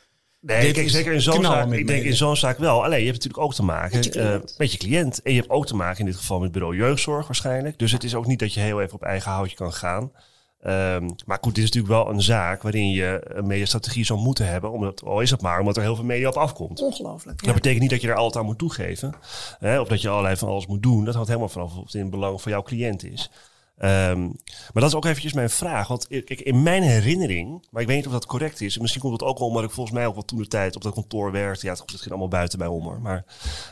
Nee, 0.41 0.61
Dit 0.61 0.73
kijk, 0.75 0.89
zeker 0.91 1.13
in 1.13 1.21
zo'n 1.21 1.45
zaak. 1.45 1.73
Ik 1.73 1.87
denk 1.87 2.05
in 2.05 2.17
zo'n 2.17 2.37
zaak 2.37 2.59
wel. 2.59 2.85
Alleen 2.85 2.99
je 2.99 3.05
hebt 3.05 3.17
natuurlijk 3.17 3.45
ook 3.45 3.55
te 3.55 3.63
maken 3.63 3.97
Met 3.97 4.05
je 4.05 4.11
cliënt. 4.11 4.51
eh, 4.53 4.59
met 4.59 4.73
je 4.73 4.79
cliënt. 4.79 5.23
En 5.23 5.33
je 5.33 5.39
hebt 5.39 5.51
ook 5.51 5.67
te 5.67 5.77
maken 5.77 5.99
in 5.99 6.07
dit 6.07 6.17
geval 6.17 6.41
met 6.41 6.53
bureau 6.53 6.77
jeugdzorg 6.77 7.27
waarschijnlijk. 7.27 7.79
Dus 7.79 7.93
het 7.93 8.05
is 8.05 8.15
ook 8.15 8.27
niet 8.27 8.39
dat 8.39 8.55
je 8.55 8.61
heel 8.61 8.81
even 8.81 8.95
op 8.95 9.03
eigen 9.03 9.31
houtje 9.33 9.57
kan 9.57 9.73
gaan. 9.73 10.13
Ehm, 10.61 11.09
maar 11.27 11.39
goed, 11.41 11.55
dit 11.55 11.65
is 11.65 11.71
natuurlijk 11.71 12.05
wel 12.05 12.15
een 12.15 12.23
zaak 12.23 12.63
waarin 12.63 12.91
je 12.91 13.21
een 13.25 13.47
mediastrategie 13.47 14.05
zou 14.05 14.21
moeten 14.21 14.47
hebben. 14.47 14.71
Omdat, 14.73 15.03
al 15.05 15.21
is 15.21 15.31
het 15.31 15.41
maar 15.43 15.61
omdat 15.61 15.77
er 15.77 15.83
heel 15.83 15.95
veel 15.97 16.05
media 16.05 16.29
op 16.29 16.37
afkomt. 16.37 16.81
Ongelooflijk. 16.81 17.41
Ja. 17.41 17.47
Dat 17.47 17.55
betekent 17.55 17.81
niet 17.81 17.91
dat 17.91 18.01
je 18.01 18.09
er 18.09 18.15
altijd 18.15 18.37
aan 18.37 18.49
moet 18.51 18.59
toegeven. 18.59 19.15
Hè, 19.59 19.81
of 19.81 19.89
dat 19.89 20.01
je 20.01 20.09
allerlei 20.09 20.37
van 20.37 20.49
alles 20.49 20.67
moet 20.67 20.83
doen. 20.83 21.05
Dat 21.05 21.15
hangt 21.15 21.29
helemaal 21.29 21.49
vanaf 21.49 21.77
of 21.77 21.85
het 21.85 21.95
in 21.95 22.01
het 22.01 22.11
belang 22.11 22.43
van 22.43 22.53
jouw 22.53 22.63
cliënt 22.63 23.05
is. 23.05 23.31
Ehm, 23.77 24.21
maar 24.23 24.73
dat 24.83 24.85
is 24.85 24.95
ook 24.95 25.05
eventjes 25.05 25.33
mijn 25.33 25.51
vraag. 25.51 25.89
Want 25.89 26.07
ik, 26.09 26.31
in 26.31 26.63
mijn 26.63 26.83
herinnering, 26.83 27.67
maar 27.71 27.83
ik 27.83 27.89
weet 27.89 27.97
niet 27.97 28.07
of 28.07 28.13
dat 28.13 28.27
correct 28.27 28.61
is. 28.61 28.75
en 28.75 28.81
Misschien 28.81 29.03
komt 29.03 29.13
het 29.21 29.23
ook 29.29 29.39
wel 29.39 29.49
omdat 29.49 29.65
ik 29.65 29.71
volgens 29.71 29.97
mij 29.97 30.07
ook 30.07 30.15
wel 30.15 30.25
toen 30.25 30.39
de 30.39 30.47
tijd 30.49 30.77
op 30.77 30.83
dat 30.83 30.95
kantoor 30.95 31.33
werkte. 31.33 31.67
Ja, 31.67 31.73
het, 31.73 31.81
het 31.81 31.91
ging 32.01 32.09
allemaal 32.11 32.29
buiten 32.29 32.59
mij 32.59 32.69
om. 32.69 33.01
Maar 33.03 33.25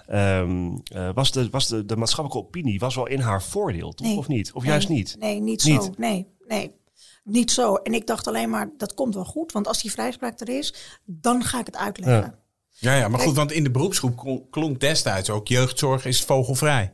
ehm, 0.07 0.71
eh, 0.85 1.09
was, 1.15 1.33
de, 1.33 1.51
was 1.51 1.69
de, 1.69 1.85
de 1.85 1.97
maatschappelijke 1.97 2.47
opinie 2.49 2.79
was 2.79 2.95
wel 2.95 3.07
in 3.07 3.21
haar 3.21 3.43
voordeel, 3.43 3.93
toch? 3.93 4.07
Nee. 4.07 4.17
Of 4.17 4.29
niet? 4.29 4.53
Of 4.53 4.63
Nee, 4.63 4.71
juist 4.71 4.89
niet? 4.89 5.17
Nee, 5.19 5.41
niet, 5.41 5.65
Niet? 5.65 5.83
zo. 5.83 5.91
Nee, 5.97 6.27
nee. 6.49 6.81
Niet 7.25 7.51
zo. 7.51 7.75
En 7.75 7.95
ik 7.95 8.07
dacht 8.07 8.27
alleen 8.27 8.51
maar, 8.51 8.71
dat 8.77 8.95
komt 8.95 9.15
wel 9.15 9.25
goed. 9.25 9.53
Want 9.53 9.67
als 9.69 9.83
die 9.83 9.91
vrijspraak 9.91 10.41
er 10.41 10.49
is, 10.49 10.75
dan 11.05 11.45
ga 11.45 11.61
ik 11.61 11.67
het 11.67 11.77
uitleggen. 11.77 12.35
Ja, 12.69 12.95
ja, 12.95 13.09
maar 13.09 13.21
goed, 13.21 13.37
want 13.37 13.53
in 13.53 13.65
de 13.65 13.71
beroepsgroep 13.71 14.17
klonk- 14.17 14.51
klonk 14.51 14.81
destijds 14.81 15.31
ook 15.31 15.49
jeugdzorg 15.49 16.05
is 16.05 16.23
vogelvrij. 16.23 16.93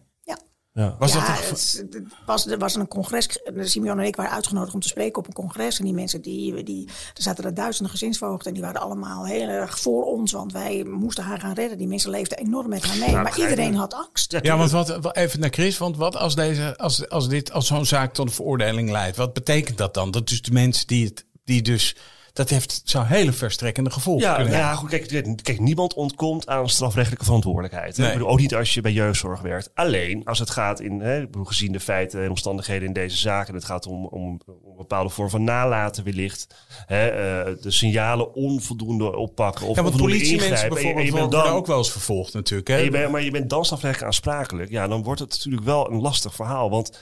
Ja. 0.78 0.96
Was 0.98 1.12
ja, 1.12 1.18
dat 1.18 1.48
het 1.48 1.84
het 1.92 2.02
was, 2.26 2.46
er 2.46 2.58
was 2.58 2.74
een 2.74 2.88
congres. 2.88 3.28
Simeon 3.60 3.98
en 3.98 4.06
ik 4.06 4.16
waren 4.16 4.32
uitgenodigd 4.32 4.74
om 4.74 4.80
te 4.80 4.88
spreken 4.88 5.18
op 5.18 5.26
een 5.26 5.32
congres. 5.32 5.78
En 5.78 5.84
die 5.84 5.94
mensen, 5.94 6.22
die, 6.22 6.62
die, 6.62 6.86
er 7.14 7.22
zaten 7.22 7.44
er 7.44 7.54
duizenden 7.54 7.90
gezinsvoogden. 7.92 8.46
En 8.46 8.52
die 8.52 8.62
waren 8.62 8.80
allemaal 8.80 9.26
heel 9.26 9.48
erg 9.48 9.78
voor 9.80 10.04
ons. 10.04 10.32
Want 10.32 10.52
wij 10.52 10.84
moesten 10.84 11.24
haar 11.24 11.40
gaan 11.40 11.52
redden. 11.54 11.78
Die 11.78 11.86
mensen 11.88 12.10
leefden 12.10 12.38
enorm 12.38 12.68
met 12.68 12.84
haar 12.84 12.96
mee. 12.96 13.10
maar 13.10 13.38
iedereen 13.38 13.74
had 13.74 13.94
angst. 13.94 14.32
Ja, 14.32 14.38
Ja, 14.42 14.56
want 14.56 14.70
wat- 14.70 15.16
even 15.16 15.40
naar 15.40 15.50
Chris, 15.50 15.78
want 15.78 15.96
wat 15.96 16.16
als, 16.16 16.34
deze, 16.34 16.76
als, 16.76 17.08
als, 17.08 17.28
dit, 17.28 17.52
als 17.52 17.66
zo'n 17.66 17.86
zaak 17.86 18.14
tot 18.14 18.26
een 18.26 18.32
veroordeling 18.32 18.90
leidt, 18.90 19.16
wat 19.16 19.32
betekent 19.32 19.78
dat 19.78 19.94
dan? 19.94 20.10
Dat 20.10 20.28
dus 20.28 20.42
de 20.42 20.52
mensen 20.52 20.86
die 20.86 21.04
het, 21.04 21.24
die 21.44 21.62
dus, 21.62 21.96
dat 22.38 22.48
heeft, 22.50 22.80
zou 22.84 23.06
hele 23.06 23.32
verstrekkende 23.32 23.90
gevolgen 23.90 24.22
Ja, 24.26 24.34
kunnen 24.34 24.52
hebben. 24.52 24.68
ja, 24.70 24.74
goed, 24.76 24.88
kijk, 24.90 25.42
kijk, 25.42 25.60
niemand 25.60 25.94
ontkomt 25.94 26.46
aan 26.48 26.68
strafrechtelijke 26.68 27.24
verantwoordelijkheid. 27.24 27.96
Nee. 27.96 28.06
Ik 28.06 28.12
bedoel, 28.12 28.28
ook 28.28 28.38
niet 28.38 28.54
als 28.54 28.74
je 28.74 28.80
bij 28.80 28.92
jeugdzorg 28.92 29.40
werkt. 29.40 29.70
Alleen 29.74 30.24
als 30.24 30.38
het 30.38 30.50
gaat 30.50 30.80
in, 30.80 31.00
hè, 31.00 31.20
ik 31.20 31.26
bedoel, 31.30 31.44
gezien 31.44 31.72
de 31.72 31.80
feiten 31.80 32.22
en 32.22 32.28
omstandigheden 32.28 32.86
in 32.88 32.92
deze 32.92 33.16
zaak, 33.16 33.48
en 33.48 33.54
het 33.54 33.64
gaat 33.64 33.86
om, 33.86 34.04
om, 34.06 34.40
om 34.46 34.70
een 34.70 34.76
bepaalde 34.76 35.10
vorm 35.10 35.30
van 35.30 35.44
nalaten 35.44 36.04
wellicht, 36.04 36.46
hè, 36.86 37.08
eh, 37.08 37.54
de 37.62 37.70
signalen 37.70 38.34
onvoldoende 38.34 39.16
oppakken 39.16 39.66
of 39.66 39.76
Ja, 39.76 39.82
want 39.82 39.94
onvoldoende 39.94 40.18
politiemensen 40.24 40.68
je- 40.68 40.74
bijvoorbeeld 40.74 41.06
je 41.06 41.12
bent 41.12 41.30
dan- 41.30 41.46
ook 41.46 41.66
wel 41.66 41.78
eens 41.78 41.90
vervolgd 41.92 42.32
natuurlijk. 42.34 42.68
Hè? 42.68 42.76
je 42.76 42.90
bent, 42.90 43.10
maar 43.12 43.22
je 43.22 43.30
bent 43.30 43.50
dan 43.50 43.64
strafrechtelijk 43.64 44.06
aansprakelijk. 44.12 44.70
Ja, 44.70 44.88
dan 44.88 45.02
wordt 45.02 45.20
het 45.20 45.30
natuurlijk 45.30 45.64
wel 45.64 45.90
een 45.90 46.00
lastig 46.00 46.34
verhaal. 46.34 46.70
Want 46.70 46.98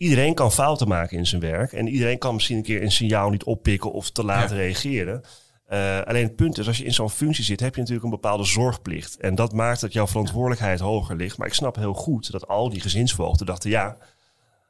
iedereen 0.00 0.34
kan 0.34 0.52
fouten 0.52 0.88
maken 0.88 1.16
in 1.18 1.26
zijn 1.26 1.40
werk. 1.40 1.72
En 1.72 1.88
iedereen 1.88 2.18
kan 2.18 2.34
misschien 2.34 2.56
een 2.56 2.62
keer 2.62 2.82
een 2.82 2.92
signaal 2.92 3.30
niet 3.30 3.44
oppikken 3.44 3.92
of 3.92 4.10
te 4.10 4.24
laat 4.24 4.50
Ja. 4.50 4.56
reageren. 4.56 5.22
Eh, 5.66 6.00
alleen 6.00 6.22
het 6.24 6.36
punt 6.36 6.58
is, 6.58 6.66
als 6.66 6.78
je 6.78 6.84
in 6.84 6.92
zo'n 6.94 7.10
functie 7.10 7.44
zit, 7.44 7.60
heb 7.60 7.74
je 7.74 7.80
natuurlijk 7.80 8.04
een 8.06 8.20
bepaalde 8.20 8.44
zorgplicht. 8.44 9.16
En 9.16 9.34
dat 9.34 9.52
maakt 9.52 9.80
dat 9.80 9.92
jouw 9.92 10.06
verantwoordelijkheid 10.06 10.80
hoger 10.80 11.16
ligt. 11.16 11.38
Maar 11.38 11.46
ik 11.46 11.54
snap 11.54 11.76
heel 11.76 11.94
goed 11.94 12.30
dat 12.32 12.48
al 12.48 12.68
die 12.70 12.80
gezinsvoogden 12.80 13.46
dachten, 13.46 13.70
ja, 13.70 13.96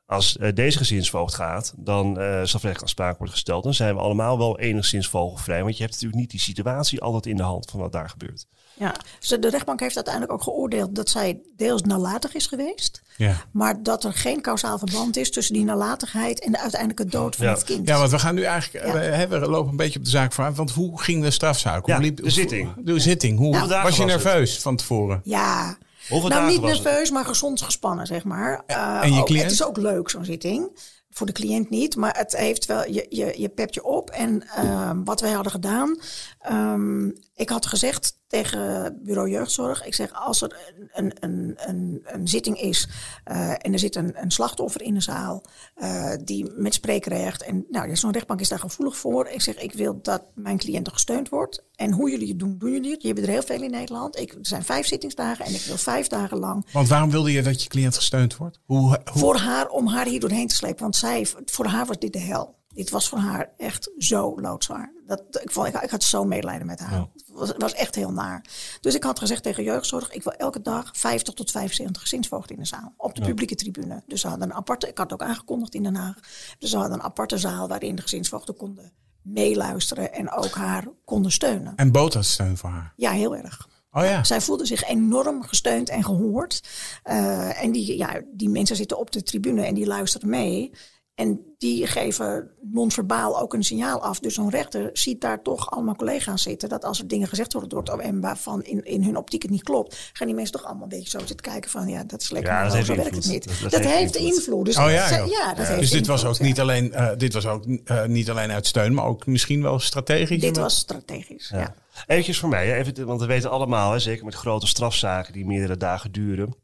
als 0.06 0.36
eh, 0.38 0.52
deze 0.54 0.78
gezinsvoogd 0.78 1.34
gaat, 1.34 1.74
dan 1.76 2.06
eh 2.06 2.24
strafrechtelijk 2.26 2.82
aanspraak 2.82 3.18
wordt 3.18 3.32
gesteld. 3.32 3.62
Dan 3.64 3.74
zijn 3.74 3.94
we 3.94 4.00
allemaal 4.00 4.38
wel 4.38 4.58
enigszins 4.58 5.08
vogelvrij. 5.08 5.62
Want 5.62 5.76
je 5.76 5.82
hebt 5.82 5.92
natuurlijk 5.94 6.20
niet 6.20 6.30
die 6.30 6.40
situatie 6.40 7.00
altijd 7.00 7.26
in 7.26 7.36
de 7.36 7.42
hand 7.42 7.70
van 7.70 7.80
wat 7.80 7.92
daar 7.92 8.08
gebeurt. 8.08 8.46
Ja. 8.80 8.94
Dus 9.18 9.28
de 9.28 9.48
rechtbank 9.50 9.80
heeft 9.80 9.94
uiteindelijk 9.94 10.32
ook 10.34 10.42
geoordeeld 10.42 10.94
dat 10.94 11.08
zij 11.08 11.40
deels 11.56 11.82
nalatig 11.82 12.34
is 12.34 12.46
geweest. 12.46 13.02
Ja. 13.16 13.34
Maar 13.52 13.82
dat 13.82 14.04
er 14.04 14.12
geen 14.12 14.40
kausaal 14.40 14.78
verband 14.78 15.16
is 15.16 15.30
tussen 15.30 15.54
die 15.54 15.64
nalatigheid 15.64 16.40
en 16.44 16.52
de 16.52 16.58
uiteindelijke 16.60 17.06
dood 17.06 17.36
van 17.36 17.46
Ja. 17.46 17.52
het 17.52 17.64
kind. 17.64 17.88
Ja, 17.88 17.98
want 17.98 18.10
we 18.10 18.18
gaan 18.18 18.34
nu 18.34 18.42
eigenlijk, 18.42 18.86
Ja. 18.86 18.92
we, 18.92 18.98
hè, 18.98 19.28
we 19.28 19.38
lopen 19.38 19.70
een 19.70 19.76
beetje 19.76 19.98
op 19.98 20.04
de 20.04 20.10
zaak 20.10 20.32
vooruit. 20.32 20.56
Want 20.56 20.70
hoe 20.70 21.00
ging 21.02 21.22
de 21.22 21.30
strafzaak? 21.30 21.84
Hoe 21.84 21.94
Ja, 21.94 22.00
liep, 22.00 22.16
de 22.16 22.22
hoe- 22.22 22.30
zitting. 22.30 22.72
De 22.76 22.98
zitting. 22.98 23.38
Hoe, 23.38 23.58
was 23.58 23.68
je 23.68 23.82
was 23.82 23.98
het? 23.98 24.06
nerveus 24.06 24.58
van 24.58 24.76
tevoren? 24.76 25.20
Ja. 25.24 25.76
Hoeveel 26.08 26.28
nou, 26.28 26.40
dagen 26.40 26.46
niet 26.54 26.60
was 26.60 26.70
het? 26.78 26.82
nerveus, 26.82 27.10
maar 27.10 27.24
gezond 27.24 27.62
gespannen, 27.62 28.06
zeg 28.06 28.24
maar. 28.24 28.62
Eh, 28.66 28.98
en 29.02 29.12
je 29.12 29.20
ook- 29.20 29.26
cliënt? 29.26 29.42
Het 29.42 29.52
is 29.52 29.64
ook 29.64 29.76
leuk, 29.76 30.10
zo'n 30.10 30.24
zitting. 30.24 30.68
Voor 31.10 31.26
de 31.26 31.32
cliënt 31.32 31.70
niet, 31.70 31.96
maar 31.96 32.16
het 32.16 32.36
heeft 32.36 32.66
wel, 32.66 32.90
je, 32.90 33.06
je, 33.08 33.34
je 33.36 33.48
pept 33.48 33.74
je 33.74 33.84
op. 33.84 34.10
En 34.10 34.42
ehm, 34.56 35.04
wat 35.04 35.20
wij 35.20 35.32
hadden 35.32 35.52
gedaan, 35.52 35.98
ehm, 36.40 37.06
ik 37.34 37.48
had 37.48 37.66
gezegd 37.66 38.18
tegen 38.30 38.98
bureau 39.02 39.30
jeugdzorg, 39.30 39.86
ik 39.86 39.94
zeg 39.94 40.12
als 40.12 40.42
er 40.42 40.56
een, 40.92 41.12
een, 41.20 41.54
een, 41.56 42.00
een 42.04 42.28
zitting 42.28 42.60
is 42.60 42.88
eh, 43.24 43.50
en 43.50 43.72
er 43.72 43.78
zit 43.78 43.96
een, 43.96 44.22
een 44.22 44.30
slachtoffer 44.30 44.82
in 44.82 44.94
de 44.94 45.00
zaal 45.00 45.44
eh, 45.74 46.12
die 46.24 46.50
met 46.56 46.74
spreekrecht 46.74 47.42
en 47.42 47.66
nou, 47.68 47.88
ja, 47.88 47.94
zo'n 47.94 48.12
rechtbank 48.12 48.40
is 48.40 48.48
daar 48.48 48.58
gevoelig 48.58 48.96
voor. 48.96 49.28
Ik 49.28 49.40
zeg 49.40 49.56
ik 49.56 49.72
wil 49.72 49.98
dat 50.02 50.22
mijn 50.34 50.58
cliënt 50.58 50.88
gesteund 50.88 51.28
wordt. 51.28 51.64
En 51.74 51.92
hoe 51.92 52.10
jullie 52.10 52.28
het 52.28 52.38
doen, 52.38 52.58
doen 52.58 52.72
jullie 52.72 52.90
het. 52.90 53.02
Je 53.02 53.08
hebt 53.08 53.20
er 53.20 53.28
heel 53.28 53.42
veel 53.42 53.62
in 53.62 53.70
Nederland. 53.70 54.18
Ik, 54.18 54.32
er 54.32 54.38
zijn 54.40 54.64
vijf 54.64 54.86
zittingsdagen 54.86 55.44
en 55.44 55.54
ik 55.54 55.60
wil 55.60 55.76
vijf 55.76 56.06
dagen 56.06 56.38
lang 56.38 56.66
Want 56.72 56.88
waarom 56.88 57.10
wilde 57.10 57.32
je 57.32 57.42
dat 57.42 57.62
je 57.62 57.68
cliënt 57.68 57.96
gesteund 57.96 58.36
wordt? 58.36 58.60
Hoe, 58.64 58.78
hoe, 58.78 58.98
voor 59.04 59.36
haar 59.36 59.68
om 59.68 59.86
haar 59.86 60.06
hier 60.06 60.20
doorheen 60.20 60.48
te 60.48 60.54
slepen. 60.54 60.82
Want 60.82 60.96
zij, 60.96 61.26
voor 61.44 61.66
haar 61.66 61.86
was 61.86 61.98
dit 61.98 62.12
de 62.12 62.18
hel. 62.18 62.58
Dit 62.80 62.90
was 62.90 63.08
voor 63.08 63.18
haar 63.18 63.52
echt 63.56 63.90
zo 63.98 64.40
loodzwaar. 64.40 64.92
Dat, 65.06 65.22
ik, 65.42 65.50
vond, 65.50 65.66
ik, 65.66 65.82
ik 65.82 65.90
had 65.90 66.02
zo 66.02 66.24
medelijden 66.24 66.66
met 66.66 66.80
haar. 66.80 66.98
Het 66.98 67.24
was, 67.26 67.52
was 67.58 67.74
echt 67.74 67.94
heel 67.94 68.12
naar. 68.12 68.44
Dus 68.80 68.94
ik 68.94 69.02
had 69.02 69.18
gezegd 69.18 69.42
tegen 69.42 69.62
jeugdzorg... 69.62 70.10
ik 70.12 70.22
wil 70.22 70.32
elke 70.32 70.62
dag 70.62 70.90
50 70.92 71.34
tot 71.34 71.50
75 71.50 72.02
gezinsvoogden 72.02 72.56
in 72.56 72.62
de 72.62 72.68
zaal. 72.68 72.94
Op 72.96 73.14
de 73.14 73.20
publieke 73.20 73.54
tribune. 73.54 74.02
Dus 74.06 74.20
ze 74.20 74.28
hadden 74.28 74.50
een 74.50 74.56
aparte... 74.56 74.88
Ik 74.88 74.98
had 74.98 75.10
het 75.10 75.20
ook 75.20 75.28
aangekondigd 75.28 75.74
in 75.74 75.82
Den 75.82 75.94
Haag. 75.94 76.16
Dus 76.58 76.70
ze 76.70 76.76
hadden 76.76 76.98
een 76.98 77.04
aparte 77.04 77.38
zaal... 77.38 77.68
waarin 77.68 77.94
de 77.94 78.02
gezinsvoogden 78.02 78.56
konden 78.56 78.92
meeluisteren... 79.22 80.12
en 80.12 80.30
ook 80.30 80.54
haar 80.54 80.88
konden 81.04 81.32
steunen. 81.32 81.72
en 81.76 81.92
bood 81.92 82.12
dat 82.12 82.24
steun 82.24 82.56
voor 82.56 82.70
haar? 82.70 82.92
Ja, 82.96 83.10
heel 83.10 83.36
erg. 83.36 83.68
Oh 83.92 84.04
ja. 84.04 84.24
Zij 84.24 84.40
voelde 84.40 84.66
zich 84.66 84.84
enorm 84.84 85.42
gesteund 85.42 85.88
en 85.88 86.04
gehoord. 86.04 86.62
Eh, 87.02 87.62
en 87.62 87.72
die, 87.72 87.96
ja, 87.96 88.20
die 88.32 88.48
mensen 88.48 88.76
zitten 88.76 88.98
op 88.98 89.10
de 89.10 89.22
tribune 89.22 89.64
en 89.64 89.74
die 89.74 89.86
luisteren 89.86 90.28
mee. 90.28 90.72
En 91.20 91.40
die 91.58 91.86
geven 91.86 92.50
non-verbaal 92.60 93.40
ook 93.40 93.54
een 93.54 93.62
signaal 93.64 94.02
af. 94.02 94.18
Dus 94.20 94.34
zo'n 94.34 94.50
rechter 94.50 94.90
ziet 94.92 95.20
daar 95.20 95.42
toch 95.42 95.70
allemaal 95.70 95.94
collega's 95.96 96.42
zitten. 96.42 96.68
Dat 96.68 96.84
als 96.84 96.98
er 96.98 97.08
dingen 97.08 97.28
gezegd 97.28 97.52
worden 97.52 97.70
door 97.70 97.82
het 97.82 98.04
OM 98.06 98.20
waarvan 98.20 98.62
in, 98.62 98.84
in 98.84 99.04
hun 99.04 99.16
optiek 99.16 99.42
het 99.42 99.50
niet 99.50 99.62
klopt. 99.62 100.10
Gaan 100.12 100.26
die 100.26 100.36
mensen 100.36 100.54
toch 100.54 100.64
allemaal 100.64 100.82
een 100.82 100.88
beetje 100.88 101.10
zo 101.10 101.18
zitten 101.18 101.36
kijken 101.36 101.70
van 101.70 101.88
ja, 101.88 102.04
dat 102.04 102.20
is 102.20 102.30
lekker. 102.30 102.52
Ja, 102.52 102.82
zo 102.82 102.94
werkt 102.94 103.14
het 103.14 103.26
niet. 103.28 103.44
Dat- 103.48 103.60
Dat, 103.62 103.70
dat 103.70 103.80
heeft 103.92 104.16
invloed. 104.16 104.36
invloed. 104.36 104.64
Dus 104.64 104.76
Oh 104.76 104.90
ja, 104.90 105.08
zij- 105.08 105.18
joh. 105.18 105.28
ja, 105.30 105.54
dat 105.54 105.66
heeft 105.66 105.80
dus 105.80 105.90
dit 105.90 106.06
was 106.06 106.24
ook 106.24 106.38
niet 106.40 106.60
alleen, 106.60 106.92
eh, 106.92 107.08
dit 107.16 107.32
was 107.32 107.46
ook 107.46 107.64
eh, 107.84 108.04
niet 108.04 108.30
alleen 108.30 108.50
uit 108.50 108.66
steun, 108.66 108.94
maar 108.94 109.04
ook 109.04 109.26
misschien 109.26 109.62
wel 109.62 109.78
strategisch. 109.78 110.40
Dit 110.40 110.56
was 110.56 110.76
strategisch. 110.78 111.48
Ja. 111.48 111.74
Eventjes 112.06 112.38
voor 112.38 112.48
mij, 112.48 112.66
hè, 112.66 112.74
even, 112.76 113.06
want 113.06 113.20
we 113.20 113.26
weten 113.26 113.50
allemaal, 113.50 113.92
hè, 113.92 113.98
zeker 113.98 114.24
met 114.24 114.34
grote 114.34 114.66
strafzaken 114.66 115.32
die 115.32 115.46
meerdere 115.46 115.76
dagen 115.76 116.12
duren, 116.12 116.54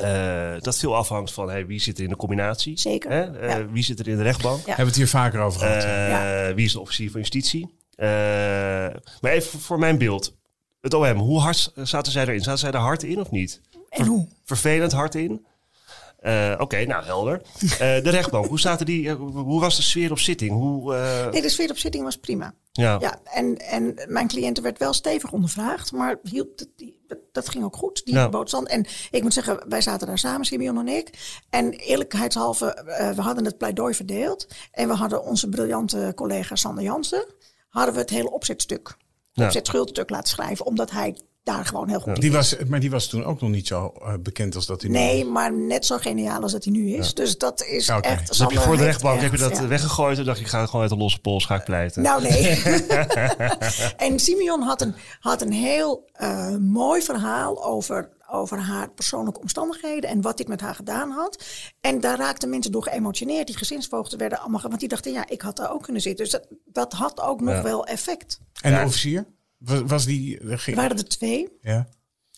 eh, 0.00 0.60
dat 0.60 0.78
veel 0.78 0.96
afhangt 0.96 1.32
van 1.32 1.50
hey, 1.50 1.66
wie 1.66 1.80
zit 1.80 1.98
er 1.98 2.04
in 2.04 2.10
de 2.10 2.16
combinatie. 2.16 2.78
Zeker, 2.78 3.10
Hè? 3.10 3.38
Eh, 3.38 3.48
ja. 3.58 3.66
Wie 3.70 3.82
zit 3.84 3.98
er 3.98 4.08
in 4.08 4.16
de 4.16 4.22
rechtbank. 4.22 4.58
Ja. 4.58 4.64
Hebben 4.66 4.84
we 4.84 4.90
het 4.90 4.96
hier 4.96 5.08
vaker 5.08 5.40
over 5.40 5.60
gehad? 5.60 5.84
Eh, 5.84 6.08
Ja. 6.08 6.54
Wie 6.54 6.64
is 6.64 6.72
de 6.72 6.80
officier 6.80 7.10
van 7.10 7.20
justitie. 7.20 7.78
Eh, 7.94 8.08
maar 9.20 9.32
even 9.32 9.60
voor 9.60 9.78
mijn 9.78 9.98
beeld. 9.98 10.36
Het 10.80 10.94
OM, 10.94 11.16
hoe 11.18 11.40
hard 11.40 11.72
zaten 11.74 12.12
zij 12.12 12.22
erin? 12.22 12.40
Zaten 12.42 12.58
zij 12.58 12.70
er 12.70 12.78
hard 12.78 13.02
in 13.02 13.20
of 13.20 13.30
niet? 13.30 13.60
En 13.88 14.06
hoe? 14.06 14.28
Vervelend 14.44 14.92
hard 14.92 15.14
in? 15.14 15.46
Eh, 16.20 16.54
Oké, 16.58 16.84
nou 16.84 17.04
helder. 17.04 17.42
Eh, 17.60 17.78
de 17.78 18.10
rechtbank, 18.10 18.46
hoe, 18.46 18.60
zaten 18.60 18.86
die, 18.86 19.08
eh, 19.08 19.14
hoe 19.32 19.60
was 19.60 19.76
de 19.76 19.82
sfeer 19.82 20.10
op 20.10 20.18
zitting? 20.18 20.50
Hoe, 20.50 20.94
Nee, 21.32 21.42
de 21.42 21.48
sfeer 21.48 21.70
op 21.70 21.78
zitting 21.78 22.04
was 22.04 22.16
prima. 22.16 22.54
ja. 22.72 22.96
Ja, 23.00 23.20
en, 23.24 23.56
en 23.56 23.94
mijn 24.08 24.28
cliënte 24.28 24.60
werd 24.60 24.78
wel 24.78 24.92
stevig 24.92 25.32
ondervraagd, 25.32 25.92
maar 25.92 26.16
hield, 26.22 26.60
het- 26.60 26.68
die, 26.76 26.98
dat, 27.32 27.48
ging 27.48 27.64
ook 27.64 27.76
goed, 27.76 28.04
die 28.04 28.14
Ja. 28.14 28.30
En 28.64 28.86
ik 29.10 29.22
moet 29.22 29.32
zeggen, 29.34 29.68
wij 29.68 29.80
zaten 29.80 30.06
daar 30.06 30.18
samen, 30.18 30.46
Simeon 30.46 30.78
en 30.78 30.88
ik. 30.88 31.10
En 31.50 31.70
eerlijkheidshalve, 31.72 32.82
we 33.16 33.22
hadden 33.22 33.44
het 33.44 33.58
pleidooi 33.58 33.94
verdeeld. 33.94 34.46
En 34.72 34.88
we 34.88 34.94
hadden 34.94 35.22
onze 35.24 35.48
briljante 35.48 36.12
collega 36.14 36.56
Sander 36.56 36.84
Jansen, 36.84 37.24
hadden 37.68 37.94
we 37.94 38.00
het 38.00 38.10
hele 38.10 38.30
opzetstuk, 38.30 38.96
Ja. 39.32 39.44
opzetschuldsstuk 39.44 40.10
laten 40.10 40.28
schrijven, 40.28 40.66
omdat 40.66 40.90
hij 40.90 41.16
daar 41.42 41.64
gewoon 41.64 41.88
heel 41.88 42.00
goed 42.00 42.14
in 42.14 42.20
Die 42.20 42.32
was, 42.32 42.56
maar 42.68 42.80
die 42.80 42.90
was 42.90 43.06
toen 43.08 43.24
ook 43.24 43.40
nog 43.40 43.50
niet 43.50 43.66
zo 43.66 43.92
eh, 44.02 44.14
bekend 44.20 44.54
als 44.54 44.66
dat 44.66 44.80
hij 44.80 44.90
nu 44.90 44.96
Nee, 44.96 45.18
is. 45.20 45.24
maar 45.26 45.52
net 45.52 45.86
zo 45.86 45.96
geniaal 45.98 46.42
als 46.42 46.52
dat 46.52 46.64
hij 46.64 46.72
nu 46.72 46.94
is. 46.94 47.14
Dus 47.14 47.38
dat 47.38 47.62
is 47.64 47.88
echt... 47.88 48.28
Dus 48.28 48.38
heb 48.38 48.50
je 48.50 48.60
voor 48.60 48.76
de 48.76 48.84
rechtbank 48.84 49.20
heb 49.20 49.32
je 49.32 49.38
dat 49.38 49.56
ja. 49.56 49.66
weggegooid 49.66 50.18
en 50.18 50.24
dacht 50.24 50.38
je, 50.38 50.44
ik 50.44 50.50
ga 50.50 50.66
gewoon 50.66 50.80
uit 50.80 50.90
de 50.90 50.96
losse 50.96 51.20
pols 51.20 51.44
ga 51.44 51.54
ik 51.54 51.64
pleiten. 51.64 52.02
Nou 52.02 52.22
nee. 52.22 52.62
en 53.96 54.18
Simeon 54.18 54.62
had 54.62 54.80
een, 54.80 54.94
had 55.20 55.42
een 55.42 55.52
heel 55.52 56.08
eh, 56.12 56.56
mooi 56.56 57.02
verhaal 57.02 57.64
over, 57.64 58.10
over 58.30 58.58
haar 58.58 58.90
persoonlijke 58.90 59.40
omstandigheden 59.40 60.10
en 60.10 60.20
wat 60.20 60.36
dit 60.36 60.48
met 60.48 60.60
haar 60.60 60.74
gedaan 60.74 61.10
had. 61.10 61.44
En 61.80 62.00
daar 62.00 62.18
raakten 62.18 62.50
mensen 62.50 62.72
door 62.72 62.82
geëmotioneerd. 62.82 63.46
Die 63.46 63.56
gezinsvoogden 63.56 64.18
werden 64.18 64.38
allemaal, 64.40 64.60
want 64.62 64.80
die 64.80 64.88
dachten, 64.88 65.12
ja, 65.12 65.28
ik 65.28 65.42
had 65.42 65.56
daar 65.56 65.72
ook 65.72 65.82
kunnen 65.82 66.02
zitten. 66.02 66.24
Dus 66.24 66.32
dat, 66.32 66.46
dat 66.64 66.92
had 66.92 67.20
ook 67.20 67.40
nog 67.40 67.54
Ja. 67.54 67.62
wel 67.62 67.86
effect. 67.86 68.40
En 68.60 68.70
de 68.72 68.78
Ja. 68.78 68.84
officier? 68.84 69.26
Was, 69.60 69.80
was 69.86 70.04
die... 70.04 70.38
er 70.38 70.58
Ging, 70.58 70.76
waren 70.76 70.96
er 70.96 71.08
twee. 71.08 71.48
ja. 71.62 71.88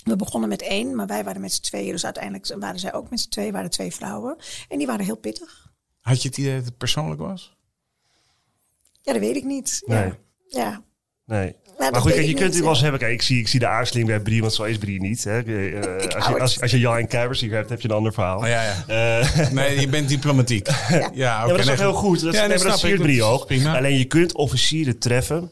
We 0.05 0.17
begonnen 0.17 0.49
met 0.49 0.63
één, 0.63 0.95
maar 0.95 1.07
wij 1.07 1.25
waren 1.25 1.41
met 1.41 1.53
z'n 1.53 1.63
tweeën. 1.63 1.93
Dus 1.93 2.05
uiteindelijk 2.05 2.55
waren 2.59 2.81
zij 2.81 2.95
ook 2.95 3.11
met 3.11 3.21
z'n 3.21 3.29
tweeën, 3.29 3.53
waren 3.53 3.71
twee 3.71 3.93
vrouwen. 3.95 4.37
En 4.69 4.79
die 4.79 4.87
waren 4.87 5.05
heel 5.05 5.17
pittig. 5.17 5.73
Had 6.01 6.23
je 6.23 6.29
het 6.29 6.39
idee 6.39 6.57
dat 6.57 6.65
het 6.65 6.77
persoonlijk 6.77 7.21
was? 7.21 7.57
Ja, 9.03 9.13
dat 9.13 9.21
weet 9.23 9.37
ik 9.37 9.45
niet. 9.45 9.83
Nee. 9.87 9.99
Ja. 9.99 10.15
ja. 10.49 10.83
Nee. 11.27 11.57
maar 11.79 11.95
goed, 12.01 12.13
kijk, 12.13 12.25
je 12.25 12.31
ik 12.31 12.37
kunt 12.37 12.53
het 12.55 12.63
wel 12.63 12.71
eens 12.71 12.81
hebben. 12.81 13.01
Kijk, 13.01 13.13
ik 13.13 13.23
zie, 13.23 13.39
ik 13.39 13.49
zie 13.49 13.61
de 13.61 13.67
aarzeling 13.67 14.07
bij 14.07 14.21
Brie, 14.21 14.41
want 14.41 14.53
zo 14.53 14.63
is 14.63 14.79
Brie 14.79 15.01
niet. 15.01 15.25
Hè. 15.25 15.41
Eh, 15.43 16.15
als, 16.17 16.27
je, 16.27 16.41
als, 16.41 16.61
als 16.61 16.71
je 16.71 16.79
Jan 16.79 16.97
en 16.97 17.07
Kuipers 17.07 17.41
hier 17.41 17.53
hebt, 17.53 17.69
heb 17.69 17.81
je 17.81 17.89
een 17.89 17.95
ander 17.95 18.13
verhaal. 18.13 18.39
Oh, 18.39 18.47
ja, 18.47 18.63
ja. 18.63 18.85
Eh, 19.21 19.51
Nee, 19.59 19.81
je 19.81 19.89
bent 19.89 20.09
diplomatiek. 20.09 20.67
Ja, 20.67 20.75
ja, 20.89 21.01
oké. 21.03 21.13
ja, 21.15 21.39
maar 21.39 21.49
dat 21.49 21.59
is 21.59 21.67
toch 21.67 21.79
heel 21.79 21.93
goed. 21.93 22.21
Dat, 22.21 22.35
Ja, 22.35 22.41
nee, 22.41 22.49
dat 22.49 22.59
maar 22.59 22.67
dat 22.67 22.79
snap 22.79 22.91
siert 22.91 23.01
ik. 23.01 23.07
Brie 23.07 23.17
is 23.17 23.23
ook. 23.23 23.47
prima. 23.47 23.77
Alleen 23.77 23.99
je 23.99 24.05
kunt 24.05 24.35
officieren 24.35 24.99
treffen 24.99 25.51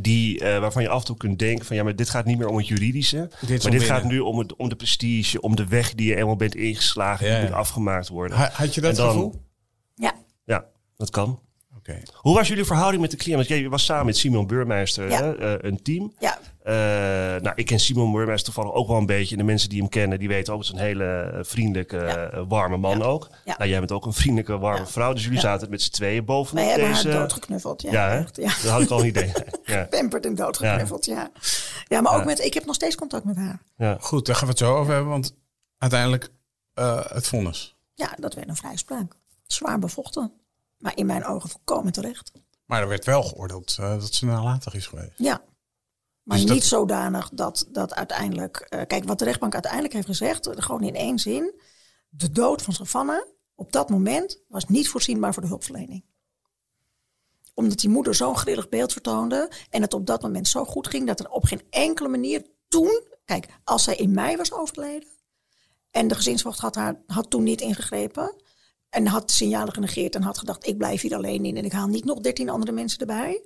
die, 0.00 0.40
eh, 0.40 0.58
waarvan 0.60 0.82
je 0.82 0.88
af 0.88 0.98
en 1.00 1.06
toe 1.06 1.16
kunt 1.16 1.38
denken 1.38 1.64
van 1.66 1.76
ja, 1.76 1.82
maar 1.82 1.96
dit 1.96 2.10
gaat 2.10 2.24
niet 2.24 2.38
meer 2.38 2.46
om 2.48 2.56
het 2.56 2.68
juridische. 2.68 3.30
Dit 3.46 3.62
maar 3.62 3.72
dit 3.72 3.82
gaat 3.82 4.04
nu 4.04 4.18
om, 4.18 4.38
het, 4.38 4.56
om 4.56 4.68
de 4.68 4.76
prestige, 4.76 5.40
om 5.40 5.56
de 5.56 5.66
weg 5.66 5.94
die 5.94 6.08
je 6.08 6.16
eenmaal 6.16 6.36
bent 6.36 6.54
ingeslagen, 6.54 7.26
Ja, 7.26 7.32
die 7.32 7.42
ja. 7.42 7.48
moet 7.48 7.58
afgemaakt 7.58 8.08
worden. 8.08 8.36
Ha- 8.36 8.50
Had 8.52 8.74
je 8.74 8.80
dat 8.80 8.96
dan- 8.96 9.06
gevoel? 9.08 9.34
ja. 9.94 10.14
Ja, 10.44 10.64
dat 10.96 11.10
kan. 11.10 11.40
Oké. 11.88 12.02
Hoe 12.14 12.34
was 12.34 12.48
jullie 12.48 12.64
verhouding 12.64 13.02
met 13.02 13.10
de 13.10 13.16
cliënt? 13.16 13.48
Want 13.48 13.60
je 13.60 13.68
was 13.68 13.84
samen 13.84 14.06
met 14.06 14.16
Simon 14.16 14.46
Burmeister 14.46 15.08
Ja. 15.10 15.22
hè, 15.22 15.36
eh, 15.56 15.70
een 15.70 15.82
team. 15.82 16.12
ja. 16.18 16.38
Eh, 16.62 16.74
nou, 17.42 17.52
ik 17.54 17.66
ken 17.66 17.80
Simon 17.80 18.12
Burmeister 18.12 18.52
toevallig 18.52 18.78
ook 18.78 18.88
wel 18.88 18.96
een 18.96 19.06
beetje. 19.06 19.32
En 19.32 19.38
de 19.40 19.44
mensen 19.46 19.68
die 19.68 19.78
hem 19.80 19.88
kennen, 19.88 20.18
die 20.18 20.28
weten 20.28 20.52
ook, 20.52 20.58
het 20.58 20.68
is 20.68 20.74
een 20.78 20.84
hele 20.84 21.04
eh, 21.34 21.38
vriendelijke, 21.42 21.96
Ja. 22.32 22.46
warme 22.46 22.76
man 22.76 22.98
Ja. 22.98 23.04
ook. 23.04 23.28
Ja. 23.44 23.54
Nou, 23.58 23.70
jij 23.70 23.78
bent 23.78 23.92
ook 23.92 24.06
een 24.06 24.12
vriendelijke, 24.12 24.58
warme 24.58 24.78
Ja. 24.80 24.86
vrouw. 24.86 25.12
Dus 25.12 25.22
jullie 25.22 25.36
Ja. 25.36 25.42
zaten 25.44 25.70
met 25.70 25.82
z'n 25.82 25.90
tweeën 25.90 26.24
bovenop 26.24 26.64
Wij 26.64 26.72
hebben 26.72 26.88
deze... 26.92 27.08
haar 27.10 27.18
doodgeknuffeld. 27.18 27.82
Ja, 27.82 27.90
Ja, 27.92 28.08
hè? 28.10 28.18
echt, 28.18 28.36
ja. 28.36 28.42
Dat 28.48 28.70
had 28.70 28.80
ik 28.82 28.90
al 28.90 29.00
een 29.00 29.06
idee. 29.06 29.32
ja. 29.64 29.86
Pamperd 29.90 30.26
en 30.26 30.34
doodgeknuffeld, 30.34 31.04
ja. 31.04 31.30
Ja, 31.88 32.00
maar 32.00 32.16
ook 32.16 32.24
met, 32.24 32.44
ik 32.44 32.54
heb 32.54 32.64
nog 32.64 32.74
steeds 32.74 32.94
contact 32.96 33.24
met 33.24 33.36
haar. 33.36 33.62
Ja. 33.76 33.96
Goed, 34.00 34.26
daar 34.26 34.34
gaan 34.34 34.44
we 34.44 34.50
het 34.50 34.58
zo 34.62 34.76
over 34.76 34.92
hebben. 34.92 35.10
Want 35.10 35.34
uiteindelijk 35.78 36.28
eh, 36.74 37.00
het 37.08 37.26
vonnis. 37.28 37.76
Ja, 37.94 38.12
dat 38.20 38.34
werd 38.34 38.48
een 38.48 38.56
vrijspraak. 38.56 39.12
Zwaar 39.46 39.78
bevochten. 39.78 40.32
Maar 40.82 40.96
in 40.96 41.06
mijn 41.06 41.24
ogen 41.24 41.48
volkomen 41.50 41.92
terecht. 41.92 42.32
Maar 42.66 42.82
er 42.82 42.88
werd 42.88 43.04
wel 43.04 43.22
geoordeeld 43.22 43.76
eh, 43.80 43.90
dat 43.90 44.14
ze 44.14 44.26
nalatig 44.26 44.74
is 44.74 44.86
geweest. 44.86 45.12
Ja. 45.16 45.42
Maar 46.22 46.36
Dus 46.36 46.46
dat- 46.46 46.54
niet 46.54 46.64
zodanig 46.64 47.30
dat, 47.32 47.66
dat 47.68 47.94
uiteindelijk... 47.94 48.56
eh, 48.56 48.80
kijk, 48.86 49.04
wat 49.04 49.18
de 49.18 49.24
rechtbank 49.24 49.52
uiteindelijk 49.52 49.92
heeft 49.92 50.06
gezegd... 50.06 50.46
eh, 50.46 50.54
gewoon 50.62 50.82
in 50.82 50.94
één 50.94 51.18
zin... 51.18 51.60
de 52.08 52.30
dood 52.30 52.62
van 52.62 52.74
Savannah 52.74 53.22
op 53.54 53.72
dat 53.72 53.88
moment... 53.90 54.42
was 54.48 54.64
niet 54.64 54.88
voorzienbaar 54.88 55.32
voor 55.32 55.42
de 55.42 55.48
hulpverlening. 55.48 56.04
Omdat 57.54 57.78
die 57.78 57.90
moeder 57.90 58.14
zo'n 58.14 58.36
grillig 58.36 58.68
beeld 58.68 58.92
vertoonde... 58.92 59.50
en 59.70 59.82
het 59.82 59.94
op 59.94 60.06
dat 60.06 60.22
moment 60.22 60.48
zo 60.48 60.64
goed 60.64 60.86
ging... 60.88 61.06
dat 61.06 61.20
er 61.20 61.28
op 61.30 61.44
geen 61.44 61.62
enkele 61.70 62.08
manier 62.08 62.46
toen... 62.68 63.02
Kijk, 63.24 63.48
als 63.64 63.82
zij 63.82 63.96
in 63.96 64.10
mei 64.12 64.36
was 64.36 64.52
overleden... 64.52 65.08
en 65.90 66.08
de 66.08 66.14
gezinswacht 66.14 66.58
had, 66.58 66.74
haar, 66.74 67.02
had 67.06 67.30
toen 67.30 67.42
niet 67.42 67.60
ingegrepen... 67.60 68.34
en 68.92 69.06
had 69.06 69.30
signalen 69.30 69.72
genegeerd 69.72 70.14
en 70.14 70.22
had 70.22 70.38
gedacht... 70.38 70.66
ik 70.66 70.78
blijf 70.78 71.00
hier 71.00 71.14
alleen 71.14 71.44
in 71.44 71.56
en 71.56 71.64
ik 71.64 71.72
haal 71.72 71.86
niet 71.86 72.04
nog 72.04 72.20
dertien 72.20 72.48
andere 72.48 72.72
mensen 72.72 72.98
erbij... 72.98 73.42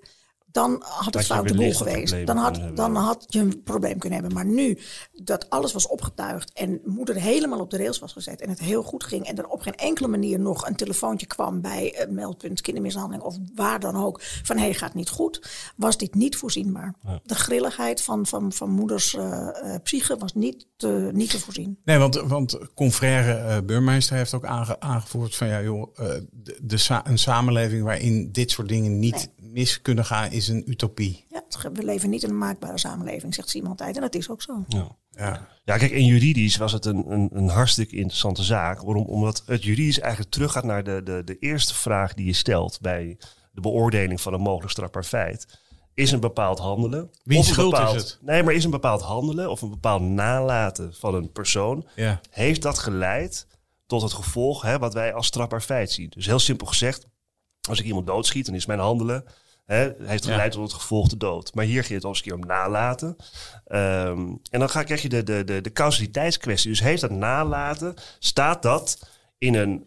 dan 0.57 0.83
had 0.85 1.15
het 1.15 1.27
je 1.27 1.35
fout 1.35 1.49
de 1.49 1.55
boel 1.55 1.73
geweest. 1.73 2.27
Dan 2.27 2.37
had, 2.37 2.61
dan 2.75 2.97
had 2.97 3.25
je 3.29 3.39
een 3.41 3.63
probleem 3.63 3.99
kunnen 3.99 4.19
hebben. 4.19 4.37
Maar 4.37 4.47
nu 4.47 4.79
dat 5.13 5.51
alles 5.51 5.73
was 5.73 5.87
opgetuigd 5.87 6.53
en 6.53 6.81
moeder 6.85 7.15
helemaal 7.15 7.61
op 7.61 7.71
de 7.71 7.77
rails 7.77 7.99
was 7.99 8.13
gezet 8.13 8.41
en 8.41 8.49
het 8.49 8.59
heel 8.59 8.83
goed 8.83 9.05
ging 9.05 9.27
en 9.27 9.39
er 9.39 9.47
op 9.49 9.61
geen 9.61 9.75
enkele 9.75 10.09
manier 10.09 10.39
nog 10.39 10.67
een 10.67 10.77
telefoontje 10.77 11.27
kwam 11.27 11.61
bij 11.61 11.93
het 11.97 12.11
meldpunt 12.11 12.61
kindermishandeling 12.61 13.23
of 13.23 13.37
waar 13.55 13.81
dan 13.81 13.97
ook 13.97 14.21
van 14.43 14.57
hé, 14.57 14.63
hey, 14.63 14.75
gaat 14.75 14.95
niet 14.95 15.09
goed, 15.09 15.49
was 15.77 15.97
dit 15.97 16.15
niet 16.15 16.37
voorzienbaar. 16.37 16.95
De 17.25 17.35
grilligheid 17.35 18.03
van, 18.03 18.27
van, 18.27 18.53
van 18.53 18.71
moeders 18.71 19.15
eh, 19.15 19.49
eh, 19.75 19.83
psyche 19.83 20.17
was 20.19 20.35
niet 20.35 20.67
te, 20.77 21.11
niet 21.13 21.31
te 21.31 21.39
voorzien. 21.41 21.79
Nee, 21.85 21.99
want, 21.99 22.15
want 22.15 22.59
confrère 22.75 23.33
eh 23.35 23.57
burgemeester 23.65 24.17
heeft 24.17 24.35
ook 24.35 24.45
aange- 24.45 24.81
aangevoerd 24.81 25.37
van 25.37 25.47
ja 25.49 25.63
joh, 25.63 25.89
eh, 25.97 26.07
de, 26.33 26.59
de 26.63 26.77
sa- 26.77 27.07
een 27.07 27.19
samenleving 27.19 27.83
waarin 27.85 28.29
dit 28.33 28.51
soort 28.51 28.69
dingen 28.69 28.99
niet 28.99 29.29
mis 29.37 29.83
kunnen 29.83 30.05
gaan 30.05 30.33
is 30.33 30.46
een 30.49 30.71
utopie. 30.71 31.25
Ja, 31.29 31.71
we 31.73 31.85
leven 31.85 32.11
niet 32.11 32.23
in 32.23 32.31
een 32.31 32.39
maakbare 32.39 32.79
samenleving, 32.79 33.35
zegt 33.35 33.49
Simon 33.49 33.71
altijd. 33.71 33.97
En 33.97 34.03
dat 34.03 34.15
is 34.15 34.31
ook 34.31 34.43
zo. 34.43 34.65
Ja. 34.69 34.97
Ja. 35.11 35.49
Ja, 35.65 35.77
kijk, 35.77 35.93
en 35.93 36.05
juridisch 36.05 36.57
was 36.57 36.73
het 36.73 36.85
een, 36.85 37.13
een, 37.13 37.29
een 37.33 37.49
hartstikke 37.49 37.97
interessante 37.97 38.43
zaak. 38.43 38.81
Waarom? 38.81 39.05
Omdat 39.05 39.43
het 39.47 39.65
juridisch 39.65 39.99
eigenlijk 39.99 40.31
teruggaat 40.31 40.65
naar 40.65 40.85
de, 40.85 41.03
de, 41.05 41.23
de 41.25 41.39
eerste 41.39 41.75
vraag 41.75 42.15
die 42.15 42.27
je 42.27 42.33
stelt 42.33 42.81
bij 42.81 43.19
de 43.53 43.61
beoordeling 43.61 44.21
van 44.21 44.33
een 44.33 44.41
mogelijk 44.41 44.71
strafbaar 44.71 45.05
feit. 45.05 45.59
Is 45.95 46.13
een 46.13 46.21
bepaald 46.21 46.59
handelen. 46.59 47.03
Of 47.05 47.37
een 47.37 47.45
schuld 47.45 47.79
is 47.79 47.93
het? 47.93 48.19
Nee, 48.21 48.43
maar 48.43 48.55
is 48.55 48.65
een 48.65 48.71
bepaald 48.71 49.03
handelen 49.03 49.51
of 49.51 49.63
een 49.63 49.71
bepaald 49.71 50.03
nalaten 50.03 50.95
van 50.95 51.15
een 51.15 51.33
persoon. 51.33 51.87
Ja. 51.95 52.21
Heeft 52.31 52.63
dat 52.63 52.79
geleid 52.79 53.47
tot 53.87 54.03
het 54.03 54.13
gevolg 54.13 54.63
hè, 54.63 54.79
wat 54.79 54.95
wij 54.95 55.15
als 55.15 55.27
strafbaar 55.27 55.61
feit 55.61 55.91
zien? 55.91 56.09
Dus 56.09 56.27
heel 56.27 56.39
simpel 56.39 56.67
gezegd, 56.67 57.07
als 57.69 57.79
ik 57.79 57.85
iemand 57.85 58.07
doodschiet, 58.07 58.47
dan 58.47 58.55
is 58.55 58.67
mijn 58.67 58.79
handelen 58.79 59.25
hè, 59.67 59.91
heeft 60.03 60.25
Ja. 60.25 60.31
geleid 60.31 60.53
tot 60.53 60.63
het 60.63 60.81
gevolg 60.81 61.09
de 61.09 61.17
dood. 61.17 61.55
Maar 61.55 61.65
hier 61.65 61.83
ging 61.83 61.95
het 61.95 62.03
al 62.05 62.09
eens 62.09 62.19
een 62.19 62.25
keer 62.25 62.35
om 62.35 62.47
nalaten. 62.47 63.17
Ehm, 63.67 64.21
en 64.51 64.59
dan 64.59 64.71
ga, 64.71 64.83
krijg 64.83 65.03
je 65.03 65.09
de, 65.09 65.23
de, 65.23 65.45
de, 65.45 65.61
de 65.61 65.73
causaliteitskwestie. 65.73 66.71
Dus 66.71 66.81
heeft 66.81 67.01
dat 67.01 67.11
nalaten, 67.11 67.95
staat 68.19 68.63
dat 68.63 69.09
in 69.39 69.55
een 69.55 69.87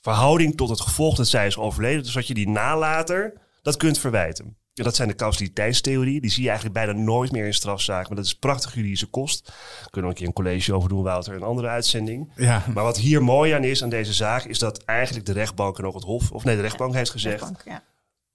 verhouding 0.00 0.56
tot 0.56 0.68
het 0.68 0.80
gevolg 0.80 1.16
dat 1.16 1.28
zij 1.28 1.46
is 1.46 1.56
overleden, 1.58 2.02
dus 2.02 2.12
dat 2.12 2.26
je 2.26 2.34
die 2.34 2.48
nalater 2.48 3.32
dat 3.62 3.76
kunt 3.76 3.98
verwijten. 3.98 4.56
Ja, 4.72 4.84
dat 4.84 4.96
zijn 4.96 5.08
de 5.08 5.14
causaliteitstheorieën. 5.14 6.20
Die 6.20 6.30
zie 6.30 6.42
je 6.42 6.48
eigenlijk 6.48 6.78
bijna 6.78 7.00
nooit 7.00 7.32
meer 7.32 7.46
in 7.46 7.54
strafzaken. 7.54 8.06
Maar 8.08 8.16
dat 8.16 8.26
is 8.26 8.34
prachtig 8.38 8.74
juridische 8.74 9.06
kost. 9.06 9.46
Daar 9.46 9.90
kunnen 9.90 10.02
we 10.02 10.08
een 10.08 10.14
keer 10.14 10.26
een 10.26 10.32
college 10.44 10.74
over 10.74 10.88
doen, 10.88 11.02
Wouter, 11.02 11.34
een 11.34 11.42
andere 11.42 11.68
uitzending. 11.68 12.32
Ja. 12.36 12.64
Maar 12.74 12.84
wat 12.84 12.98
hier 12.98 13.22
mooi 13.22 13.52
aan 13.52 13.64
is, 13.64 13.82
aan 13.82 13.88
deze 13.88 14.12
zaak, 14.12 14.44
is 14.44 14.58
dat 14.58 14.82
eigenlijk 14.84 15.26
de 15.26 15.32
rechtbank 15.32 15.78
en 15.78 15.84
ook 15.86 15.94
het 15.94 16.02
Hof, 16.04 16.30
of 16.32 16.44
nee, 16.44 16.56
de 16.56 16.62
rechtbank 16.62 16.94
heeft 16.94 17.10
gezegd, 17.10 17.40
Rechtbank, 17.40 17.62
ja. 17.64 17.82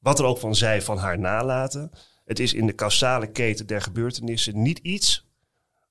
Wat 0.03 0.19
er 0.19 0.25
ook 0.25 0.37
van 0.39 0.55
zij 0.55 0.81
van 0.81 0.97
haar 0.97 1.19
nalaten. 1.19 1.91
Het 2.25 2.39
is 2.39 2.53
in 2.53 2.65
de 2.65 2.75
causale 2.75 3.27
keten 3.27 3.67
der 3.67 3.81
gebeurtenissen 3.81 4.61
niet 4.61 4.77
iets 4.77 5.27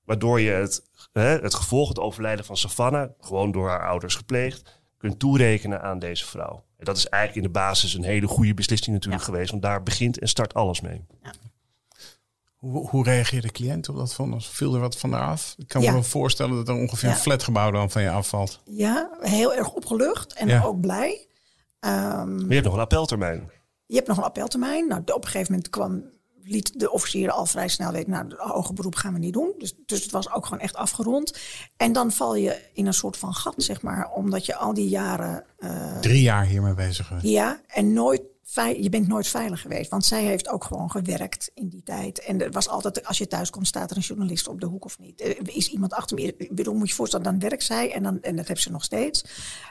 waardoor 0.05 0.39
je 0.41 0.51
het, 0.51 0.83
hè, 1.13 1.21
het 1.39 1.53
gevolg, 1.53 1.87
het 1.87 1.99
overlijden 1.99 2.45
van 2.45 2.57
Savannah, 2.57 3.09
gewoon 3.19 3.51
door 3.51 3.69
haar 3.69 3.87
ouders 3.87 4.15
gepleegd, 4.15 4.79
kunt 4.97 5.19
toerekenen 5.19 5.81
aan 5.81 5.99
deze 5.99 6.25
vrouw. 6.25 6.63
En 6.77 6.85
dat 6.85 6.97
is 6.97 7.07
eigenlijk 7.07 7.45
in 7.45 7.53
de 7.53 7.59
basis 7.59 7.93
een 7.93 8.03
hele 8.03 8.27
goede 8.27 8.53
beslissing 8.53 8.95
natuurlijk 8.95 9.23
geweest, 9.23 9.51
want 9.51 9.61
daar 9.63 9.83
begint 9.83 10.19
en 10.19 10.27
start 10.27 10.53
alles 10.53 10.81
mee. 10.81 11.05
Hoe, 12.55 12.87
hoe 12.89 13.03
reageerde 13.03 13.47
de 13.47 13.53
cliënt 13.53 13.89
op 13.89 13.95
dat 13.95 14.13
vonnis? 14.13 14.47
Viel 14.47 14.73
er 14.73 14.79
wat 14.79 14.97
van 14.97 15.11
haar 15.13 15.27
af? 15.27 15.55
Ik 15.57 15.67
kan 15.67 15.81
me 15.81 15.87
Ja. 15.87 15.93
wel 15.93 16.03
voorstellen 16.03 16.55
dat 16.55 16.67
er 16.67 16.75
ongeveer 16.75 17.09
Ja. 17.09 17.15
een 17.15 17.21
flatgebouw 17.21 17.71
dan 17.71 17.91
van 17.91 18.01
je 18.01 18.09
afvalt. 18.09 18.59
Ja, 18.65 19.09
heel 19.21 19.53
erg 19.55 19.71
opgelucht 19.73 20.33
en 20.33 20.47
Ja. 20.47 20.63
ook 20.63 20.81
blij. 20.81 21.27
Ehm, 21.79 22.35
Maar 22.35 22.47
je 22.47 22.53
hebt 22.53 22.65
nog 22.65 22.73
een 22.73 22.79
appeltermijn. 22.79 23.49
Je 23.93 23.99
hebt 23.99 24.11
nog 24.11 24.17
een 24.17 24.23
appeltermijn. 24.23 24.87
Nou, 24.87 25.01
op 25.01 25.23
een 25.23 25.29
gegeven 25.29 25.51
moment 25.51 25.69
kwam, 25.69 26.03
liet 26.43 26.79
de 26.79 26.91
officier 26.91 27.31
al 27.31 27.45
vrij 27.45 27.67
snel 27.67 27.91
weten... 27.91 28.09
nou, 28.11 28.27
de 28.27 28.35
hoge 28.37 28.73
beroep 28.73 28.95
gaan 28.95 29.13
we 29.13 29.19
niet 29.19 29.33
doen. 29.33 29.53
Dus, 29.57 29.73
dus 29.85 30.01
het 30.01 30.11
was 30.11 30.31
ook 30.31 30.45
gewoon 30.45 30.59
echt 30.63 30.75
afgerond. 30.75 31.37
En 31.77 31.93
dan 31.93 32.11
val 32.11 32.35
je 32.35 32.69
in 32.73 32.85
een 32.87 32.93
soort 32.93 33.17
van 33.17 33.33
gat, 33.33 33.53
zeg 33.57 33.81
maar. 33.81 34.11
Omdat 34.11 34.45
je 34.45 34.55
al 34.55 34.73
die 34.73 34.89
jaren... 34.89 35.45
eh, 35.57 35.99
Drie 35.99 36.21
jaar 36.21 36.45
hiermee 36.45 36.73
bezig 36.73 37.07
geweest. 37.07 37.25
ja, 37.25 37.61
en 37.67 37.93
nooit 37.93 38.21
je 38.55 38.89
bent 38.89 39.07
nooit 39.07 39.27
veilig 39.27 39.61
geweest. 39.61 39.89
Want 39.89 40.05
zij 40.05 40.23
heeft 40.23 40.49
ook 40.49 40.63
gewoon 40.63 40.91
gewerkt 40.91 41.51
in 41.53 41.69
die 41.69 41.83
tijd. 41.83 42.19
En 42.19 42.41
er 42.41 42.51
was 42.51 42.69
altijd, 42.69 43.05
als 43.05 43.17
je 43.17 43.27
thuis 43.27 43.49
komt, 43.49 43.67
staat 43.67 43.91
er 43.91 43.97
een 43.97 44.03
journalist 44.03 44.47
op 44.47 44.59
de 44.59 44.65
hoek 44.65 44.85
of 44.85 44.99
niet. 44.99 45.21
Er 45.21 45.55
Is 45.55 45.67
iemand 45.67 45.93
achter 45.93 46.15
me? 46.15 46.35
Ik 46.37 46.55
bedoel, 46.55 46.73
moet 46.73 46.89
je 46.89 46.95
voorstellen, 46.95 47.25
dan 47.25 47.39
werkt 47.39 47.63
zij 47.63 47.93
en, 47.93 48.03
dan, 48.03 48.21
en 48.21 48.35
dat 48.35 48.47
heeft 48.47 48.61
ze 48.61 48.71
nog 48.71 48.83
steeds. 48.83 49.23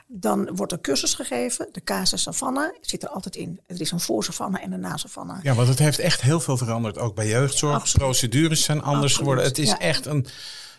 Dan 0.06 0.56
wordt 0.56 0.72
er 0.72 0.80
cursus 0.80 1.14
gegeven. 1.14 1.68
De 1.72 1.82
casus 1.82 2.22
Savannah 2.22 2.74
zit 2.80 3.02
er 3.02 3.08
altijd 3.08 3.36
in. 3.36 3.60
Er 3.66 3.80
is 3.80 3.90
een 3.90 4.00
voor 4.00 4.24
Savannah 4.24 4.62
en 4.62 4.72
een 4.72 4.80
na 4.80 4.96
Savannah. 4.96 5.42
Ja, 5.42 5.54
want 5.54 5.68
het 5.68 5.78
heeft 5.78 5.98
echt 5.98 6.20
heel 6.20 6.40
veel 6.40 6.56
veranderd. 6.56 6.98
Ook 6.98 7.14
bij 7.14 7.28
jeugdzorg. 7.28 7.74
Absoluut. 7.74 8.06
Procedures 8.06 8.64
zijn 8.64 8.82
anders 8.82 8.96
Absoluut, 9.02 9.16
geworden. 9.16 9.44
Het 9.44 9.58
is 9.58 9.68
ja. 9.68 9.78
echt 9.78 10.06
een, 10.06 10.26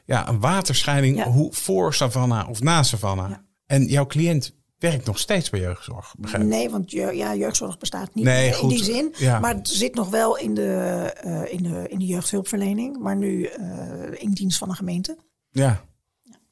ja, 0.05 0.27
een 0.27 0.39
waterscheiding 0.39 1.17
Ja. 1.17 1.29
hoe 1.29 1.53
voor 1.53 1.93
Savannah 1.93 2.49
of 2.49 2.61
na 2.61 2.83
Savannah. 2.83 3.29
Ja. 3.29 3.43
En 3.65 3.85
jouw 3.85 4.05
cliënt 4.05 4.55
werkt 4.91 5.05
nog 5.05 5.19
steeds 5.19 5.49
bij 5.49 5.59
jeugdzorg. 5.59 6.15
Begrijp? 6.17 6.43
Nee, 6.43 6.69
want 6.69 6.91
je, 6.91 7.15
ja, 7.15 7.35
jeugdzorg 7.35 7.77
bestaat 7.77 8.13
niet 8.15 8.25
Nee, 8.25 8.47
in 8.47 8.53
goed. 8.53 8.69
die 8.69 8.83
zin. 8.83 9.13
Ja. 9.17 9.39
Maar 9.39 9.55
het 9.55 9.67
zit 9.69 9.95
nog 9.95 10.09
wel 10.09 10.37
in 10.37 10.53
de, 10.53 10.73
eh, 11.21 11.53
in 11.53 11.63
de, 11.63 11.89
in 11.89 11.99
de 11.99 12.05
jeugdhulpverlening. 12.05 12.99
Maar 12.99 13.15
nu 13.15 13.45
eh, 13.45 14.21
in 14.21 14.31
dienst 14.31 14.57
van 14.57 14.69
een 14.69 14.75
gemeente. 14.75 15.17
Ja. 15.49 15.85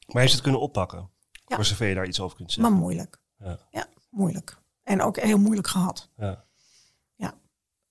Maar 0.06 0.20
heeft 0.20 0.32
het 0.32 0.42
kunnen 0.42 0.60
oppakken? 0.60 1.10
Ja. 1.46 1.56
Voor 1.56 1.64
zover 1.64 1.86
je 1.86 1.94
daar 1.94 2.06
iets 2.06 2.20
over 2.20 2.36
kunt 2.36 2.52
zeggen. 2.52 2.72
Maar 2.72 2.82
moeilijk. 2.82 3.20
Ja. 3.38 3.58
Ja, 3.70 3.86
moeilijk. 4.10 4.56
En 4.82 5.02
ook 5.02 5.20
heel 5.20 5.38
moeilijk 5.38 5.66
gehad. 5.68 6.10
Ja. 6.16 6.44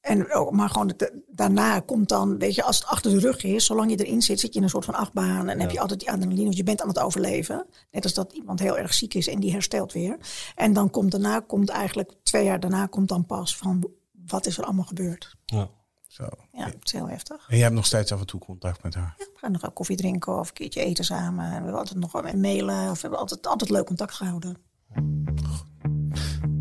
En, 0.01 0.33
ook- 0.33 0.51
maar 0.51 0.69
gewoon 0.69 0.87
de- 0.87 1.23
daarna 1.27 1.79
komt 1.79 2.09
dan, 2.09 2.37
weet 2.37 2.55
je, 2.55 2.63
als 2.63 2.79
het 2.79 2.87
achter 2.87 3.11
de 3.11 3.19
rug 3.19 3.43
is, 3.43 3.65
zolang 3.65 3.91
je 3.91 4.05
erin 4.05 4.21
zit, 4.21 4.39
zit 4.39 4.53
je 4.53 4.57
in 4.59 4.63
een 4.63 4.69
soort 4.71 4.85
van 4.85 4.93
achtbaan 4.95 5.49
en 5.49 5.59
heb 5.59 5.71
je 5.71 5.79
altijd 5.79 5.99
die 5.99 6.09
adrenaline, 6.11 6.43
want 6.43 6.57
je 6.57 6.63
bent 6.63 6.81
aan 6.81 6.87
het 6.87 6.99
overleven. 6.99 7.65
Net 7.91 8.03
als 8.03 8.13
dat 8.13 8.33
iemand 8.33 8.59
heel 8.59 8.77
erg 8.77 8.93
ziek 8.93 9.13
is 9.13 9.27
en 9.27 9.39
die 9.39 9.51
herstelt 9.51 9.93
weer. 9.93 10.17
En 10.55 10.73
dan 10.73 10.89
komt 10.89 11.11
daarna, 11.11 11.39
komt 11.39 11.69
eigenlijk 11.69 12.13
twee 12.23 12.43
jaar 12.45 12.59
daarna, 12.59 12.85
komt 12.85 13.07
dan 13.07 13.25
pas 13.25 13.57
van 13.57 13.87
wat 14.27 14.45
is 14.45 14.57
er 14.57 14.63
allemaal 14.63 14.85
gebeurd. 14.85 15.35
Ja. 15.45 15.69
Zo. 16.07 16.27
Ja, 16.51 16.65
het 16.65 16.75
is 16.83 16.91
heel 16.91 17.07
heftig. 17.09 17.35
En 17.49 17.55
jij 17.55 17.63
hebt 17.63 17.75
nog 17.75 17.85
steeds 17.85 18.11
af 18.11 18.19
en 18.19 18.25
toe 18.25 18.39
contact 18.39 18.83
met 18.83 18.93
haar. 18.93 19.15
Ja, 19.17 19.25
we 19.25 19.37
gaan 19.39 19.51
nog 19.51 19.61
wel 19.61 19.71
koffie 19.71 19.97
drinken 19.97 20.39
of 20.39 20.47
een 20.47 20.53
keertje 20.53 20.81
eten 20.83 21.03
samen. 21.05 21.43
En 21.45 21.49
we 21.49 21.55
hebben 21.55 21.73
altijd 21.77 21.99
nog 21.99 22.11
wel 22.11 22.23
mailen 22.35 22.89
of 22.89 22.93
we 22.93 23.01
hebben 23.01 23.19
altijd, 23.19 23.47
altijd 23.47 23.69
leuk 23.69 23.85
contact 23.85 24.13
gehouden. 24.13 24.57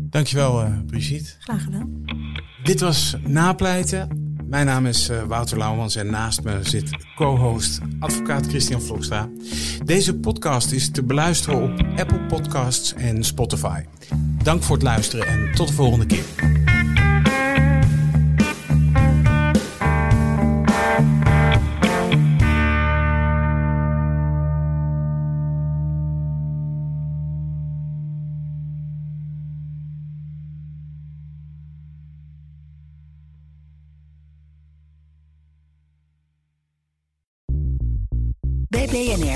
Dankjewel, 0.09 0.61
eh 0.61 0.77
Brigitte. 0.85 1.31
Graag 1.39 1.63
gedaan. 1.63 2.03
Dit 2.63 2.79
was 2.79 3.15
Napleiten. 3.27 4.35
Mijn 4.45 4.65
naam 4.65 4.85
is 4.85 5.09
eh, 5.09 5.21
Wouter 5.23 5.57
Lauwmans 5.57 5.95
en 5.95 6.09
naast 6.09 6.43
me 6.43 6.59
zit 6.61 6.89
co-host 7.15 7.79
advocaat 7.99 8.47
Christian 8.47 8.81
Vlokstra. 8.81 9.29
Deze 9.85 10.15
podcast 10.15 10.71
is 10.71 10.91
te 10.91 11.03
beluisteren 11.03 11.61
op 11.61 11.85
Apple 11.95 12.19
Podcasts 12.19 12.93
en 12.93 13.23
Spotify. 13.23 13.81
Dank 14.43 14.63
voor 14.63 14.75
het 14.75 14.85
luisteren 14.85 15.27
en 15.27 15.51
tot 15.55 15.67
de 15.67 15.73
volgende 15.73 16.05
keer. 16.05 16.60